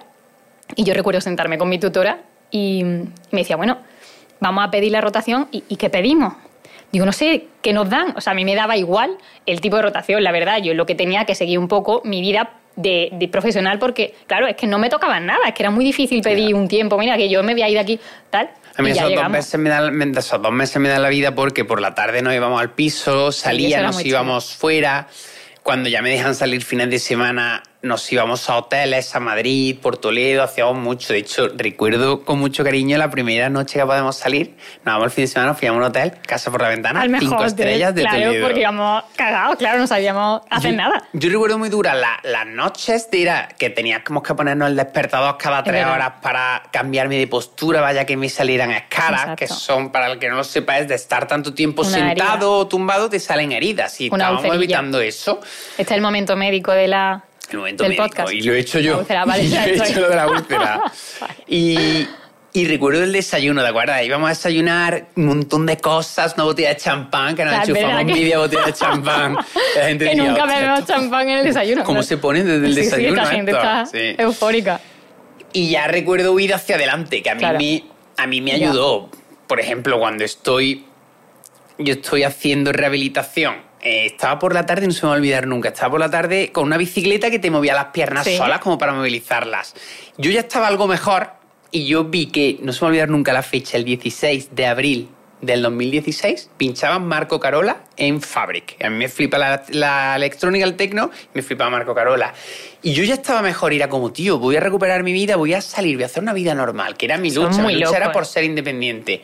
Y 0.76 0.84
yo 0.84 0.94
recuerdo 0.94 1.22
sentarme 1.22 1.58
con 1.58 1.70
mi 1.70 1.80
tutora 1.80 2.20
y 2.52 2.84
me 2.84 3.08
decía, 3.32 3.56
bueno, 3.56 3.78
vamos 4.42 4.66
a 4.66 4.70
pedir 4.70 4.92
la 4.92 5.00
rotación 5.00 5.48
y, 5.54 5.64
¿y 5.70 5.78
qué 5.78 5.90
pedimos? 5.90 6.34
Digo, 6.92 7.06
no 7.06 7.14
sé, 7.14 7.46
¿qué 7.62 7.72
nos 7.72 7.90
dan? 7.90 8.14
O 8.18 8.20
sea, 8.20 8.32
a 8.32 8.36
mí 8.36 8.44
me 8.44 8.56
daba 8.56 8.76
igual 8.76 9.18
el 9.46 9.62
tipo 9.62 9.78
de 9.78 9.84
rotación, 9.84 10.22
la 10.22 10.34
verdad. 10.34 10.58
Yo 10.62 10.74
lo 10.74 10.86
que 10.86 10.96
tenía 10.96 11.24
que 11.24 11.34
seguir 11.34 11.60
un 11.60 11.70
poco 11.70 12.02
mi 12.04 12.20
vida 12.20 12.50
de, 12.76 13.08
de 13.14 13.30
profesional 13.30 13.80
porque, 13.80 14.16
claro, 14.28 14.48
es 14.48 14.58
que 14.58 14.68
no 14.68 14.80
me 14.80 14.90
tocaba 14.90 15.18
nada, 15.22 15.48
es 15.48 15.54
que 15.54 15.64
era 15.64 15.72
muy 15.72 15.86
difícil 15.86 16.22
pedir 16.22 16.54
un 16.54 16.68
tiempo. 16.68 16.98
Mira, 16.98 17.16
que 17.16 17.30
yo 17.30 17.42
me 17.42 17.54
voy 17.54 17.62
a 17.62 17.70
ir 17.70 17.76
de 17.76 17.80
aquí, 17.80 18.00
tal. 18.30 18.50
A 18.78 18.82
mí 18.84 18.92
y 18.92 18.94
ya 18.94 19.08
esos 19.08 19.16
dos, 19.16 19.30
meses 19.30 19.60
me 19.60 19.70
dan, 19.70 20.18
esos 20.18 20.42
dos 20.42 20.52
meses 20.52 20.80
me 20.80 20.90
dan 20.90 21.02
la 21.02 21.10
vida 21.10 21.34
porque 21.34 21.66
por 21.66 21.82
la 21.82 21.96
tarde 21.96 22.22
nos 22.22 22.34
íbamos 22.34 22.62
al 22.62 22.72
piso, 22.76 23.32
salíamos, 23.32 23.96
muy 23.96 24.04
íbamos 24.08 24.56
fuera. 24.56 25.08
Cuando 25.64 25.90
ya 25.90 26.02
me 26.02 26.12
dejan 26.12 26.36
salir 26.36 26.64
fines 26.64 26.90
de 26.90 27.00
semana, 27.00 27.64
nos 27.84 28.12
íbamos 28.12 28.50
a 28.50 28.58
hoteles, 28.58 29.16
a 29.16 29.20
Madrid, 29.20 29.78
por 29.80 29.98
Toledo, 29.98 30.42
hacíamos 30.44 30.78
mucho. 30.78 31.14
De 31.14 31.20
hecho, 31.20 31.48
recuerdo 31.56 32.26
con 32.26 32.40
mucho 32.40 32.64
cariño 32.64 32.98
la 32.98 33.10
primera 33.10 33.50
noche 33.50 33.80
que 33.80 33.86
podemos 33.86 34.16
salir. 34.18 34.56
Nos 34.84 34.96
vamos 34.96 35.06
el 35.06 35.12
fin 35.12 35.24
de 35.24 35.28
semana, 35.28 35.52
nos 35.52 35.60
fuimos 35.60 35.76
a 35.76 35.78
un 35.78 35.84
hotel, 35.86 36.14
casa 36.26 36.50
por 36.52 36.62
la 36.62 36.70
ventana, 36.70 37.02
Al 37.02 37.10
mejor 37.10 37.22
cinco 37.28 37.36
hotel, 37.36 37.48
estrellas 37.50 37.94
de 37.96 38.02
claro, 38.02 38.18
Toledo. 38.24 38.46
porque 38.46 38.60
íbamos 38.62 39.04
cagados, 39.16 39.56
claro, 39.58 39.78
no 39.80 39.88
sabíamos 39.88 40.42
hacer 40.50 40.72
yo, 40.72 40.78
nada. 40.78 41.04
Yo 41.14 41.30
recuerdo 41.30 41.58
muy 41.60 41.70
duras 41.70 41.96
la- 41.98 42.20
las 42.24 42.48
noches 42.48 43.10
de 43.12 43.18
ir 43.20 43.30
a- 43.30 43.48
que 43.48 43.70
teníamos 43.70 44.24
que 44.24 44.34
ponernos 44.34 44.70
el 44.70 44.76
despertador 44.76 45.38
cada 45.38 45.64
tres 45.64 45.86
horas 45.86 46.14
para 46.22 46.64
cambiarme 46.72 47.18
de 47.18 47.28
postura, 47.28 47.80
vaya 47.82 48.06
que 48.06 48.18
me 48.18 48.28
salieran 48.28 48.72
escaras, 48.72 49.22
Exacto. 49.22 49.36
que 49.38 49.48
son, 49.48 49.92
para 49.92 50.12
el 50.12 50.20
que 50.20 50.30
no 50.30 50.36
lo 50.38 50.44
sepa, 50.44 50.80
es 50.80 50.88
de 50.88 50.96
estar 50.96 51.28
tanto 51.28 51.54
tiempo 51.54 51.84
Una 51.84 51.92
sentado 51.92 52.54
o 52.54 52.68
tumbado, 52.68 53.08
te 53.10 53.20
salen 53.20 53.52
heridas. 53.52 54.02
Y 54.02 54.08
Una 54.08 54.16
estábamos 54.24 54.44
ulcerilla. 54.46 54.64
evitando 54.78 55.00
eso. 55.00 55.40
Este 55.78 55.84
es 55.84 55.92
el 55.92 56.02
momento 56.02 56.36
médico 56.36 56.72
de 56.72 56.88
la, 56.88 57.24
El 57.50 57.58
momento 57.60 57.84
Del 57.84 57.92
médico. 57.92 58.08
podcast. 58.08 58.34
Y 58.34 58.42
lo 58.42 58.54
he 58.54 58.60
hecho 58.60 58.80
yo. 58.80 58.94
La 58.94 59.00
úlcera, 59.00 59.26
vale, 59.26 59.44
Y 59.46 59.50
yo 59.50 59.56
ya 59.56 59.66
he 59.66 59.76
hecho 59.76 60.00
lo 60.02 60.10
de 60.10 60.16
la 60.16 60.28
úlcera. 60.28 60.82
Vale. 61.22 61.34
y, 61.48 62.08
y 62.54 62.66
recuerdo 62.68 63.04
el 63.04 63.12
desayuno, 63.14 63.62
¿de 63.62 63.68
acuerdo? 63.70 63.94
Íbamos 64.04 64.26
a 64.28 64.30
desayunar 64.30 65.08
un 65.16 65.26
montón 65.28 65.66
de 65.66 65.78
cosas, 65.78 66.34
una 66.36 66.44
botella 66.46 66.70
de 66.70 66.78
champán, 66.78 67.36
que 67.36 67.46
nos 67.46 67.54
es 67.54 67.70
enchufamos 67.70 67.98
que- 68.06 68.14
media 68.14 68.40
botella 68.40 68.66
de 68.66 68.74
champán. 68.74 69.34
La 69.76 69.86
gente 69.88 70.06
Que 70.06 70.10
diría, 70.12 70.28
nunca 70.30 70.44
"Hostia, 70.44 70.60
bebemos 70.60 70.86
champán 70.86 71.30
en 71.30 71.38
el 71.40 71.44
desayuno. 71.46 71.84
¿Cómo 71.84 71.98
¿no? 72.00 72.04
se 72.04 72.18
ponen 72.18 72.46
desde 72.48 72.66
el 72.66 72.74
Sí, 72.76 72.80
sí, 72.82 72.86
desayuno 72.86 73.22
esta 73.22 73.36
gente 73.36 73.52
esto? 73.52 73.64
está 73.64 73.86
Sí. 73.86 74.16
eufórica. 74.18 74.82
Y 75.54 75.70
ya 75.70 75.88
recuerdo 75.88 76.34
huir 76.34 76.54
hacia 76.54 76.76
adelante, 76.76 77.22
que 77.24 77.30
a 77.30 77.36
mí, 77.36 77.40
Claro. 77.40 77.60
me, 77.60 77.84
a 78.18 78.28
mí 78.28 78.42
me 78.42 78.60
Ya. 78.60 78.68
ayudó. 78.70 79.10
Por 79.48 79.60
ejemplo, 79.62 79.98
cuando 80.00 80.26
estoy, 80.26 80.86
yo 81.78 81.94
estoy 81.94 82.24
haciendo 82.24 82.74
rehabilitación. 82.74 83.56
Eh, 83.82 84.08
estaba 84.08 84.40
por 84.40 84.54
la 84.54 84.66
tarde, 84.66 84.88
no 84.88 84.94
se 84.94 85.02
me 85.04 85.10
va 85.10 85.16
a 85.16 85.18
olvidar 85.18 85.48
nunca, 85.48 85.70
estaba 85.70 85.92
por 85.92 86.00
la 86.00 86.10
tarde 86.10 86.52
con 86.52 86.66
una 86.66 86.78
bicicleta 86.78 87.30
que 87.30 87.40
te 87.40 87.52
movía 87.52 87.74
las 87.74 87.86
piernas 87.88 88.26
Sí. 88.26 88.38
solas 88.38 88.60
como 88.60 88.78
para 88.78 88.94
movilizarlas. 88.94 89.76
Yo 90.18 90.32
ya 90.32 90.42
estaba 90.42 90.68
algo 90.68 90.88
mejor 90.88 91.30
y 91.72 91.86
yo 91.86 92.06
vi 92.06 92.28
que, 92.28 92.58
no 92.62 92.74
se 92.74 92.80
me 92.80 92.82
va 92.82 92.88
a 92.88 92.90
olvidar 92.90 93.10
nunca 93.10 93.34
la 93.34 93.44
fecha, 93.44 93.78
el 93.78 93.84
16 93.84 94.56
de 94.56 94.66
abril 94.66 95.10
del 95.42 95.62
2016, 95.62 96.50
pinchaban 96.58 97.06
Marco 97.06 97.40
Carola 97.40 97.84
en 97.96 98.22
Fabric. 98.22 98.84
A 98.84 98.90
mí 98.90 98.98
me 98.98 99.08
flipa 99.08 99.38
la, 99.38 99.64
la 99.70 100.16
electrónica, 100.16 100.66
el 100.66 100.76
tecno, 100.76 101.12
me 101.36 101.44
flipa 101.44 101.70
Marco 101.70 101.94
Carola. 101.94 102.34
Y 102.88 102.94
yo 102.94 103.04
ya 103.04 103.16
estaba 103.16 103.42
mejor, 103.42 103.74
era 103.74 103.90
como, 103.90 104.14
tío, 104.14 104.40
voy 104.40 104.56
a 104.56 104.62
recuperar 104.62 105.04
mi 105.04 105.12
vida, 105.12 105.36
voy 105.36 105.54
a 105.54 105.60
salir, 105.60 105.98
voy 105.98 106.04
a 106.04 106.06
hacer 106.06 106.24
una 106.24 106.32
vida 106.32 106.56
normal, 106.56 106.96
que 106.96 107.06
era 107.06 107.18
mi 107.18 107.30
Son 107.30 107.48
lucha. 107.48 107.62
muy 107.62 107.74
Mi 107.74 107.82
lucha 107.82 107.98
era 107.98 108.06
locos. 108.06 108.14
por 108.14 108.26
ser 108.26 108.46
independiente. 108.46 109.22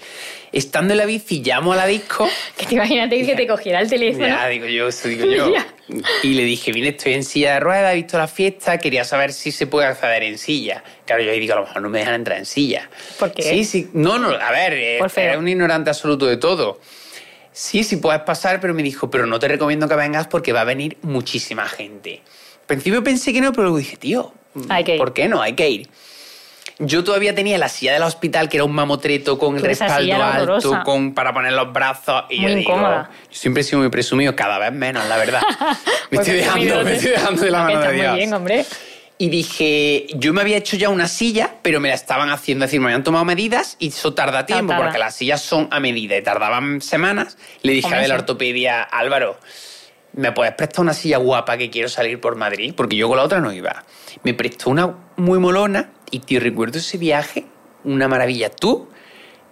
Estando 0.51 0.91
en 0.93 0.97
la 0.97 1.05
bici, 1.05 1.41
llamo 1.41 1.71
a 1.71 1.77
la 1.77 1.85
disco. 1.85 2.27
Que 2.57 2.65
te 2.65 2.75
imagínate 2.75 3.25
que 3.25 3.35
te 3.37 3.47
cogiera 3.47 3.79
el 3.79 3.89
teléfono. 3.89 4.27
Ya, 4.27 4.49
digo 4.49 4.65
yo, 4.65 4.89
eso 4.89 5.07
digo 5.07 5.25
yo. 5.27 5.53
Y 6.23 6.33
le 6.33 6.43
dije, 6.43 6.73
mire, 6.73 6.89
estoy 6.89 7.13
en 7.13 7.23
silla 7.23 7.53
de 7.53 7.59
ruedas, 7.61 7.93
he 7.93 7.95
visto 7.95 8.17
la 8.17 8.27
fiesta, 8.27 8.77
quería 8.79 9.05
saber 9.05 9.31
si 9.31 9.53
se 9.53 9.65
puede 9.65 9.87
acceder 9.87 10.23
en 10.23 10.37
silla. 10.37 10.83
Claro, 11.05 11.23
yo 11.23 11.31
ahí 11.31 11.39
digo, 11.39 11.53
a 11.53 11.57
lo 11.61 11.65
mejor 11.65 11.81
no 11.83 11.89
me 11.89 11.99
dejan 11.99 12.15
entrar 12.15 12.39
en 12.39 12.45
silla. 12.45 12.89
¿Por 13.17 13.31
qué? 13.31 13.43
Sí, 13.43 13.63
sí. 13.63 13.89
No, 13.93 14.17
no, 14.19 14.27
a 14.31 14.51
ver, 14.51 14.73
eh, 14.73 14.99
feo. 15.07 15.31
es 15.31 15.37
un 15.37 15.47
ignorante 15.47 15.89
absoluto 15.89 16.25
de 16.25 16.35
todo. 16.35 16.81
Sí, 17.53 17.85
sí 17.85 17.95
puedes 17.95 18.23
pasar, 18.23 18.59
pero 18.59 18.73
me 18.73 18.83
dijo, 18.83 19.09
pero 19.09 19.25
no 19.25 19.39
te 19.39 19.47
recomiendo 19.47 19.87
que 19.87 19.95
vengas 19.95 20.27
porque 20.27 20.51
va 20.51 20.61
a 20.61 20.65
venir 20.65 20.97
muchísima 21.01 21.65
gente. 21.69 22.21
Al 22.63 22.67
principio 22.67 23.03
pensé 23.03 23.33
que 23.33 23.41
no, 23.41 23.51
pero 23.51 23.63
luego 23.63 23.77
dije, 23.77 23.97
tío, 23.97 24.33
Hay 24.69 24.83
que 24.83 24.93
ir. 24.93 24.97
¿por 24.97 25.13
qué 25.13 25.27
no? 25.27 25.41
Hay 25.41 25.53
que 25.53 25.69
ir. 25.69 25.89
Yo 26.79 27.03
todavía 27.03 27.35
tenía 27.35 27.57
la 27.59 27.69
silla 27.69 27.93
del 27.93 28.01
hospital, 28.03 28.49
que 28.49 28.57
era 28.57 28.63
un 28.63 28.71
mamotreto 28.73 29.37
con 29.37 29.55
el 29.55 29.61
Pero 29.61 29.73
esa 29.73 29.85
respaldo 29.85 30.03
silla 30.05 30.15
era 30.15 30.31
alto, 30.33 30.43
horrorosa. 30.69 30.83
con, 30.83 31.13
para 31.13 31.31
poner 31.33 31.53
los 31.53 31.71
brazos. 31.71 32.23
Y 32.29 32.39
Muy 32.39 32.49
yo 32.51 32.57
digo, 32.57 32.71
incómoda. 32.71 33.09
yo 33.29 33.37
siempre 33.37 33.61
he 33.61 33.63
sido 33.63 33.79
muy 33.79 33.89
presumido, 33.89 34.35
cada 34.35 34.57
vez 34.57 34.71
menos, 34.73 35.07
la 35.07 35.17
verdad. 35.17 35.41
me, 36.09 36.17
estoy 36.17 36.37
dejando, 36.37 36.59
me 36.59 36.83
presumido, 36.83 36.89
estoy 36.95 37.11
dejando 37.11 37.41
de 37.43 37.51
la 37.51 37.63
mano 37.63 37.79
de 37.81 37.93
Dios. 37.93 38.07
Muy 38.09 38.17
bien, 38.17 38.33
hombre. 38.33 38.65
Y 39.19 39.29
dije, 39.29 40.07
yo 40.15 40.33
me 40.33 40.41
había 40.41 40.57
hecho 40.57 40.75
ya 40.75 40.89
una 40.89 41.07
silla, 41.07 41.51
pero 41.61 41.79
me 41.79 41.89
la 41.89 41.93
estaban 41.95 42.29
haciendo, 42.31 42.65
es 42.65 42.71
decir, 42.71 42.81
me 42.81 42.87
habían 42.87 43.03
tomado 43.03 43.23
medidas 43.23 43.75
y 43.79 43.89
eso 43.89 44.15
tarda 44.15 44.45
tiempo, 44.47 44.69
Tarda. 44.73 44.85
porque 44.85 44.97
las 44.97 45.15
sillas 45.15 45.41
son 45.41 45.67
a 45.69 45.79
medida 45.79 46.17
y 46.17 46.23
tardaban 46.23 46.81
semanas. 46.81 47.37
Le 47.61 47.73
dije 47.73 47.85
Hombre, 47.85 47.99
a 47.99 48.01
ver, 48.01 48.09
la 48.09 48.15
sí. 48.15 48.19
ortopedia, 48.21 48.81
Álvaro, 48.81 49.37
¿me 50.13 50.31
puedes 50.31 50.53
prestar 50.53 50.81
una 50.81 50.93
silla 50.93 51.17
guapa 51.17 51.57
que 51.57 51.69
quiero 51.69 51.89
salir 51.89 52.19
por 52.21 52.35
Madrid? 52.35 52.73
Porque 52.75 52.95
yo 52.95 53.07
con 53.07 53.17
la 53.17 53.23
otra 53.23 53.39
no 53.39 53.51
iba. 53.51 53.83
Me 54.23 54.33
prestó 54.33 54.69
una 54.69 54.95
muy 55.17 55.39
molona 55.39 55.91
y 56.11 56.19
tío, 56.19 56.39
recuerdo 56.39 56.77
ese 56.79 56.97
viaje, 56.97 57.45
una 57.83 58.07
maravilla. 58.07 58.49
Tú 58.49 58.87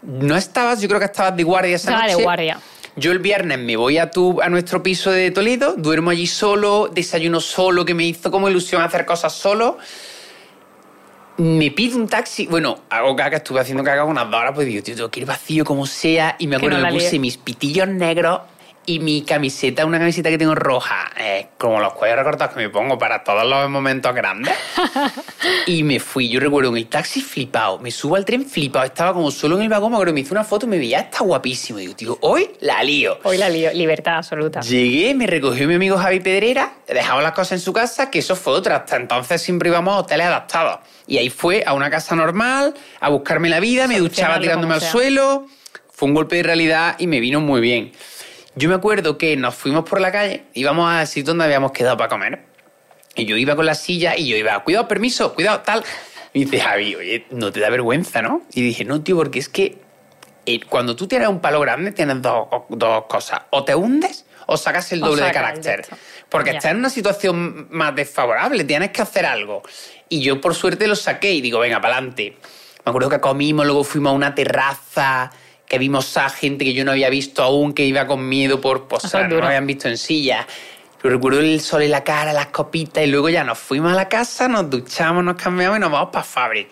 no 0.04 0.36
estabas, 0.38 0.82
yo 0.82 0.88
creo 0.88 1.00
que 1.00 1.06
estabas 1.06 1.36
de 1.36 1.43
guardia 1.43 1.76
esa 1.76 1.89
Estaba 1.91 2.06
de 2.08 2.13
noche. 2.13 2.24
guardia. 2.24 2.60
Yo 2.97 3.12
el 3.13 3.19
viernes 3.19 3.58
me 3.58 3.78
voy 3.78 3.97
a, 3.97 4.12
tu, 4.12 4.41
a 4.41 4.50
nuestro 4.50 4.84
piso 4.84 5.12
de 5.12 5.32
Toledo, 5.32 5.76
duermo 5.78 6.10
allí 6.10 6.28
solo, 6.28 6.89
desayuno 6.93 7.39
solo, 7.39 7.86
que 7.86 7.93
me 7.93 8.04
hizo 8.04 8.30
como 8.32 8.50
ilusión 8.50 8.82
hacer 8.82 9.06
cosas 9.06 9.32
solo. 9.34 9.78
Me 11.38 11.71
pido 11.71 11.97
un 11.97 12.08
taxi, 12.08 12.45
bueno, 12.45 12.80
hago 12.89 13.15
caca, 13.15 13.38
estuve 13.38 13.62
haciendo 13.62 13.84
caca 13.84 14.04
unas 14.04 14.30
dos 14.30 14.39
horas, 14.39 14.52
pues 14.54 14.67
digo, 14.67 14.84
tío, 14.84 14.93
tengo 14.95 15.10
que 15.10 15.21
ir 15.21 15.26
vacío 15.26 15.63
como 15.63 15.86
sea. 15.88 16.36
Y 16.38 16.45
me 16.47 16.58
Que 16.58 16.65
acuerdo 16.65 16.78
no 16.80 16.84
que 16.86 16.89
la 16.91 16.93
puse 16.97 17.12
líe. 17.12 17.19
mis 17.19 17.38
pitillos 17.38 17.88
negros 17.88 18.41
y 18.86 19.00
mi 19.00 19.22
camiseta, 19.22 19.86
una 19.86 20.00
camiseta 20.00 20.30
que 20.30 20.38
tengo 20.38 20.56
roja, 20.56 21.12
eh, 21.17 21.50
como 21.58 21.80
los 21.80 21.94
cuellos 21.94 22.17
recortados 22.17 22.56
que 22.56 22.62
me 22.62 22.70
pongo 22.70 22.98
para 22.98 23.24
todos 23.24 23.48
los 23.48 23.70
momentos 23.70 24.13
grandes. 24.15 24.54
y 25.67 25.84
me 25.84 26.00
fui, 26.00 26.30
yo 26.30 26.39
recuerdo 26.39 26.72
en 26.72 26.78
el 26.78 26.88
taxi 26.88 27.22
flipado, 27.22 27.80
me 27.80 27.91
subo 27.91 28.15
al 28.15 28.26
tren 28.26 28.46
flipado, 28.46 28.86
estaba 28.86 29.13
como 29.13 29.30
solo 29.30 29.58
en 29.58 29.63
el 29.63 29.70
vagón, 29.70 29.91
me 29.91 29.98
acuerdo, 29.98 30.13
me 30.13 30.22
hizo 30.22 30.34
una 30.34 30.44
foto 30.44 30.65
y 30.65 30.70
me 30.70 30.78
veía, 30.78 31.00
está 31.02 31.20
guapísimo. 31.24 31.80
Y 31.80 31.84
digo, 31.84 31.96
tío, 31.96 32.17
hoy 32.22 32.50
la 32.62 32.84
lío. 32.84 33.20
Hoy 33.24 33.38
la 33.38 33.50
lío. 33.50 33.72
Libertad 33.74 34.17
absoluta. 34.17 34.62
Llegué, 34.62 35.13
me 35.13 35.28
recogió 35.28 35.67
mi 35.67 35.76
amigo 35.76 35.98
Javi 35.98 36.20
Pedrera, 36.20 36.74
dejamos 36.88 37.22
las 37.24 37.34
cosas 37.34 37.54
en 37.54 37.60
su 37.60 37.74
casa, 37.74 38.10
que 38.10 38.20
eso 38.20 38.36
fue 38.36 38.54
otra. 38.54 38.78
Hasta 38.78 38.96
entonces 38.96 39.41
siempre 39.41 39.70
íbamos 39.70 39.94
a 39.94 39.98
hoteles 40.00 40.26
adaptados. 40.26 40.80
Y 41.06 41.17
ahí 41.17 41.30
fue 41.30 41.63
a 41.65 41.74
una 41.74 41.89
casa 41.89 42.15
normal, 42.15 42.74
a 43.00 43.10
buscarme 43.10 43.50
la 43.50 43.60
vida, 43.60 43.88
me 43.88 44.00
duchaba 44.00 44.39
tirándome 44.39 44.74
al 44.74 44.82
suelo. 44.82 45.46
Fue 45.91 46.08
un 46.08 46.15
golpe 46.15 46.38
de 46.38 46.44
realidad 46.44 46.96
y 46.98 47.06
me 47.06 47.20
vino 47.20 47.39
muy 47.41 47.62
bien. 47.62 47.91
Yo 48.56 48.68
me 48.70 48.76
acuerdo 48.76 49.18
que 49.18 49.36
nos 49.38 49.56
fuimos 49.56 49.88
por 49.90 50.02
la 50.02 50.12
calle, 50.12 50.44
íbamos 50.54 50.92
al 50.92 51.08
sitio 51.08 51.32
donde 51.32 51.46
habíamos 51.46 51.72
quedado 51.72 51.98
para 51.98 52.10
comer. 52.10 52.44
Y 53.16 53.26
yo 53.26 53.38
iba 53.38 53.56
con 53.56 53.66
la 53.66 53.76
silla 53.76 54.16
y 54.18 54.28
yo 54.28 54.36
iba, 54.38 54.62
cuidado, 54.64 54.88
permiso, 54.88 55.34
cuidado, 55.34 55.62
tal. 55.62 55.84
Y 56.34 56.46
dice 56.46 56.60
Javi, 56.62 56.96
oye, 56.96 57.26
no 57.32 57.52
te 57.52 57.60
da 57.60 57.70
vergüenza, 57.70 58.22
¿no? 58.22 58.42
Y 58.54 58.62
dije, 58.62 58.86
no, 58.86 59.02
tío, 59.02 59.16
porque 59.18 59.40
es 59.40 59.50
que 59.50 59.78
eh, 60.46 60.60
cuando 60.68 60.96
tú 60.96 61.08
tienes 61.08 61.28
un 61.28 61.40
palo 61.40 61.60
grande 61.60 61.92
tienes 61.92 62.22
dos, 62.22 62.48
dos 62.70 63.06
cosas. 63.06 63.42
O 63.52 63.64
te 63.64 63.76
hundes 63.76 64.26
o 64.48 64.58
sacas 64.58 64.92
el 64.92 65.04
O 65.04 65.08
doble 65.08 65.24
de 65.24 65.32
carácter. 65.32 65.86
Porque 66.30 66.52
Ya. 66.52 66.58
estás 66.58 66.72
en 66.72 66.78
una 66.78 66.90
situación 66.90 67.68
más 67.72 67.94
desfavorable, 67.96 68.64
tienes 68.64 68.92
que 68.92 69.02
hacer 69.02 69.26
algo. 69.26 69.62
Y 70.10 70.22
yo 70.22 70.40
por 70.42 70.56
suerte 70.56 70.88
lo 70.88 70.96
saqué 70.96 71.32
y 71.34 71.42
digo, 71.42 71.60
venga, 71.60 71.80
para 71.82 71.96
adelante. 71.98 72.38
Me 72.86 72.90
acuerdo 72.90 73.10
que 73.10 73.20
comimos, 73.20 73.66
luego 73.66 73.84
fuimos 73.84 74.12
a 74.12 74.16
una 74.16 74.34
terraza, 74.34 75.32
que 75.71 75.77
vimos 75.77 76.17
a 76.17 76.29
gente 76.29 76.65
que 76.65 76.73
yo 76.73 76.84
no 76.84 76.91
había 76.91 77.10
visto 77.10 77.41
aún, 77.41 77.71
que 77.71 77.86
iba 77.86 78.05
con 78.05 78.27
miedo 78.27 78.60
por 78.60 78.75
es 78.75 78.84
posar, 78.84 79.23
no 79.23 79.36
duro. 79.36 79.41
me 79.43 79.47
habían 79.47 79.65
visto 79.65 79.88
en 79.88 79.97
silla. 79.97 80.45
Pero 81.01 81.15
recuerdo 81.15 81.39
el 81.39 81.62
sol 81.62 81.81
en 81.84 81.91
la 81.91 82.03
cara, 82.03 82.34
las 82.34 82.47
copitas, 82.47 83.05
y 83.05 83.07
luego 83.07 83.29
ya 83.29 83.45
nos 83.45 83.57
fuimos 83.57 83.93
a 83.93 83.95
la 83.95 84.10
casa, 84.10 84.49
nos 84.49 84.69
duchamos, 84.69 85.23
nos 85.23 85.41
cambiamos 85.41 85.77
y 85.77 85.79
nos 85.79 85.89
vamos 85.89 86.10
para 86.12 86.25
Fabric. 86.25 86.67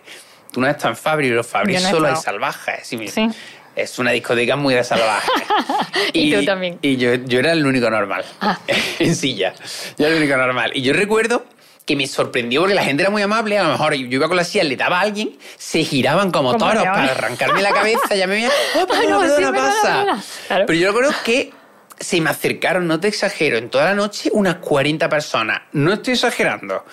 Tú 0.51 0.59
no 0.59 0.67
has 0.67 0.75
estado 0.75 0.89
en 0.89 0.97
Fabric, 0.97 1.29
pero 1.29 1.43
Fabric 1.45 1.77
Yo 1.77 1.81
no 1.83 1.89
solo 1.91 2.07
hay 2.07 2.13
estado. 2.13 2.33
salvajes. 2.33 2.91
Y 2.91 2.97
mira, 2.97 3.11
Sí. 3.13 3.29
Es 3.73 3.97
una 3.99 4.11
discoteca 4.11 4.57
muy 4.57 4.73
de 4.73 4.83
salvajes. 4.83 5.29
Y 6.11 6.33
tú 6.33 6.43
también. 6.43 6.77
Y 6.81 6.97
yo, 6.97 7.15
yo 7.15 7.39
era 7.39 7.53
el 7.53 7.65
único 7.65 7.89
normal. 7.89 8.25
Ah. 8.41 8.59
en 8.99 9.15
silla. 9.15 9.53
Yo 9.97 10.07
era 10.07 10.17
el 10.17 10.21
único 10.21 10.35
normal. 10.35 10.71
Y 10.73 10.81
yo 10.81 10.91
recuerdo 10.91 11.45
que 11.89 11.95
me 11.95 12.05
sorprendió 12.05 12.61
porque 12.61 12.75
la 12.75 12.83
gente 12.83 13.01
era 13.01 13.09
muy 13.09 13.23
amable. 13.23 13.57
A 13.57 13.63
lo 13.63 13.69
mejor 13.69 13.95
yo 13.95 14.05
iba 14.05 14.27
con 14.27 14.37
la 14.37 14.43
silla, 14.43 14.63
le 14.63 14.77
daba 14.77 14.99
a 14.99 15.01
alguien, 15.01 15.35
se 15.57 15.83
giraban 15.83 16.29
como, 16.29 16.51
Como 16.51 16.63
toros 16.63 16.83
para 16.83 17.13
arrancarme 17.13 17.63
la 17.63 17.71
cabeza. 17.71 18.15
Ya 18.15 18.27
me 18.27 18.35
veían, 18.35 18.51
¡oh, 18.75 18.79
Ay, 18.81 18.85
perdona, 18.85 19.09
no, 19.09 19.23
sí, 19.23 19.41
perdona, 19.41 19.57
pasa! 19.57 20.23
Claro. 20.47 20.65
Pero 20.67 20.79
yo 20.79 20.87
recuerdo 20.89 21.11
que 21.25 21.51
se 21.99 22.21
me 22.21 22.29
acercaron, 22.29 22.85
no 22.85 22.99
te 22.99 23.07
exagero, 23.07 23.57
en 23.57 23.71
toda 23.71 23.85
la 23.85 23.95
noche 23.95 24.29
unas 24.33 24.57
40 24.57 25.09
personas. 25.09 25.63
No 25.71 25.91
estoy 25.91 26.13
exagerando. 26.13 26.85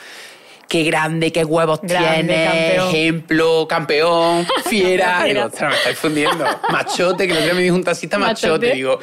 Qué 0.67 0.83
grande, 0.85 1.31
qué 1.31 1.45
huevos 1.45 1.81
Grande, 1.83 2.33
tienes, 2.33 2.51
campeón. 2.51 2.89
ejemplo, 2.89 3.69
campeón, 3.69 4.47
fiera. 4.65 5.25
Digo, 5.25 5.45
ostras, 5.45 5.73
me 5.73 5.77
estáis 5.77 5.99
fundiendo. 5.99 6.45
Machote, 6.71 7.27
que 7.27 7.33
el 7.33 7.37
otro 7.37 7.45
día 7.45 7.55
me 7.55 7.61
dijo 7.61 7.77
un 7.77 7.85
taxista 7.85 8.19
machote. 8.19 8.73
Digo, 8.73 8.99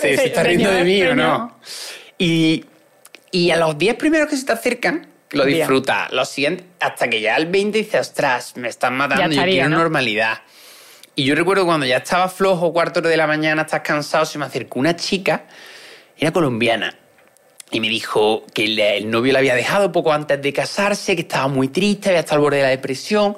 ¿se, 0.00 0.14
ese 0.14 0.22
se 0.22 0.28
está 0.30 0.42
riendo 0.42 0.68
de 0.68 0.82
mí 0.82 1.00
o 1.04 1.14
no? 1.14 1.60
Y, 2.18 2.64
y 3.30 3.52
a 3.52 3.56
los 3.56 3.78
10 3.78 3.94
primeros 3.94 4.28
que 4.28 4.36
se 4.36 4.44
te 4.44 4.52
acercan, 4.52 5.06
lo 5.30 5.44
Bien. 5.44 5.58
disfrutas. 5.58 6.12
Los 6.12 6.28
siguientes, 6.28 6.66
hasta 6.80 7.08
que 7.08 7.20
ya 7.20 7.36
el 7.36 7.46
20 7.46 7.78
dices, 7.78 8.00
ostras, 8.00 8.56
me 8.56 8.68
están 8.68 8.96
matando, 8.96 9.34
yo 9.34 9.42
quiero 9.44 9.68
¿no? 9.68 9.78
normalidad. 9.78 10.40
Y 11.14 11.24
yo 11.24 11.34
recuerdo 11.34 11.66
cuando 11.66 11.84
ya 11.84 11.98
estaba 11.98 12.28
flojo, 12.28 12.72
cuarto 12.72 13.00
de 13.00 13.16
la 13.16 13.26
mañana, 13.26 13.62
estás 13.62 13.80
cansado, 13.80 14.24
se 14.24 14.38
me 14.38 14.44
acercó 14.44 14.78
una 14.78 14.94
chica, 14.94 15.46
era 16.16 16.32
colombiana, 16.32 16.94
y 17.70 17.80
me 17.80 17.88
dijo 17.88 18.46
que 18.54 18.64
el, 18.64 18.78
el 18.78 19.10
novio 19.10 19.32
la 19.32 19.40
había 19.40 19.54
dejado 19.54 19.90
poco 19.90 20.12
antes 20.12 20.40
de 20.40 20.52
casarse, 20.52 21.16
que 21.16 21.22
estaba 21.22 21.48
muy 21.48 21.68
triste, 21.68 22.10
había 22.10 22.20
estado 22.20 22.36
al 22.36 22.42
borde 22.42 22.56
de 22.58 22.62
la 22.62 22.68
depresión, 22.68 23.36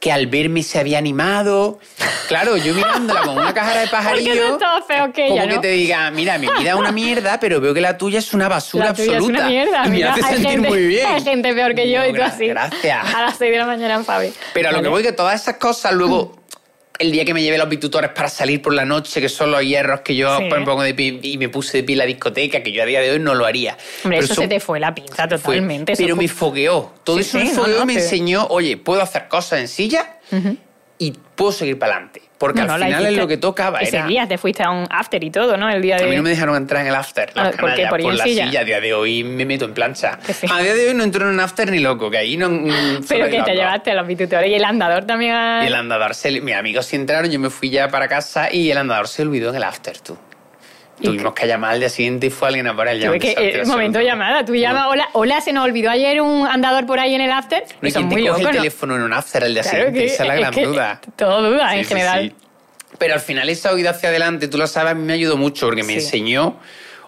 que 0.00 0.12
al 0.12 0.26
verme 0.26 0.62
se 0.62 0.78
había 0.78 0.98
animado. 0.98 1.78
Claro, 2.28 2.56
yo 2.56 2.74
mirándola 2.74 3.22
con 3.22 3.36
una 3.38 3.54
cajara 3.54 3.80
de 3.80 3.86
pajarillo. 3.88 4.58
No 4.58 4.82
feo 4.82 5.12
que 5.12 5.28
como 5.28 5.34
ella, 5.40 5.48
que 5.48 5.54
¿no? 5.56 5.60
te 5.60 5.68
diga, 5.68 6.10
mira, 6.10 6.38
mi 6.38 6.46
vida 6.58 6.70
es 6.70 6.74
una 6.76 6.92
mierda, 6.92 7.40
pero 7.40 7.60
veo 7.60 7.72
que 7.72 7.80
la 7.80 7.96
tuya 7.96 8.18
es 8.18 8.32
una 8.34 8.48
basura 8.48 8.86
La 8.86 8.94
tuya 8.94 9.12
absoluta. 9.16 9.38
es 9.38 9.40
una 9.40 9.48
mierda. 9.48 9.82
y 9.86 9.88
me 9.90 9.96
mira, 9.96 10.12
hace 10.12 10.22
sentir 10.22 10.46
gente, 10.50 10.68
muy 10.68 10.86
bien. 10.86 11.06
Hay 11.06 11.22
gente 11.22 11.54
peor 11.54 11.74
que 11.74 11.90
yo 11.90 12.04
y 12.04 12.12
tú 12.12 12.22
así. 12.22 12.46
Gracias. 12.48 13.14
A 13.14 13.22
las 13.22 13.36
6 13.38 13.50
de 13.52 13.58
la 13.58 13.66
mañana 13.66 13.94
en 13.94 14.04
Fabi. 14.04 14.32
Pero 14.52 14.68
a 14.68 14.72
lo 14.72 14.78
que 14.78 14.82
Vale. 14.88 14.90
voy 14.90 15.02
que 15.02 15.12
todas 15.12 15.40
esas 15.40 15.56
cosas 15.56 15.92
luego 15.94 16.36
el 16.98 17.12
día 17.12 17.24
que 17.24 17.34
me 17.34 17.42
llevé 17.42 17.58
los 17.58 17.68
bitutores 17.68 18.10
para 18.10 18.28
salir 18.28 18.62
por 18.62 18.72
la 18.74 18.84
noche, 18.84 19.20
que 19.20 19.28
son 19.28 19.50
los 19.50 19.62
hierros 19.62 20.00
que 20.00 20.14
yo 20.14 20.36
Sí. 20.38 20.44
me 20.44 20.64
pongo 20.64 20.82
de 20.82 20.94
pie 20.94 21.18
y 21.22 21.38
me 21.38 21.48
puse 21.48 21.78
de 21.78 21.82
pie 21.84 21.94
en 21.94 21.98
la 21.98 22.06
discoteca, 22.06 22.62
que 22.62 22.72
yo 22.72 22.82
a 22.82 22.86
día 22.86 23.00
de 23.00 23.10
hoy 23.12 23.18
no 23.18 23.34
lo 23.34 23.44
haría. 23.46 23.76
Hombre, 24.04 24.18
eso 24.20 24.34
son- 24.34 24.44
se 24.44 24.48
te 24.48 24.60
fue 24.60 24.80
la 24.80 24.94
pinza 24.94 25.28
fue- 25.28 25.38
totalmente. 25.38 25.92
eso 25.92 26.02
pero 26.02 26.14
fue- 26.16 26.24
me 26.24 26.28
fogueó. 26.28 26.92
Todo 27.04 27.16
Sí, 27.16 27.22
eso 27.22 27.38
me 27.38 27.44
sí, 27.46 27.50
no, 27.54 27.62
fogueó 27.62 27.78
no, 27.80 27.86
me 27.86 27.94
te- 27.94 28.00
enseñó, 28.00 28.46
oye, 28.48 28.76
puedo 28.76 29.02
hacer 29.02 29.28
cosas 29.28 29.60
en 29.60 29.68
silla 29.68 30.16
y 30.98 31.12
puedo 31.34 31.52
seguir 31.52 31.78
para 31.78 31.92
adelante. 31.94 32.22
Porque 32.38 32.62
No, 32.62 32.74
al 32.74 32.82
final 32.82 33.06
es 33.06 33.16
lo 33.16 33.26
que 33.26 33.38
tocaba. 33.38 33.80
Ese 33.80 33.96
Era, 33.96 34.06
día 34.06 34.28
te 34.28 34.36
fuiste 34.36 34.62
a 34.62 34.70
un 34.70 34.86
after 34.90 35.22
y 35.24 35.30
todo, 35.30 35.56
¿no? 35.56 35.70
El 35.70 35.80
día 35.80 35.96
de... 35.96 36.04
a 36.04 36.06
mí 36.06 36.16
no 36.16 36.22
me 36.22 36.28
dejaron 36.30 36.54
entrar 36.56 36.82
en 36.82 36.88
el 36.88 36.94
after, 36.94 37.32
las 37.34 37.54
Ah, 37.54 37.58
¿por 37.88 38.02
la 38.02 38.24
silla? 38.24 38.44
silla. 38.46 38.60
A 38.60 38.64
día 38.64 38.80
de 38.80 38.92
hoy 38.92 39.24
me 39.24 39.46
meto 39.46 39.64
en 39.64 39.72
plancha. 39.72 40.18
Sí. 40.22 40.46
A 40.52 40.60
día 40.60 40.74
de 40.74 40.88
hoy 40.88 40.94
no 40.94 41.02
entro 41.02 41.26
en 41.26 41.34
un 41.34 41.40
after 41.40 41.70
ni 41.70 41.78
loco, 41.78 42.10
que 42.10 42.18
ahí 42.18 42.36
no... 42.36 42.50
mm, 42.50 43.04
Pero 43.08 43.30
que 43.30 43.42
te 43.42 43.54
llevaste 43.54 43.90
a 43.90 43.94
los 43.94 44.06
pituitores 44.06 44.50
y 44.50 44.54
el 44.54 44.64
andador 44.64 45.06
también 45.06 45.32
a... 45.32 45.64
Y 45.64 45.68
el 45.68 45.74
andador 45.74 46.14
se... 46.14 46.40
Mis 46.42 46.54
amigos 46.54 46.84
sí 46.86 46.96
entraron, 46.96 47.30
yo 47.30 47.40
me 47.40 47.48
fui 47.48 47.70
ya 47.70 47.88
para 47.88 48.06
casa 48.06 48.52
y 48.52 48.70
el 48.70 48.76
andador 48.76 49.08
se 49.08 49.22
olvidó 49.22 49.48
en 49.50 49.56
el 49.56 49.62
after, 49.64 49.98
tú. 50.00 50.18
¿Y 50.98 51.04
Tuvimos 51.04 51.34
que 51.34 51.46
llamar 51.46 51.72
al 51.72 51.80
día 51.80 51.90
siguiente 51.90 52.26
y 52.28 52.30
fue 52.30 52.48
alguien 52.48 52.66
a 52.68 52.72
ya 52.72 53.06
Tuve 53.08 53.10
un 53.16 53.18
que, 53.18 53.28
desastre 53.28 53.48
eh, 53.48 53.64
momento 53.66 53.98
absoluto. 53.98 54.00
llamada, 54.00 54.44
tú 54.46 54.54
llamas, 54.54 54.86
hola, 54.88 55.08
hola, 55.12 55.40
se 55.42 55.52
nos 55.52 55.64
olvidó 55.66 55.90
ayer 55.90 56.22
un 56.22 56.46
andador 56.46 56.86
por 56.86 56.98
ahí 56.98 57.14
en 57.14 57.20
el 57.20 57.30
after. 57.30 57.64
No, 57.82 57.88
¿y 57.88 57.92
te 57.92 57.98
muy 58.00 58.26
coge 58.26 58.26
loco, 58.28 58.38
el 58.38 58.44
¿no? 58.44 58.50
teléfono 58.52 58.96
en 58.96 59.02
un 59.02 59.12
after 59.12 59.44
al 59.44 59.52
día 59.52 59.62
Claro 59.62 59.76
siguiente? 59.76 59.98
que- 60.00 60.06
Esa 60.06 60.22
es 60.22 60.28
la 60.28 60.34
es 60.34 60.40
gran 60.40 60.54
que 60.54 60.64
duda. 60.64 61.00
Todo 61.16 61.50
duda 61.50 61.70
Sí, 61.72 61.78
en 61.78 61.84
sí, 61.84 61.88
general. 61.88 62.34
sí. 62.38 62.46
Pero 62.98 63.12
al 63.14 63.20
final 63.20 63.48
esa 63.50 63.74
huida 63.74 63.90
hacia 63.90 64.08
adelante, 64.08 64.48
tú 64.48 64.56
lo 64.56 64.66
sabes, 64.66 64.92
a 64.92 64.94
mí 64.94 65.02
me 65.04 65.12
ayudó 65.12 65.36
mucho 65.36 65.66
porque 65.66 65.82
me 65.82 65.94
enseñó, 65.94 66.58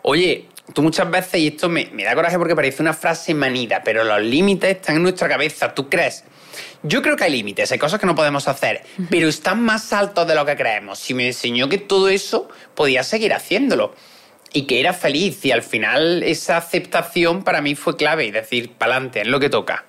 oye, 0.03 0.45
tú 0.75 0.83
muchas 0.83 1.11
veces, 1.11 1.41
y 1.41 1.47
esto 1.49 1.71
me, 1.71 1.89
me 1.93 2.05
da 2.05 2.15
coraje 2.15 2.37
porque 2.37 2.55
parece 2.55 2.83
una 2.83 2.93
frase 2.93 3.33
manida, 3.33 3.81
pero 3.83 4.05
los 4.05 4.21
límites 4.21 4.71
están 4.77 4.97
en 4.97 5.03
nuestra 5.05 5.29
cabeza, 5.29 5.73
¿tú 5.75 5.89
crees? 5.89 6.25
Yo 6.83 7.03
creo 7.03 7.17
que 7.17 7.25
hay 7.25 7.33
límites, 7.33 7.71
hay 7.73 7.79
cosas 7.79 7.99
que 8.01 8.07
no 8.07 8.15
podemos 8.15 8.49
hacer, 8.49 8.83
pero 9.11 9.29
están 9.29 9.63
más 9.63 9.93
altos 9.93 10.27
de 10.27 10.35
lo 10.35 10.45
que 10.47 10.57
creemos. 10.57 11.09
Y 11.11 11.15
me 11.15 11.27
enseñó 11.27 11.69
que 11.69 11.79
todo 11.79 12.09
eso 12.09 12.49
podía 12.75 13.03
seguir 13.03 13.33
haciéndolo 13.35 13.95
y 14.53 14.63
que 14.63 14.81
era 14.81 14.93
feliz 14.93 15.45
y 15.45 15.53
al 15.53 15.63
final 15.63 16.23
esa 16.23 16.57
aceptación 16.57 17.45
para 17.45 17.61
mí 17.61 17.75
fue 17.75 17.97
clave 17.97 18.25
y 18.27 18.31
decir, 18.31 18.73
pa'lante, 18.73 19.21
es 19.23 19.27
lo 19.27 19.39
que 19.41 19.51
toca. 19.51 19.85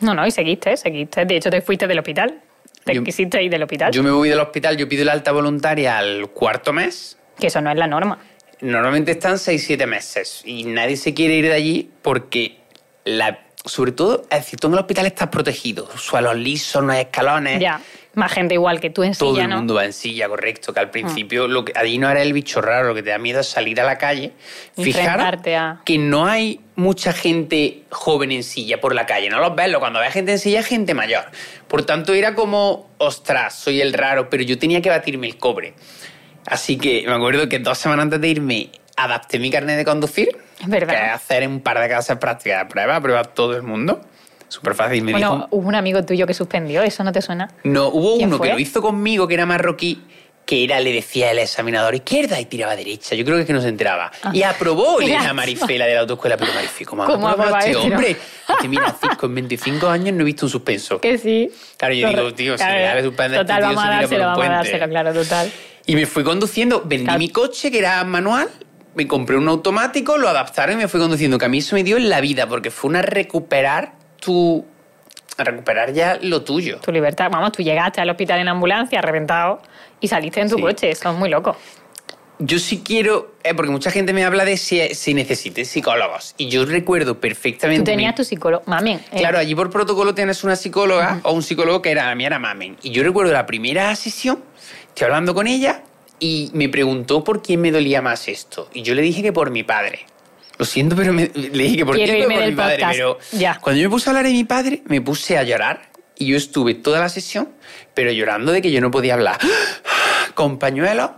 No, 0.00 0.14
no, 0.14 0.26
y 0.26 0.30
seguiste, 0.30 0.76
seguiste. 0.76 1.24
De 1.24 1.36
hecho, 1.36 1.48
te 1.50 1.60
fuiste 1.62 1.86
del 1.86 1.98
hospital. 1.98 2.40
Te 2.84 2.94
Yo- 2.94 3.04
quisiste 3.04 3.40
ir 3.42 3.50
del 3.50 3.62
hospital. 3.62 3.92
Yo 3.92 4.02
me 4.02 4.10
voy 4.10 4.28
del 4.28 4.40
hospital, 4.40 4.76
yo 4.76 4.88
pido 4.88 5.04
la 5.04 5.12
alta 5.12 5.30
voluntaria 5.32 5.98
al 5.98 6.28
cuarto 6.30 6.72
mes 6.72 7.16
Que 7.38 7.46
eso 7.46 7.60
no 7.60 7.70
es 7.70 7.76
la 7.76 7.86
norma. 7.86 8.18
Normalmente 8.60 9.12
están 9.12 9.34
6-7 9.38 9.86
meses 9.86 10.42
y 10.44 10.64
nadie 10.64 10.96
se 10.96 11.14
quiere 11.14 11.34
ir 11.34 11.44
de 11.46 11.52
allí 11.54 11.90
porque, 12.02 12.58
la, 13.04 13.40
sobre 13.64 13.92
todo, 13.92 14.22
es 14.30 14.38
decir, 14.40 14.58
tú 14.58 14.66
en 14.68 14.72
el 14.74 14.78
hospital 14.80 15.06
estás 15.06 15.28
protegido. 15.28 15.88
Suelos 15.96 16.36
lisos, 16.36 16.82
no 16.82 16.92
hay 16.92 17.00
escalones. 17.02 17.60
Ya. 17.60 17.80
Más 18.14 18.30
gente 18.30 18.52
igual 18.54 18.78
que 18.78 18.90
tú 18.90 19.02
en. 19.04 19.14
Todo 19.14 19.30
silla, 19.32 19.44
el 19.44 19.50
¿no? 19.50 19.56
mundo 19.56 19.72
va 19.74 19.86
en 19.86 19.94
silla, 19.94 20.28
correcto. 20.28 20.74
Que 20.74 20.80
al 20.80 20.90
principio 20.90 21.48
lo 21.48 21.64
que, 21.64 21.72
allí 21.74 21.96
no 21.96 22.10
era 22.10 22.20
el 22.20 22.34
bicho 22.34 22.60
raro, 22.60 22.88
lo 22.88 22.94
que 22.94 23.02
te 23.02 23.08
da 23.08 23.16
miedo 23.16 23.40
es 23.40 23.46
salir 23.48 23.80
a 23.80 23.84
la 23.84 23.96
calle. 23.96 24.32
Fijar 24.76 25.00
Enfrentarte 25.04 25.56
a- 25.56 25.80
que 25.82 25.96
no 25.96 26.26
hay 26.26 26.60
mucha 26.76 27.14
gente 27.14 27.84
joven 27.90 28.30
en 28.32 28.42
silla 28.42 28.80
por 28.82 28.94
la 28.94 29.06
calle. 29.06 29.30
No 29.30 29.38
los 29.40 29.54
ves, 29.56 29.74
cuando 29.78 29.98
ves 29.98 30.12
gente 30.12 30.32
en 30.32 30.38
silla 30.38 30.60
es 30.60 30.66
gente 30.66 30.92
mayor. 30.92 31.24
Por 31.68 31.84
tanto, 31.86 32.12
era 32.12 32.34
como, 32.34 32.90
ostras, 32.98 33.54
soy 33.54 33.80
el 33.80 33.94
raro, 33.94 34.28
pero 34.28 34.42
yo 34.42 34.58
tenía 34.58 34.82
que 34.82 34.90
batirme 34.90 35.26
el 35.26 35.38
cobre. 35.38 35.72
Así 36.44 36.76
que 36.76 37.04
me 37.06 37.14
acuerdo 37.14 37.48
que 37.48 37.60
dos 37.60 37.78
semanas 37.78 38.02
antes 38.02 38.20
de 38.20 38.28
irme 38.28 38.70
adapté 38.96 39.38
mi 39.38 39.50
carnet 39.50 39.78
de 39.78 39.84
conducir. 39.86 40.36
Verdad. 40.66 40.92
Que 40.94 41.00
hacer 41.00 41.46
un 41.48 41.60
par 41.60 41.78
de 41.80 41.88
clases 41.88 42.16
prácticas 42.18 42.60
de 42.60 42.66
prueba, 42.70 43.00
prueba 43.00 43.24
todo 43.24 43.56
el 43.56 43.62
mundo. 43.62 44.00
Súper 44.48 44.74
fácil. 44.74 45.02
Me 45.02 45.12
Bueno, 45.12 45.32
dijo, 45.34 45.48
hubo 45.50 45.68
un 45.68 45.74
amigo 45.74 46.04
tuyo 46.04 46.26
que 46.26 46.34
suspendió, 46.34 46.82
¿eso 46.82 47.02
no 47.04 47.12
te 47.12 47.22
suena? 47.22 47.48
no, 47.64 47.88
hubo 47.88 48.16
¿Quién 48.18 48.28
uno 48.28 48.36
fue? 48.38 48.48
que 48.48 48.52
lo 48.54 48.58
hizo 48.60 48.82
conmigo, 48.82 49.26
que 49.26 49.34
era 49.34 49.46
marroquí, 49.46 50.02
que 50.44 50.64
era, 50.64 50.78
le 50.80 50.92
decía 50.92 51.30
el 51.30 51.38
examinador 51.38 51.94
izquierda 51.94 52.38
y 52.38 52.44
tiraba 52.44 52.76
derecha. 52.76 53.14
Yo 53.14 53.24
creo 53.24 53.36
que 53.36 53.42
es 53.42 53.46
que 53.46 53.52
no 53.54 53.62
se 53.62 53.68
enteraba. 53.68 54.10
Y 54.34 54.42
aprobó 54.42 55.00
Elena. 55.00 55.32
Marifela 55.32 55.86
de 55.86 55.94
la 55.94 56.00
autoescuela. 56.00 56.36
Pero 56.36 56.52
Marifé, 56.52 56.84
¿cómo, 56.84 57.06
¿Cómo 57.06 57.28
aprueba 57.28 57.60
este 57.60 57.70
este, 57.70 57.82
hombre? 57.82 58.08
Dice, 58.08 58.68
mira, 58.68 58.92
Cisco, 59.00 59.24
en 59.26 59.34
25 59.36 59.88
años 59.88 60.14
no 60.14 60.20
he 60.20 60.24
visto 60.24 60.44
un 60.46 60.50
suspenso. 60.50 61.00
Que 61.00 61.16
sí. 61.16 61.50
Claro, 61.78 61.94
yo 61.94 62.08
digo, 62.08 62.34
tío, 62.34 62.58
si 62.58 62.64
le 62.64 62.82
da 62.82 63.02
suspender 63.02 63.38
a 63.38 63.42
este 63.42 63.54
Total, 63.54 63.58
tío, 63.58 63.66
vamos 63.68 63.84
a 63.84 63.88
dárselo, 63.88 64.24
vamos 64.26 64.44
a 64.44 64.48
dárselo, 64.50 64.88
claro, 64.88 65.14
total. 65.14 65.52
Y 65.86 65.94
me 65.94 66.04
fui 66.06 66.24
conduciendo, 66.24 66.82
vendí 66.84 67.04
Claro. 67.04 67.18
mi 67.20 67.28
coche, 67.30 67.70
que 67.70 67.78
era 67.78 68.04
manual, 68.04 68.48
me 68.94 69.06
compré 69.06 69.36
un 69.36 69.48
automático, 69.48 70.18
lo 70.18 70.28
adaptaron 70.28 70.74
y 70.74 70.82
me 70.82 70.88
fui 70.88 71.00
conduciendo, 71.00 71.38
que 71.38 71.44
a 71.46 71.48
mí 71.48 71.58
eso 71.58 71.74
me 71.76 71.84
dio 71.84 71.96
en 71.96 72.08
la 72.08 72.20
vida, 72.20 72.46
porque 72.46 72.70
fue 72.70 72.90
una 72.90 73.02
recuperar 73.02 73.92
tu... 74.20 74.64
recuperar 75.38 75.92
ya 75.92 76.18
lo 76.20 76.42
tuyo. 76.42 76.78
Tu 76.80 76.92
libertad. 76.92 77.28
Vamos, 77.30 77.52
tú 77.52 77.62
llegaste 77.62 78.00
al 78.00 78.10
hospital 78.10 78.40
en 78.40 78.48
ambulancia, 78.48 79.00
reventado, 79.00 79.62
y 80.00 80.08
saliste 80.08 80.40
en 80.40 80.48
tu 80.50 80.56
Sí. 80.56 80.62
coche. 80.62 80.90
Eso 80.90 81.10
es 81.10 81.18
muy 81.18 81.28
loco. 81.30 81.56
Yo 82.38 82.58
sí 82.58 82.82
quiero, 82.84 83.34
eh, 83.44 83.54
porque 83.54 83.70
mucha 83.70 83.90
gente 83.92 84.12
me 84.12 84.24
habla 84.24 84.44
de 84.44 84.56
si, 84.56 84.80
si 84.94 85.14
necesites 85.14 85.68
psicólogos, 85.68 86.34
y 86.38 86.48
yo 86.48 86.64
recuerdo 86.64 87.20
perfectamente... 87.20 87.80
Tú 87.82 87.84
tenías 87.84 88.12
mi- 88.12 88.16
tu 88.16 88.24
psicólogo. 88.24 88.64
Mamen. 88.66 88.98
eh, 89.12 89.18
Claro, 89.18 89.38
allí 89.38 89.54
por 89.54 89.70
protocolo 89.70 90.12
tienes 90.14 90.42
una 90.42 90.56
psicóloga 90.56 91.20
o 91.22 91.32
un 91.32 91.42
psicólogo 91.42 91.80
que 91.82 91.92
era, 91.92 92.10
a 92.10 92.14
mí 92.16 92.24
era 92.24 92.38
Mamen. 92.40 92.76
Y 92.82 92.90
yo 92.90 93.04
recuerdo 93.04 93.32
la 93.32 93.46
primera 93.46 93.94
sesión, 93.94 94.42
estoy 94.88 95.04
hablando 95.04 95.34
con 95.34 95.46
ella 95.46 95.82
y 96.24 96.50
me 96.54 96.68
preguntó 96.68 97.24
por 97.24 97.42
quién 97.42 97.60
me 97.60 97.72
dolía 97.72 98.00
más 98.00 98.28
esto. 98.28 98.68
Y 98.72 98.82
yo 98.82 98.94
le 98.94 99.02
dije 99.02 99.22
que 99.22 99.32
por 99.32 99.50
mi 99.50 99.64
padre. 99.64 100.06
Lo 100.56 100.64
siento, 100.64 100.94
pero 100.94 101.12
me- 101.12 101.30
le 101.34 101.64
dije 101.64 101.78
que 101.78 101.84
por 101.86 101.98
irme 101.98 102.22
por 102.36 102.44
mi 102.46 102.52
padre. 102.52 102.76
podcast. 102.76 102.92
Pero 102.94 103.18
Ya. 103.32 103.58
cuando 103.60 103.82
yo 103.82 103.88
me 103.88 103.92
puse 103.92 104.08
a 104.08 104.10
hablar 104.12 104.26
de 104.26 104.32
mi 104.32 104.44
padre, 104.44 104.82
me 104.86 105.00
puse 105.00 105.36
a 105.36 105.42
llorar. 105.42 105.90
Y 106.16 106.26
yo 106.26 106.36
estuve 106.36 106.74
toda 106.74 107.00
la 107.00 107.08
sesión, 107.08 107.48
pero 107.94 108.12
llorando 108.12 108.52
de 108.52 108.62
que 108.62 108.70
yo 108.70 108.80
no 108.80 108.90
podía 108.92 109.14
hablar. 109.14 109.38
Con 110.34 110.58
pañuelos. 110.58 111.10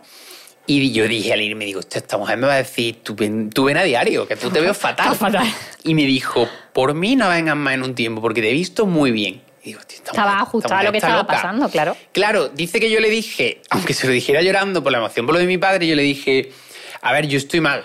Y 0.67 0.93
yo 0.93 1.07
dije 1.07 1.35
al 1.35 1.43
irme, 1.43 1.67
digo, 1.67 1.81
"Hostia, 1.81 1.99
esta 1.99 2.17
mujer 2.17 2.39
me 2.39 2.47
va 2.47 2.55
a 2.55 2.57
decir, 2.57 3.01
tú 3.03 3.15
ven, 3.15 3.51
tú 3.51 3.65
ven 3.65 3.77
a 3.77 3.83
diario, 3.83 4.27
que 4.27 4.37
tú 4.37 4.49
te 4.51 4.63
veo 4.63 4.73
fatal. 4.75 5.15
Fatal. 5.15 5.47
Y 5.83 5.93
me 5.93 6.07
dijo, 6.07 6.49
por 6.73 6.95
mí 6.95 7.15
no 7.17 7.29
vengas 7.29 7.57
más 7.57 7.75
en 7.75 7.83
un 7.83 7.95
tiempo, 7.95 8.23
porque 8.23 8.41
te 8.41 8.49
he 8.49 8.55
visto 8.55 8.87
muy 8.87 9.11
bien. 9.11 9.43
Y 9.65 9.69
digo, 9.69 9.81
"Tío, 9.87 9.97
esta 9.97 10.11
Estaba 10.11 10.41
ajustado 10.41 10.75
a 10.75 10.83
lo 10.83 10.93
que 10.93 10.99
estaba 10.99 11.17
loca". 11.17 11.33
pasando, 11.33 11.69
claro. 11.71 11.97
Claro, 12.13 12.49
dice 12.51 12.79
que 12.81 12.91
yo 12.91 13.01
le 13.01 13.09
dije, 13.09 13.63
aunque 13.71 13.95
se 13.95 14.07
lo 14.07 14.13
dijera 14.13 14.43
llorando 14.43 14.83
por 14.83 14.93
la 14.93 14.99
emoción 14.99 15.25
por 15.25 15.35
lo 15.35 15.41
de 15.41 15.47
mi 15.47 15.57
padre, 15.57 15.87
yo 15.87 15.97
le 15.97 16.03
dije, 16.03 16.53
a 17.01 17.13
ver, 17.13 17.27
yo 17.27 17.39
estoy 17.39 17.61
mal, 17.61 17.83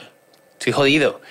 estoy 0.54 0.74
jodido, 0.74 1.22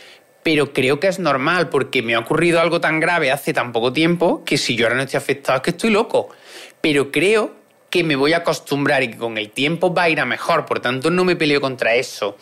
pero 0.42 0.72
creo 0.72 0.98
que 1.00 1.08
es 1.08 1.18
normal 1.18 1.68
porque 1.68 2.00
me 2.00 2.14
ha 2.14 2.18
ocurrido 2.18 2.60
algo 2.60 2.80
tan 2.80 2.98
grave 2.98 3.30
hace 3.30 3.52
tan 3.52 3.72
poco 3.72 3.92
tiempo 3.92 4.42
que 4.44 4.56
si 4.56 4.74
yo 4.74 4.86
ahora 4.86 4.96
no 4.96 5.02
estoy 5.02 5.18
afectado 5.18 5.58
es 5.58 5.62
que 5.62 5.70
estoy 5.70 5.90
loco. 5.90 6.30
Pero 6.80 7.12
creo 7.12 7.54
que 7.90 8.02
me 8.04 8.16
voy 8.16 8.32
a 8.32 8.38
acostumbrar 8.38 9.02
y 9.02 9.10
que 9.10 9.18
con 9.18 9.36
el 9.36 9.50
tiempo 9.50 9.92
va 9.92 10.04
a 10.04 10.08
ir 10.08 10.20
a 10.20 10.24
mejor, 10.24 10.64
por 10.64 10.80
tanto 10.80 11.10
no 11.10 11.24
me 11.24 11.36
peleo 11.36 11.60
contra 11.60 11.94
eso. 11.94 12.38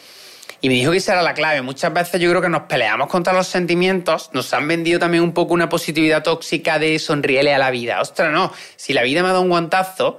Y 0.66 0.68
me 0.68 0.74
dijo 0.74 0.90
que 0.90 0.96
esa 0.96 1.12
era 1.12 1.22
la 1.22 1.32
clave. 1.32 1.62
Muchas 1.62 1.92
veces 1.92 2.20
yo 2.20 2.28
creo 2.28 2.42
que 2.42 2.48
nos 2.48 2.62
peleamos 2.62 3.06
contra 3.06 3.32
los 3.32 3.46
sentimientos. 3.46 4.30
Nos 4.32 4.52
han 4.52 4.66
vendido 4.66 4.98
también 4.98 5.22
un 5.22 5.32
poco 5.32 5.54
una 5.54 5.68
positividad 5.68 6.24
tóxica 6.24 6.80
de 6.80 6.98
sonríele 6.98 7.54
a 7.54 7.58
la 7.58 7.70
vida. 7.70 8.00
Ostras, 8.00 8.32
no. 8.32 8.52
Si 8.74 8.92
la 8.92 9.04
vida 9.04 9.22
me 9.22 9.28
ha 9.28 9.30
dado 9.30 9.42
un 9.42 9.48
guantazo, 9.48 10.18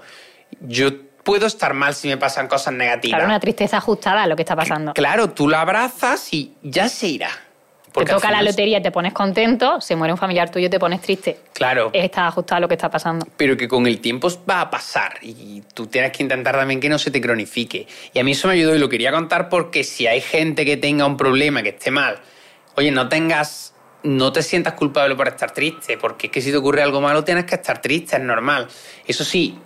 yo 0.61 0.91
puedo 1.25 1.47
estar 1.47 1.73
mal 1.73 1.95
si 1.95 2.07
me 2.07 2.15
pasan 2.15 2.47
cosas 2.47 2.73
negativas. 2.73 3.17
Claro, 3.17 3.25
una 3.25 3.41
tristeza 3.41 3.75
ajustada 3.75 4.23
a 4.23 4.27
lo 4.27 4.37
que 4.37 4.43
está 4.43 4.55
pasando. 4.55 4.93
Claro, 4.93 5.31
tú 5.31 5.49
la 5.49 5.59
abrazas 5.59 6.33
y 6.33 6.53
ya 6.63 6.87
se 6.87 7.07
irá. 7.07 7.29
Te 7.97 8.11
Porque 8.11 8.13
al 8.13 8.21
toca 8.21 8.31
la 8.31 8.41
lotería, 8.43 8.81
te 8.81 8.91
pones 8.91 9.13
contento, 9.13 9.81
se 9.81 9.95
muere 9.95 10.13
un 10.13 10.17
familiar 10.17 10.49
tuyo, 10.51 10.69
te 10.69 10.79
pones 10.79 11.01
triste. 11.01 11.37
Claro. 11.53 11.89
Está 11.93 12.27
ajustado 12.27 12.57
a 12.57 12.59
lo 12.61 12.67
que 12.67 12.75
está 12.75 12.89
pasando. 12.89 13.25
pero 13.35 13.57
que 13.57 13.67
con 13.67 13.87
el 13.87 13.99
tiempo 13.99 14.29
va 14.49 14.61
a 14.61 14.69
pasar 14.69 15.17
y 15.21 15.63
tú 15.73 15.87
tienes 15.87 16.11
que 16.11 16.23
intentar 16.23 16.55
también 16.55 16.79
que 16.79 16.89
no 16.89 16.99
se 16.99 17.11
te 17.11 17.19
cronifique. 17.19 17.87
Y 18.13 18.19
a 18.19 18.23
mí 18.23 18.31
eso 18.31 18.47
me 18.47 18.53
ayudó 18.53 18.75
y 18.75 18.79
lo 18.79 18.89
quería 18.89 19.11
contar 19.11 19.49
porque 19.49 19.83
si 19.83 20.07
hay 20.07 20.21
gente 20.21 20.65
que 20.65 20.77
tenga 20.77 21.05
un 21.05 21.17
problema, 21.17 21.63
que 21.63 21.69
esté 21.69 21.91
mal, 21.91 22.19
oye, 22.75 22.91
no 22.91 23.09
tengas, 23.09 23.73
no 24.03 24.31
te 24.31 24.43
sientas 24.43 24.73
culpable 24.73 25.15
por 25.15 25.27
estar 25.27 25.51
triste, 25.51 25.97
porque 25.97 26.27
es 26.27 26.33
que 26.33 26.41
si 26.41 26.51
te 26.51 26.57
ocurre 26.57 26.83
algo 26.83 27.01
malo 27.01 27.23
tienes 27.23 27.45
que 27.45 27.55
estar 27.55 27.81
triste, 27.81 28.15
es 28.15 28.21
normal. 28.21 28.67
Eso 29.07 29.23
sí, 29.23 29.57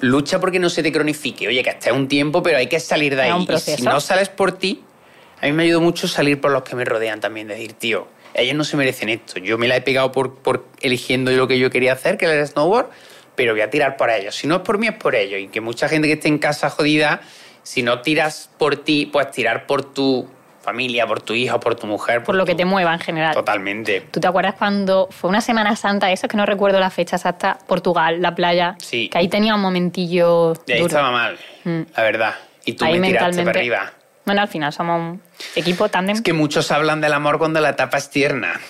lucha 0.00 0.40
porque 0.40 0.58
no 0.58 0.68
se 0.68 0.82
te 0.82 0.92
cronifique. 0.92 1.48
Oye, 1.48 1.62
que 1.62 1.70
estés 1.70 1.92
un 1.92 2.08
tiempo, 2.08 2.42
pero 2.42 2.58
hay 2.58 2.66
que 2.66 2.80
salir 2.80 3.16
de 3.16 3.22
ahí. 3.22 3.32
un 3.32 3.42
Y 3.42 3.58
si 3.58 3.82
no 3.82 4.00
sales 4.00 4.28
por 4.28 4.52
ti, 4.52 4.82
a 5.42 5.46
mí 5.46 5.52
me 5.52 5.64
ayudó 5.64 5.80
mucho 5.80 6.08
salir 6.08 6.40
por 6.40 6.50
los 6.52 6.62
que 6.62 6.74
me 6.76 6.84
rodean 6.84 7.20
también, 7.20 7.48
decir, 7.48 7.72
tío, 7.74 8.06
ellos 8.34 8.54
no 8.54 8.64
se 8.64 8.76
merecen 8.76 9.08
esto. 9.10 9.38
Yo 9.40 9.58
me 9.58 9.68
la 9.68 9.76
he 9.76 9.80
pegado 9.82 10.10
por, 10.12 10.36
por 10.36 10.64
eligiendo 10.80 11.30
lo 11.32 11.46
que 11.48 11.58
yo 11.58 11.68
quería 11.70 11.92
hacer, 11.92 12.16
que 12.16 12.24
era 12.26 12.34
el 12.40 12.46
snowboard, 12.46 12.88
pero 13.34 13.52
voy 13.52 13.60
a 13.60 13.68
tirar 13.70 13.96
por 13.96 14.08
ellos. 14.10 14.34
Si 14.36 14.46
no 14.46 14.56
es 14.56 14.60
por 14.62 14.78
mí, 14.78 14.86
es 14.86 14.94
por 14.94 15.14
ellos. 15.14 15.40
Y 15.40 15.48
que 15.48 15.60
mucha 15.60 15.88
gente 15.88 16.06
que 16.08 16.14
esté 16.14 16.28
en 16.28 16.38
casa 16.38 16.70
jodida, 16.70 17.20
si 17.62 17.82
no 17.82 18.00
tiras 18.00 18.48
por 18.58 18.76
ti, 18.76 19.06
pues 19.06 19.30
tirar 19.32 19.66
por 19.66 19.82
tu 19.92 20.28
familia, 20.62 21.06
por 21.08 21.20
tu 21.20 21.34
hijo, 21.34 21.58
por 21.58 21.74
tu 21.74 21.86
mujer. 21.88 22.22
Por 22.22 22.36
lo 22.36 22.46
que 22.46 22.54
te 22.54 22.64
mueva 22.64 22.92
en 22.94 23.00
general. 23.00 23.34
Totalmente. 23.34 24.02
¿Tú 24.12 24.20
te 24.20 24.28
acuerdas 24.28 24.54
cuando 24.56 25.08
fue 25.10 25.28
una 25.28 25.40
Semana 25.40 25.74
Santa, 25.74 26.12
eso 26.12 26.26
es 26.26 26.30
que 26.30 26.36
no 26.36 26.46
recuerdo 26.46 26.78
la 26.78 26.90
fecha 26.90 27.16
exacta, 27.16 27.58
Portugal, 27.66 28.22
la 28.22 28.34
playa? 28.34 28.76
Sí. 28.78 29.08
Que 29.08 29.18
ahí 29.18 29.28
tenía 29.28 29.54
un 29.56 29.60
momentillo 29.60 30.52
Y 30.66 30.72
ahí 30.72 30.78
duro. 30.78 30.86
estaba 30.88 31.10
mal, 31.10 31.36
Mm. 31.64 31.80
la 31.96 32.02
verdad. 32.04 32.34
Y 32.64 32.74
tú 32.74 32.84
ahí 32.84 32.98
me 33.00 33.08
tiraste 33.08 33.42
para 33.44 33.58
arriba. 33.58 33.92
Bueno, 34.24 34.40
al 34.42 34.48
final 34.48 34.72
somos 34.72 35.00
un 35.00 35.22
equipo 35.56 35.88
tándem. 35.88 36.16
Es 36.16 36.22
que 36.22 36.32
muchos 36.32 36.70
hablan 36.70 37.00
del 37.00 37.12
amor 37.12 37.38
cuando 37.38 37.60
la 37.60 37.70
etapa 37.70 37.98
es 37.98 38.10
tierna. 38.10 38.60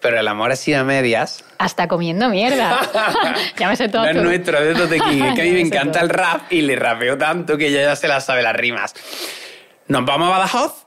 Pero 0.00 0.18
el 0.20 0.28
amor 0.28 0.52
así 0.52 0.74
a 0.74 0.84
medias. 0.84 1.42
Hasta 1.58 1.88
comiendo 1.88 2.28
mierda. 2.28 2.78
ya 3.58 3.68
me 3.68 3.76
sé 3.76 3.88
todo. 3.88 4.02
No 4.02 4.08
es 4.10 4.16
nuestro, 4.16 4.58
es 4.58 4.68
de 4.68 4.74
Totequín. 4.74 5.24
Es 5.24 5.34
que 5.34 5.40
a 5.42 5.44
mí 5.44 5.50
me 5.52 5.60
encanta 5.62 6.00
todo. 6.00 6.02
el 6.04 6.10
rap 6.10 6.52
y 6.52 6.62
le 6.62 6.76
rapeo 6.76 7.16
tanto 7.16 7.56
que 7.56 7.68
ella 7.68 7.82
ya 7.82 7.96
se 7.96 8.06
la 8.08 8.20
sabe 8.20 8.42
las 8.42 8.54
rimas. 8.54 8.94
Nos 9.88 10.04
vamos 10.04 10.28
a 10.28 10.30
Badajoz 10.32 10.82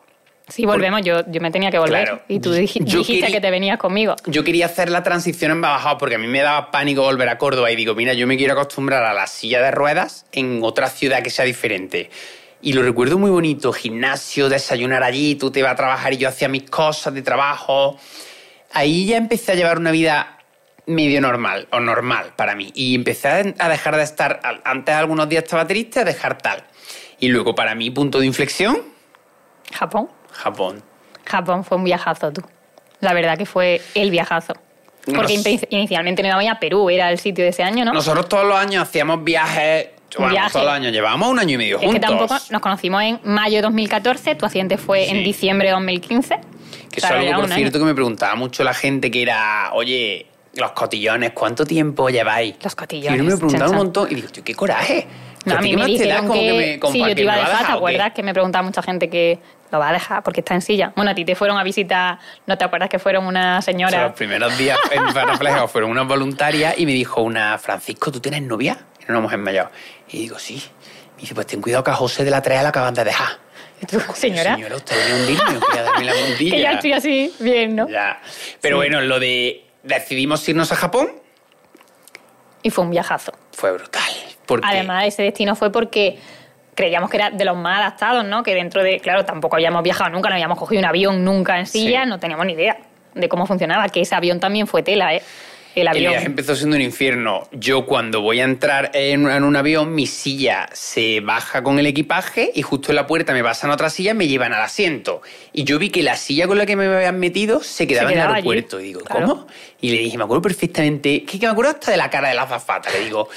Sí, 0.48 0.66
volvemos. 0.66 1.02
Yo, 1.04 1.22
yo 1.28 1.42
me 1.42 1.52
tenía 1.52 1.70
que 1.70 1.78
volver. 1.78 2.06
Claro. 2.06 2.22
Y 2.28 2.40
tú 2.40 2.52
dij- 2.54 2.84
dijiste 2.84 3.14
quería- 3.22 3.28
que 3.32 3.40
te 3.42 3.52
venías 3.52 3.78
conmigo. 3.78 4.16
Yo 4.26 4.44
quería 4.44 4.66
hacer 4.66 4.90
la 4.90 5.04
transición 5.04 5.52
en 5.52 5.62
Badajoz 5.62 5.98
porque 6.00 6.16
a 6.16 6.18
mí 6.18 6.26
me 6.26 6.42
daba 6.42 6.72
pánico 6.72 7.04
volver 7.04 7.30
a 7.30 7.38
Córdoba 7.38 7.70
y 7.72 7.76
digo, 7.76 7.94
mira, 7.94 8.14
yo 8.14 8.26
me 8.26 8.36
quiero 8.36 8.54
acostumbrar 8.54 9.04
a 9.04 9.14
la 9.14 9.28
silla 9.28 9.62
de 9.62 9.70
ruedas 9.70 10.26
en 10.32 10.60
otra 10.64 10.90
ciudad 10.90 11.22
que 11.22 11.30
sea 11.30 11.46
diferente. 11.46 12.10
Y 12.62 12.74
lo 12.74 12.82
recuerdo 12.84 13.18
muy 13.18 13.30
bonito, 13.32 13.72
gimnasio, 13.72 14.50
desayunar 14.50 15.02
allí, 15.04 15.36
tú 15.36 15.50
te 15.50 15.60
ibas 15.60 15.72
a 15.72 15.76
trabajar 15.76 16.14
y 16.14 16.18
yo 16.18 16.28
hacía 16.28 16.50
mis 16.50 16.70
cosas 16.70 17.14
de 17.14 17.22
trabajo. 17.22 17.98
Ahí 18.74 19.06
ya 19.06 19.18
empecé 19.18 19.54
a 19.54 19.56
llevar 19.56 19.78
una 19.78 19.92
vida 19.92 20.38
medio 20.86 21.22
normal 21.22 21.68
o 21.72 21.80
normal 21.80 22.34
para 22.36 22.56
mí. 22.56 22.72
Y 22.76 22.96
empecé 22.96 23.56
a 23.58 23.70
dejar 23.70 23.96
de 23.96 24.04
estar, 24.04 24.42
antes 24.66 24.94
algunos 24.94 25.30
días 25.30 25.44
estaba 25.44 25.66
triste, 25.66 26.02
a 26.02 26.04
dejar 26.04 26.38
tal. 26.38 26.64
Y 27.20 27.30
luego 27.30 27.56
para 27.56 27.76
mí, 27.76 27.90
punto 27.92 28.20
de 28.20 28.26
inflexión, 28.26 28.82
Japón. 29.72 30.10
Japón. 30.32 30.84
Japón 31.26 31.64
fue 31.64 31.78
un 31.78 31.84
viajazo, 31.84 32.32
tú. 32.32 32.42
La 33.02 33.14
verdad 33.14 33.38
que 33.38 33.46
fue 33.46 33.82
el 33.96 34.12
viajazo. 34.12 34.54
Porque 35.06 35.38
Nos- 35.38 35.46
in- 35.48 35.62
inicialmente 35.70 36.22
no 36.24 36.28
íbamos 36.30 36.52
a 36.52 36.60
Perú, 36.60 36.90
era 36.90 37.10
el 37.12 37.20
sitio 37.20 37.44
de 37.44 37.52
ese 37.52 37.64
año, 37.64 37.86
¿no? 37.86 37.94
Nosotros 37.94 38.28
todos 38.28 38.46
los 38.46 38.58
años 38.58 38.84
hacíamos 38.84 39.24
viajes. 39.24 39.88
Bueno, 40.18 40.32
Viaje. 40.34 40.52
todos 40.54 40.66
los 40.66 40.74
años 40.74 40.92
llevábamos 40.92 41.30
un 41.30 41.40
año 41.40 41.56
y 41.56 41.58
medio 41.58 41.76
es 41.76 41.82
que 41.82 41.88
juntos. 41.88 42.10
tampoco 42.10 42.36
nos 42.50 42.62
conocimos 42.62 43.04
en 43.04 43.20
mayo 43.24 43.58
de 43.58 43.62
2014, 43.64 44.36
tu 44.36 44.46
accidente 44.46 44.78
fue 44.78 45.06
Sí. 45.06 45.12
en 45.12 45.24
diciembre 45.24 45.68
de 45.68 45.74
2015. 45.74 46.40
Que 46.92 47.00
Claro, 47.02 47.16
es 47.18 47.28
algo, 47.28 47.36
por 47.36 47.46
un 47.46 47.52
año. 47.52 47.60
cierto, 47.60 47.80
que 47.80 47.86
me 47.86 47.94
preguntaba 47.94 48.36
mucho 48.36 48.64
la 48.64 48.74
gente 48.74 49.12
que 49.12 49.22
era, 49.22 49.70
oye, 49.74 50.26
los 50.56 50.72
cotillones, 50.72 51.32
¿cuánto 51.34 51.66
tiempo 51.66 52.10
lleváis? 52.10 52.56
Los 52.64 52.76
cotillones, 52.76 53.14
Y 53.14 53.18
yo 53.24 53.24
me 53.30 53.36
preguntaba 53.38 53.66
chan, 53.66 53.72
un 53.72 53.78
montón 53.86 54.08
y 54.12 54.16
digo, 54.16 54.28
tío, 54.30 54.44
qué 54.44 54.56
coraje. 54.56 55.08
No, 55.46 55.54
a 55.54 55.58
¿Pero 55.60 55.62
mí 55.70 55.76
me 55.78 55.86
te 55.86 55.92
dijeron 55.92 56.28
como 56.28 56.34
que, 56.40 56.54
me- 56.54 56.80
como 56.80 56.94
sí, 56.94 57.00
yo 57.00 57.06
te 57.06 57.16
que 57.16 57.22
iba 57.22 57.34
a 57.34 57.36
dejar, 57.38 57.52
¿te 57.52 57.58
dejar 57.60 57.68
qué? 57.74 57.78
acuerdas? 57.78 58.14
Que 58.14 58.24
me 58.24 58.34
preguntaba 58.34 58.64
mucha 58.64 58.82
gente 58.82 59.10
que 59.10 59.40
lo 59.72 59.80
va 59.80 59.90
a 59.90 59.94
dejar 59.94 60.22
porque 60.24 60.42
está 60.42 60.54
en 60.56 60.62
silla. 60.62 60.92
Bueno, 60.96 61.12
a 61.12 61.16
ti 61.16 61.24
te 61.24 61.36
fueron 61.36 61.58
a 61.58 61.64
visitar, 61.64 62.18
¿no 62.48 62.58
te 62.58 62.66
acuerdas 62.66 62.90
que 62.90 63.00
fueron 63.00 63.26
una 63.26 63.60
O 63.60 63.62
sea, 63.62 63.74
señora? 63.74 64.04
los 64.08 64.14
primeros 64.14 64.58
días 64.58 64.78
en 64.92 65.14
Reflejo 65.14 65.68
fueron 65.70 65.92
unas 65.92 66.08
voluntarias 66.08 66.74
y 66.78 66.86
me 66.86 66.92
dijo 66.92 67.22
una, 67.22 67.58
Francisco, 67.60 68.12
¿tú 68.12 68.20
tienes 68.20 68.42
novia? 68.42 68.80
Era 69.10 69.18
una 69.18 69.24
mujer 69.24 69.40
mayor. 69.40 69.72
Y 70.10 70.20
digo, 70.20 70.38
sí. 70.38 70.62
Me 71.16 71.22
dice, 71.22 71.34
pues 71.34 71.48
ten 71.48 71.62
cuidado 71.62 71.84
que 71.84 71.90
a 71.90 71.96
José 71.96 72.24
de 72.24 72.30
la 72.30 72.44
Trea 72.44 72.62
la 72.62 72.70
acaban 72.70 72.94
de 72.94 73.04
dejar. 73.04 73.40
¿Y 73.82 73.86
tú, 73.88 74.00
señora? 74.14 74.54
Señora, 74.56 74.76
usted 74.76 74.96
venía 74.96 75.16
a 75.16 75.20
hundirme, 75.50 75.66
quería 75.68 75.84
darme 75.84 76.06
la 76.06 76.14
puntilla. 76.28 76.56
que 76.56 76.62
ya 76.62 76.72
estoy 76.74 76.94
así, 76.94 77.34
bien, 77.40 77.76
¿no? 77.76 77.90
Ya. 77.90 78.22
Pero 78.62 78.78
bueno, 78.78 79.02
lo 79.02 79.20
de 79.20 79.66
decidimos 79.82 80.48
irnos 80.48 80.72
a 80.72 80.76
Japón 80.76 81.10
Y 82.62 82.70
fue 82.70 82.84
un 82.84 82.92
viajazo. 82.92 83.34
fue 83.52 83.72
brutal. 83.72 84.04
Porque 84.46 84.68
Además, 84.68 85.06
ese 85.06 85.24
destino 85.24 85.56
fue 85.56 85.72
porque 85.72 86.20
creíamos 86.76 87.10
que 87.10 87.18
era 87.18 87.32
de 87.32 87.46
los 87.46 87.58
más 87.58 87.80
adaptados, 87.80 88.26
¿no? 88.26 88.44
Que 88.44 88.54
dentro 88.54 88.84
de, 88.84 89.00
claro, 89.00 89.26
tampoco 89.26 89.56
habíamos 89.56 89.82
viajado 89.82 90.12
nunca, 90.12 90.30
no 90.30 90.36
habíamos 90.36 90.60
cogido 90.60 90.80
un 90.82 90.86
avión 90.86 91.26
nunca 91.26 91.58
en 91.58 91.66
silla, 91.66 92.04
Sí. 92.04 92.10
no 92.10 92.20
teníamos 92.20 92.46
ni 92.46 92.54
idea 92.54 92.78
de 93.16 93.28
cómo 93.28 93.48
funcionaba, 93.48 93.90
que 93.90 94.02
ese 94.02 94.14
avión 94.14 94.40
también 94.40 94.68
fue 94.68 94.84
tela, 94.84 95.16
¿eh? 95.16 95.24
El 95.82 95.88
el 95.88 95.88
avión. 95.90 96.12
viaje 96.14 96.26
empezó 96.26 96.56
siendo 96.56 96.76
un 96.76 96.82
infierno. 96.82 97.48
Yo 97.52 97.86
cuando 97.86 98.22
voy 98.22 98.40
a 98.40 98.44
entrar 98.44 98.92
en, 98.94 99.28
en 99.30 99.44
un 99.44 99.56
avión, 99.56 99.94
mi 99.96 100.08
silla 100.08 100.70
se 100.74 101.20
baja 101.22 101.64
con 101.64 101.80
el 101.80 101.86
equipaje 101.86 102.52
y 102.56 102.62
justo 102.62 102.92
en 102.92 102.96
la 102.98 103.08
puerta 103.08 103.34
me 103.34 103.44
pasan 103.44 103.72
a 103.72 103.74
otra 103.74 103.90
silla 103.90 104.12
y 104.12 104.16
me 104.16 104.28
llevan 104.28 104.54
al 104.54 104.62
asiento. 104.62 105.22
Y 105.54 105.64
yo 105.64 105.80
vi 105.80 105.90
que 105.90 106.04
la 106.04 106.16
silla 106.18 106.48
con 106.48 106.58
la 106.58 106.66
que 106.66 106.76
me 106.76 106.86
habían 106.86 107.20
metido 107.20 107.62
se 107.64 107.88
quedaba, 107.88 108.10
quedaba 108.10 108.26
en 108.26 108.30
el 108.32 108.36
allí. 108.38 108.50
aeropuerto. 108.50 108.80
Y 108.80 108.84
digo, 108.84 109.00
Claro. 109.02 109.26
¿cómo? 109.28 109.48
Y 109.82 109.92
le 109.92 110.00
dije, 110.00 110.18
me 110.18 110.24
acuerdo 110.26 110.42
perfectamente, 110.42 111.24
que 111.24 111.40
que 111.40 111.46
me 111.46 111.52
acuerdo 111.52 111.72
hasta 111.72 111.92
de 111.92 111.98
la 111.98 112.10
cara 112.10 112.30
de 112.30 112.36
la 112.36 112.44
azafata. 112.44 112.92
Le 112.92 113.06
digo, 113.06 113.30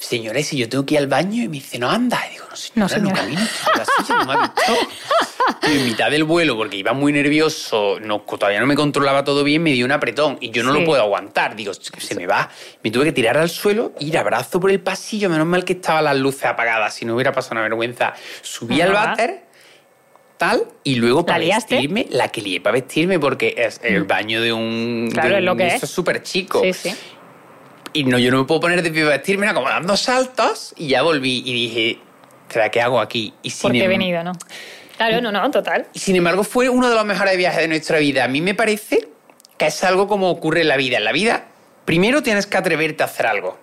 señora, 0.00 0.42
si 0.42 0.56
yo 0.56 0.68
tengo 0.68 0.84
que 0.86 0.94
ir 0.94 1.00
al 1.00 1.06
baño 1.06 1.42
y 1.44 1.48
me 1.48 1.54
dice, 1.54 1.78
no 1.78 1.90
anda. 1.90 2.18
Y 2.28 2.32
digo, 2.32 2.46
no, 2.50 2.56
señora, 2.56 2.74
No, 2.74 2.82
no, 2.82 2.88
señora. 2.88 3.14
camino, 3.20 3.40
estoy 3.42 3.72
en 3.72 3.78
la 3.78 3.84
silla, 3.84 4.14
no 4.18 4.26
me 4.26 4.32
ha 4.32 4.42
visto. 4.42 5.68
Y 5.68 5.76
en 5.78 5.84
mitad 5.84 6.10
del 6.10 6.24
vuelo, 6.24 6.56
porque 6.56 6.76
iba 6.76 6.92
muy 6.92 7.12
nervioso, 7.12 7.98
no, 8.00 8.20
todavía 8.20 8.60
no 8.60 8.66
me 8.66 8.74
controlaba 8.76 9.24
todo 9.24 9.44
bien, 9.44 9.62
me 9.62 9.72
dio 9.72 9.84
un 9.84 9.92
apretón 9.92 10.38
y 10.40 10.50
yo 10.50 10.62
no 10.62 10.72
Sí. 10.72 10.80
lo 10.80 10.86
puedo 10.86 11.02
aguantar. 11.02 11.54
Digo, 11.54 11.72
se 11.74 12.14
me 12.14 12.26
va. 12.26 12.50
Me 12.82 12.90
tuve 12.90 13.04
que 13.04 13.12
tirar 13.12 13.36
al 13.36 13.50
suelo, 13.50 13.92
ir 14.00 14.16
a 14.18 14.22
brazo 14.22 14.58
por 14.58 14.70
el 14.70 14.80
pasillo. 14.80 15.28
Menos 15.28 15.46
mal 15.46 15.64
que 15.64 15.74
estaban 15.74 16.04
las 16.04 16.16
luces 16.16 16.44
apagadas, 16.46 16.94
si 16.94 17.04
no 17.04 17.14
hubiera 17.14 17.32
pasado 17.32 17.54
una 17.54 17.62
vergüenza. 17.62 18.14
Subí 18.42 18.80
al 18.80 18.94
Ajá. 18.96 19.06
váter, 19.10 19.44
tal, 20.38 20.64
y 20.84 20.94
luego 20.96 21.26
para 21.26 21.38
vestirme, 21.38 22.06
la 22.10 22.28
que 22.28 22.40
lié 22.40 22.60
para 22.60 22.74
vestirme, 22.74 23.18
porque 23.18 23.54
es 23.58 23.80
el 23.82 24.04
baño 24.04 24.40
de 24.40 24.52
un. 24.52 25.06
Mm. 25.06 25.10
Claro, 25.10 25.28
de 25.30 25.38
es 25.38 25.44
lo 25.44 25.52
un- 25.52 25.58
que 25.58 25.66
esto 25.66 25.86
es. 25.86 25.92
súper 25.92 26.22
chico. 26.22 26.62
Sí, 26.62 26.72
sí. 26.72 26.94
Y 27.92 28.04
no, 28.04 28.18
yo 28.18 28.30
no 28.30 28.38
me 28.38 28.44
puedo 28.44 28.60
poner 28.60 28.82
de 28.82 28.90
pie 28.90 29.02
para 29.04 29.16
vestirme, 29.16 29.46
era 29.46 29.54
como 29.54 29.68
dando 29.68 29.96
saltos, 29.96 30.74
y 30.76 30.88
ya 30.88 31.02
volví 31.02 31.42
y 31.44 31.52
dije, 31.52 31.98
¿será 32.48 32.70
qué 32.70 32.80
hago 32.80 33.00
aquí? 33.00 33.34
Y 33.42 33.50
sin 33.50 33.62
Porque 33.62 33.78
he 33.80 33.84
em- 33.84 33.90
venido, 33.90 34.22
¿no? 34.22 34.32
Claro, 34.96 35.20
no, 35.22 35.32
no, 35.32 35.50
total. 35.50 35.86
y 35.94 35.98
sin 35.98 36.14
embargo, 36.16 36.44
fue 36.44 36.68
uno 36.68 36.88
de 36.88 36.94
los 36.94 37.04
mejores 37.06 37.36
viajes 37.36 37.60
de 37.62 37.68
nuestra 37.68 37.98
vida. 37.98 38.24
A 38.24 38.28
mí 38.28 38.40
me 38.42 38.54
parece 38.54 39.08
que 39.56 39.66
es 39.66 39.82
algo 39.84 40.06
como 40.06 40.28
ocurre 40.30 40.60
en 40.60 40.68
la 40.68 40.76
vida. 40.76 40.98
En 40.98 41.04
la 41.04 41.12
vida, 41.12 41.44
primero 41.86 42.22
tienes 42.22 42.46
que 42.46 42.56
atreverte 42.58 43.02
a 43.02 43.06
hacer 43.06 43.26
algo. 43.26 43.58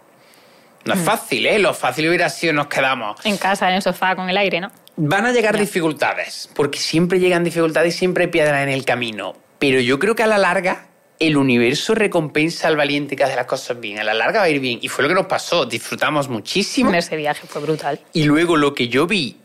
No 0.86 0.96
Mm. 0.96 1.00
es 1.00 1.06
fácil, 1.06 1.46
¿eh? 1.46 1.60
Lo 1.60 1.74
fácil 1.74 2.08
hubiera 2.08 2.30
sido 2.30 2.54
nos 2.54 2.68
quedamos. 2.68 3.24
En 3.26 3.38
casa, 3.38 3.68
en 3.70 3.76
el 3.76 3.82
sofá, 3.82 4.16
con 4.16 4.30
el 4.30 4.38
aire, 4.38 4.60
¿no? 4.62 4.72
Van 4.96 5.26
a 5.28 5.32
llegar 5.32 5.58
dificultades, 5.58 6.50
porque 6.56 6.80
siempre 6.80 7.20
llegan 7.20 7.44
dificultades 7.44 7.94
y 7.94 7.98
siempre 8.00 8.26
hay 8.26 8.32
piedras 8.32 8.64
en 8.64 8.70
el 8.70 8.84
camino. 8.84 9.36
Pero 9.60 9.80
yo 9.80 10.00
creo 10.00 10.16
que 10.16 10.24
a 10.24 10.28
la 10.28 10.38
larga 10.40 10.88
el 11.20 11.38
universo 11.38 11.96
recompensa 11.96 12.68
al 12.68 12.78
valiente 12.78 13.16
que 13.16 13.24
hace 13.24 13.36
las 13.36 13.46
cosas 13.46 13.80
bien. 13.80 14.00
A 14.00 14.04
la 14.04 14.14
larga 14.14 14.40
va 14.40 14.46
a 14.46 14.50
ir 14.50 14.60
bien. 14.60 14.80
Y 14.82 14.88
fue 14.88 15.04
lo 15.04 15.10
que 15.10 15.16
nos 15.16 15.26
pasó. 15.26 15.66
Disfrutamos 15.66 16.30
muchísimo. 16.30 16.90
En 16.90 16.96
ese 16.96 17.16
viaje 17.16 17.48
fue 17.48 17.62
brutal. 17.62 18.00
Y 18.14 18.24
luego 18.24 18.56
lo 18.56 18.74
que 18.74 18.88
yo 18.88 19.08
vi 19.08 19.38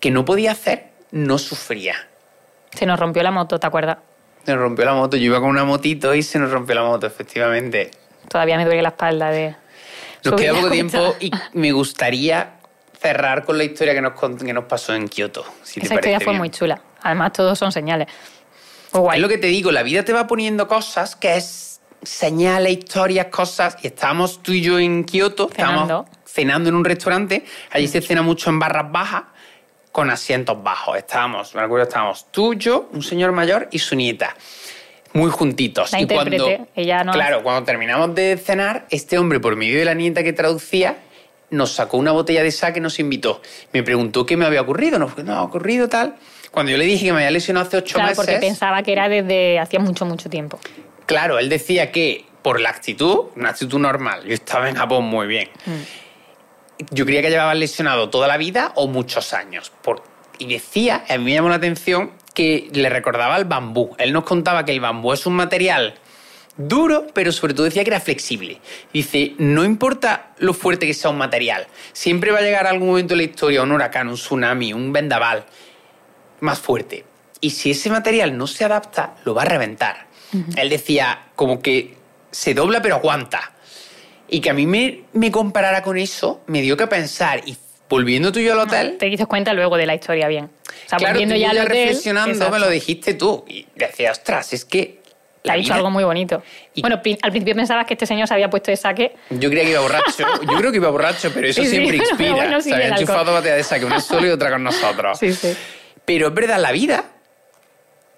que 0.00 0.10
no 0.10 0.24
podía 0.24 0.52
hacer, 0.52 0.90
no 1.10 1.38
sufría. 1.38 1.94
Se 2.74 2.86
nos 2.86 2.98
rompió 2.98 3.22
la 3.22 3.30
moto, 3.30 3.58
¿te 3.58 3.66
acuerdas? 3.66 3.98
Se 4.44 4.52
nos 4.52 4.60
rompió 4.60 4.84
la 4.84 4.94
moto. 4.94 5.16
Yo 5.16 5.24
iba 5.24 5.40
con 5.40 5.50
una 5.50 5.64
motito 5.64 6.14
y 6.14 6.22
se 6.22 6.38
nos 6.38 6.50
rompió 6.50 6.74
la 6.74 6.82
moto, 6.82 7.06
efectivamente. 7.06 7.90
Todavía 8.28 8.56
me 8.56 8.64
duele 8.64 8.82
la 8.82 8.90
espalda 8.90 9.30
de... 9.30 9.54
Nos 10.24 10.34
queda 10.34 10.52
poco 10.54 10.70
tiempo 10.70 11.16
y 11.20 11.30
me 11.52 11.70
gustaría 11.72 12.54
cerrar 13.00 13.44
con 13.44 13.56
la 13.56 13.64
historia 13.64 13.94
que 13.94 14.00
nos, 14.00 14.12
que 14.14 14.52
nos 14.52 14.64
pasó 14.64 14.94
en 14.94 15.08
Kioto. 15.08 15.44
Si 15.62 15.80
te 15.80 15.86
Esa 15.86 15.94
historia 15.94 16.14
parece 16.18 16.24
fue 16.24 16.32
bien. 16.32 16.38
muy 16.40 16.50
chula. 16.50 16.80
Además, 17.02 17.32
todos 17.32 17.58
son 17.58 17.70
señales. 17.70 18.08
Guay. 18.92 19.18
Es 19.18 19.22
lo 19.22 19.28
que 19.28 19.38
te 19.38 19.46
digo, 19.48 19.70
la 19.72 19.82
vida 19.82 20.04
te 20.04 20.12
va 20.12 20.26
poniendo 20.26 20.66
cosas 20.68 21.14
que 21.16 21.36
es 21.36 21.80
señales, 22.02 22.72
historias, 22.72 23.26
cosas. 23.26 23.76
Y 23.82 23.88
estábamos 23.88 24.42
tú 24.42 24.52
y 24.52 24.62
yo 24.62 24.78
en 24.78 25.04
Kioto, 25.04 25.48
Cenando. 25.54 25.82
estábamos 25.82 26.06
cenando 26.26 26.68
en 26.68 26.74
un 26.74 26.84
restaurante. 26.84 27.44
Allí 27.70 27.88
se 27.88 28.00
cena 28.00 28.22
mucho 28.22 28.50
en 28.50 28.58
barras 28.58 28.90
bajas 28.90 29.22
con 29.92 30.10
asientos 30.10 30.62
bajos. 30.62 30.96
Estábamos, 30.96 31.54
me 31.54 31.62
acuerdo, 31.62 31.84
estábamos 31.88 32.26
tú, 32.30 32.54
yo, 32.54 32.88
un 32.92 33.02
señor 33.02 33.32
mayor 33.32 33.68
y 33.72 33.78
su 33.80 33.96
nieta. 33.96 34.36
Muy 35.14 35.30
juntitos. 35.30 35.90
La 35.92 36.00
y 36.02 36.06
cuando, 36.06 36.36
intérprete, 36.36 36.70
ella 36.76 37.02
no- 37.02 37.12
Claro, 37.12 37.42
cuando 37.42 37.64
terminamos 37.64 38.14
de 38.14 38.36
cenar, 38.36 38.86
este 38.90 39.18
hombre, 39.18 39.40
por 39.40 39.56
medio 39.56 39.78
de 39.78 39.84
la 39.86 39.94
nieta 39.94 40.22
que 40.22 40.32
traducía, 40.34 40.98
nos 41.50 41.72
sacó 41.72 41.96
una 41.96 42.12
botella 42.12 42.42
de 42.42 42.52
sake 42.52 42.76
y 42.76 42.80
nos 42.80 42.98
invitó. 42.98 43.40
Me 43.72 43.82
preguntó 43.82 44.26
qué 44.26 44.36
me 44.36 44.44
había 44.44 44.60
ocurrido. 44.60 44.98
No, 44.98 45.10
no 45.24 45.32
ha 45.34 45.42
ocurrido 45.42 45.88
tal. 45.88 46.16
Cuando 46.50 46.72
yo 46.72 46.78
le 46.78 46.84
dije 46.86 47.06
que 47.06 47.12
me 47.12 47.18
había 47.18 47.30
lesionado 47.30 47.66
hace 47.66 47.76
ocho 47.76 47.94
Claro, 47.94 48.10
meses. 48.10 48.24
porque 48.24 48.40
pensaba 48.40 48.82
que 48.82 48.92
era 48.92 49.08
desde 49.08 49.58
hacía 49.58 49.80
mucho, 49.80 50.04
mucho 50.06 50.28
tiempo. 50.30 50.58
Claro, 51.06 51.38
él 51.38 51.48
decía 51.48 51.90
que 51.92 52.24
por 52.42 52.60
la 52.60 52.70
actitud, 52.70 53.26
una 53.36 53.50
actitud 53.50 53.78
normal, 53.78 54.24
yo 54.24 54.34
estaba 54.34 54.68
en 54.68 54.74
Japón 54.76 55.04
muy 55.04 55.26
bien. 55.26 55.48
Yo 56.90 57.04
creía 57.04 57.22
que 57.22 57.30
llevaba 57.30 57.54
lesionado 57.54 58.08
toda 58.08 58.28
la 58.28 58.36
vida 58.36 58.72
o 58.76 58.86
muchos 58.86 59.32
años. 59.34 59.72
Por- 59.82 60.02
y 60.38 60.46
decía, 60.46 61.04
a 61.08 61.18
mí 61.18 61.24
me 61.24 61.32
llamó 61.34 61.48
la 61.48 61.56
atención, 61.56 62.12
que 62.34 62.68
le 62.72 62.88
recordaba 62.88 63.34
al 63.34 63.44
bambú. 63.46 63.96
Él 63.98 64.12
nos 64.12 64.22
contaba 64.24 64.64
que 64.64 64.70
el 64.70 64.78
bambú 64.80 65.12
es 65.12 65.26
un 65.26 65.34
material 65.34 65.94
duro, 66.56 67.08
pero 67.12 67.32
sobre 67.32 67.52
todo 67.54 67.64
decía 67.64 67.82
que 67.82 67.90
era 67.90 68.00
flexible. 68.00 68.60
Dice, 68.92 69.34
no 69.38 69.64
importa 69.64 70.30
lo 70.38 70.54
fuerte 70.54 70.86
que 70.86 70.94
sea 70.94 71.10
un 71.10 71.18
material, 71.18 71.66
siempre 71.92 72.30
va 72.30 72.38
a 72.38 72.42
llegar 72.42 72.66
algún 72.68 72.88
momento 72.88 73.14
en 73.14 73.18
la 73.18 73.24
historia 73.24 73.62
un 73.62 73.72
huracán, 73.72 74.08
un 74.08 74.14
tsunami, 74.14 74.72
un 74.72 74.92
vendaval 74.92 75.44
más 76.40 76.58
fuerte. 76.58 77.04
Y 77.40 77.50
si 77.50 77.70
ese 77.70 77.90
material 77.90 78.36
no 78.36 78.46
se 78.46 78.64
adapta, 78.64 79.14
lo 79.24 79.34
va 79.34 79.42
a 79.42 79.46
reventar. 79.46 80.06
Él 80.56 80.68
decía 80.68 81.20
como 81.36 81.60
que 81.62 81.94
se 82.30 82.52
dobla 82.54 82.82
pero 82.82 82.96
aguanta. 82.96 83.52
Y 84.28 84.40
que 84.40 84.50
a 84.50 84.54
mí 84.54 84.66
me, 84.66 85.04
me 85.14 85.30
comparara 85.30 85.82
con 85.82 85.96
eso, 85.96 86.42
me 86.48 86.60
dio 86.60 86.76
que 86.76 86.86
pensar. 86.86 87.40
Y 87.46 87.56
volviendo 87.88 88.30
tú 88.30 88.40
y 88.40 88.44
yo 88.44 88.52
al 88.52 88.58
hotel, 88.60 88.96
Te 88.98 89.06
diste 89.06 89.24
cuenta 89.26 89.54
luego 89.54 89.76
de 89.78 89.86
la 89.86 89.94
historia 89.94 90.28
bien. 90.28 90.44
O 90.46 90.88
sea, 90.88 90.98
claro, 90.98 91.14
volviendo 91.14 91.34
tú 91.34 91.40
ya 91.40 91.50
al 91.50 91.58
hotel, 91.58 91.68
reflexionando 91.68 92.30
exacto. 92.32 92.52
me 92.52 92.58
lo 92.60 92.68
dijiste 92.68 93.14
tú. 93.14 93.44
Y 93.48 93.66
decía, 93.74 94.10
ostras, 94.10 94.52
es 94.52 94.64
que... 94.66 94.98
Te 95.40 95.52
ha 95.52 95.54
dicho 95.54 95.68
vida- 95.68 95.76
algo 95.76 95.90
muy 95.90 96.04
bonito. 96.04 96.42
Y- 96.74 96.82
Bueno, 96.82 96.96
al 96.96 97.30
principio 97.30 97.54
pensabas 97.54 97.86
que 97.86 97.94
este 97.94 98.04
señor 98.04 98.28
se 98.28 98.34
había 98.34 98.50
puesto 98.50 98.70
de 98.70 98.76
saque. 98.76 99.14
Yo 99.30 99.48
creía 99.48 99.64
que 99.64 99.70
iba 99.70 99.80
borracho. 99.80 100.26
Yo 100.42 100.58
creo 100.58 100.70
que 100.72 100.76
iba 100.76 100.90
borracho, 100.90 101.30
pero 101.32 101.46
eso 101.46 101.62
Sí, 101.62 101.68
sí, 101.68 101.76
siempre 101.76 101.96
pero 101.98 102.08
inspira. 102.10 102.34
bueno, 102.34 102.60
sí, 102.60 102.68
se 102.68 102.74
había 102.74 102.86
el 102.88 102.92
alcohol. 102.92 103.08
enchufado 103.16 103.36
botella 103.36 103.54
de 103.54 103.64
saque, 103.64 103.84
una 103.86 104.00
sola 104.00 104.26
y 104.26 104.30
otra 104.30 104.50
con 104.50 104.62
nosotros. 104.64 105.18
Sí, 105.20 105.32
sí. 105.32 105.56
Pero 106.08 106.28
es 106.28 106.34
verdad, 106.34 106.58
la 106.58 106.72
vida 106.72 107.04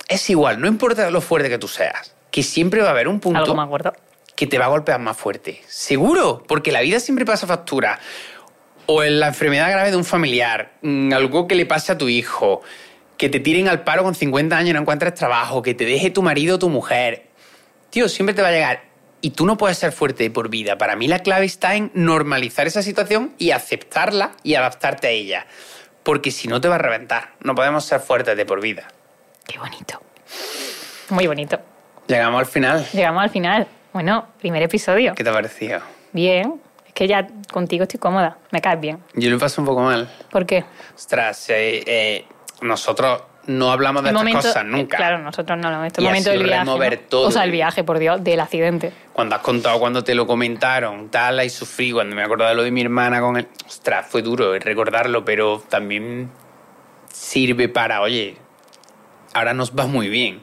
es 0.07 0.31
igual, 0.31 0.61
no 0.61 0.69
importa 0.69 1.11
lo 1.11 1.21
fuerte 1.21 1.49
que 1.49 1.59
tú 1.59 1.67
seas, 1.67 2.15
que 2.31 2.45
siempre 2.45 2.83
va 2.83 2.87
a 2.87 2.91
haber 2.93 3.09
un 3.09 3.19
punto 3.19 3.41
Algo 3.41 3.57
que 4.37 4.47
te 4.47 4.59
va 4.59 4.67
a 4.67 4.69
golpear 4.69 5.01
más 5.01 5.17
fuerte. 5.17 5.61
Seguro, 5.67 6.45
porque 6.47 6.71
la 6.71 6.83
vida 6.83 7.01
siempre 7.01 7.25
pasa 7.25 7.49
factura. 7.49 7.99
O 8.87 9.03
en 9.03 9.19
la 9.19 9.27
enfermedad 9.27 9.69
grave 9.73 9.91
de 9.91 9.97
un 9.97 10.05
familiar, 10.05 10.71
mm, 10.83 11.13
algo 11.13 11.49
que 11.49 11.57
le 11.57 11.67
pase 11.67 11.91
a 11.91 11.99
tu 11.99 12.09
hijo, 12.09 12.63
que 13.17 13.29
te 13.29 13.41
tiren 13.41 13.67
al 13.67 13.83
paro 13.83 14.05
con 14.05 14.15
50 14.15 14.57
años 14.57 14.71
y 14.71 14.75
no 14.75 14.83
encuentres 14.83 15.15
trabajo, 15.15 15.61
que 15.61 15.75
te 15.75 15.85
deje 15.85 16.11
tu 16.11 16.23
marido 16.23 16.55
o 16.55 16.59
tu 16.61 16.69
mujer. 16.69 17.27
Tío, 17.91 18.09
siempre 18.09 18.37
te 18.37 18.43
va 18.43 18.49
a 18.49 18.53
llegar. 18.53 18.85
Y 19.21 19.31
tú 19.31 19.47
no 19.47 19.57
puedes 19.57 19.79
ser 19.79 19.91
fuerte 19.91 20.31
por 20.31 20.49
vida. 20.49 20.79
Para 20.79 20.95
mí 20.95 21.09
la 21.09 21.19
clave 21.19 21.45
está 21.45 21.75
en 21.75 21.91
normalizar 21.95 22.69
esa 22.69 22.85
situación 22.85 23.35
y 23.37 23.51
aceptarla 23.51 24.31
y 24.45 24.55
adaptarte 24.55 25.09
a 25.09 25.11
ella. 25.11 25.47
Porque 26.03 26.31
si 26.31 26.49
no 26.49 26.61
te 26.61 26.69
va 26.69 26.77
a 26.77 26.79
reventar. 26.79 27.31
No 27.41 27.55
podemos 27.55 27.85
ser 27.85 28.01
fuertes 28.01 28.37
de 28.37 28.47
por 28.47 28.61
vida. 28.61 28.89
Qué 29.47 29.59
bonito. 29.59 30.01
Muy 31.11 31.27
bonito. 31.27 31.59
Llegamos 32.07 32.41
al 32.41 32.47
final. 32.47 32.87
Llegamos 32.93 33.23
al 33.23 33.31
final. 33.31 33.67
Bueno, 33.93 34.27
primer 34.39 34.63
episodio. 34.63 35.15
¿Qué 35.15 35.25
te 35.25 35.31
ha 35.31 35.33
parecido? 35.33 35.81
Bien. 36.13 36.61
Es 36.87 36.93
que 36.93 37.07
ya 37.07 37.27
contigo 37.53 37.83
estoy 37.83 38.01
cómoda. 38.01 38.39
Me 38.51 38.61
caes 38.61 38.81
bien. 38.81 39.03
Yo 39.15 39.31
lo 39.31 39.39
paso 39.39 39.61
un 39.61 39.67
poco 39.67 39.83
mal. 39.83 40.11
¿Por 40.31 40.47
qué? 40.47 40.65
Ostras, 40.95 41.51
eh, 41.51 41.83
eh, 41.87 42.25
nosotros 42.63 43.23
no 43.51 43.71
hablamos 43.73 44.03
de 44.03 44.11
El 44.11 44.17
estas 44.17 44.25
momento- 44.25 44.49
cosas 44.49 44.65
nunca. 44.65 44.97
Claro, 44.97 45.19
nosotros 45.19 45.59
no, 45.59 45.71
no. 45.71 45.85
Este 45.85 46.01
Y 46.01 46.05
momento 46.05 46.31
del 46.31 46.43
viaje. 46.45 46.65
¿no? 46.65 46.79
todo. 47.09 47.29
O 47.29 47.31
sea, 47.31 47.45
el 47.45 47.51
viaje, 47.51 47.85
por 47.85 47.99
Dios, 47.99 48.23
del 48.25 48.41
accidente. 48.41 48.93
Cuando 49.13 49.35
has 49.37 49.43
contado 49.43 49.79
cuando 49.79 50.03
te 50.05 50.15
lo 50.15 50.27
comentaron, 50.27 51.09
tal, 51.11 51.45
y 51.45 51.51
sufrí, 51.51 51.93
cuando 51.93 52.15
me 52.17 52.23
acordaba 52.23 52.51
de 52.51 52.57
lo 52.57 52.63
de 52.63 52.71
mi 52.71 52.81
hermana 52.81 53.21
con 53.21 53.37
él. 53.37 53.49
Ostras, 53.67 54.07
fue 54.09 54.23
duro 54.23 54.59
recordarlo, 54.59 55.25
pero 55.25 55.63
también 55.69 56.31
sirve 57.13 57.69
para, 57.69 58.01
oye, 58.01 58.37
ahora 59.35 59.53
nos 59.55 59.73
va 59.73 59.87
muy 59.87 60.09
bien, 60.09 60.43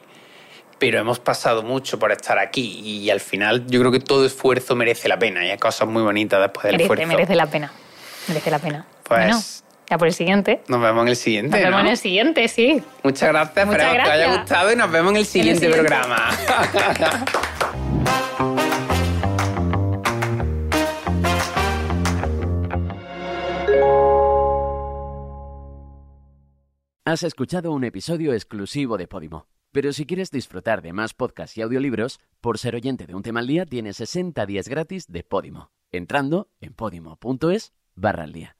pero 0.78 0.98
hemos 0.98 1.18
pasado 1.18 1.62
mucho 1.62 1.98
por 1.98 2.12
estar 2.12 2.38
aquí 2.38 2.80
y 2.84 3.10
al 3.10 3.20
final 3.20 3.66
yo 3.66 3.80
creo 3.80 3.90
que 3.92 4.00
todo 4.00 4.24
esfuerzo 4.26 4.76
merece 4.76 5.08
la 5.08 5.18
pena 5.18 5.44
y 5.44 5.50
hay 5.50 5.58
cosas 5.58 5.88
muy 5.88 6.02
bonitas 6.02 6.40
después 6.40 6.64
del 6.64 6.72
Merece, 6.72 6.84
esfuerzo. 6.84 7.06
merece 7.08 7.34
la 7.34 7.46
pena. 7.46 7.72
Merece 8.28 8.50
la 8.50 8.58
pena. 8.58 8.86
Pues- 9.02 9.20
Bueno, 9.20 9.38
ya 9.88 9.98
por 9.98 10.08
el 10.08 10.14
siguiente. 10.14 10.62
Nos 10.68 10.80
vemos 10.80 11.02
en 11.02 11.08
el 11.08 11.12
Nos 11.12 11.18
siguiente, 11.18 11.56
vemos 11.58 11.70
¿no? 11.72 11.80
en 11.80 11.86
el 11.88 11.96
siguiente, 11.96 12.48
sí. 12.48 12.82
Muchas 13.02 13.28
gracias, 13.30 13.66
Muchas 13.66 13.80
esperamos 13.80 13.96
que 13.96 14.08
os 14.08 14.14
haya 14.14 14.24
gracias. 14.26 14.38
gustado 14.40 14.72
y 14.72 14.76
nos 14.76 14.90
vemos 14.90 15.10
en 15.12 15.16
el 15.16 15.26
siguiente, 15.26 15.60
siguiente. 15.66 15.88
programa. 15.88 16.28
Has 27.04 27.22
escuchado 27.22 27.72
un 27.72 27.84
episodio 27.84 28.34
exclusivo 28.34 28.98
de 28.98 29.08
Podimo. 29.08 29.46
Pero 29.72 29.92
si 29.92 30.06
quieres 30.06 30.30
disfrutar 30.30 30.82
de 30.82 30.92
más 30.92 31.14
podcasts 31.14 31.56
y 31.58 31.62
audiolibros, 31.62 32.20
por 32.40 32.58
ser 32.58 32.74
oyente 32.74 33.06
de 33.06 33.14
un 33.14 33.22
tema 33.22 33.40
al 33.40 33.46
día, 33.46 33.64
tienes 33.66 33.96
60 33.96 34.44
días 34.46 34.68
gratis 34.68 35.06
de 35.08 35.22
Podimo, 35.24 35.70
entrando 35.90 36.48
en 36.60 36.74
podimo.es 36.74 37.72
barra 37.94 38.24
al 38.24 38.32
día. 38.32 38.57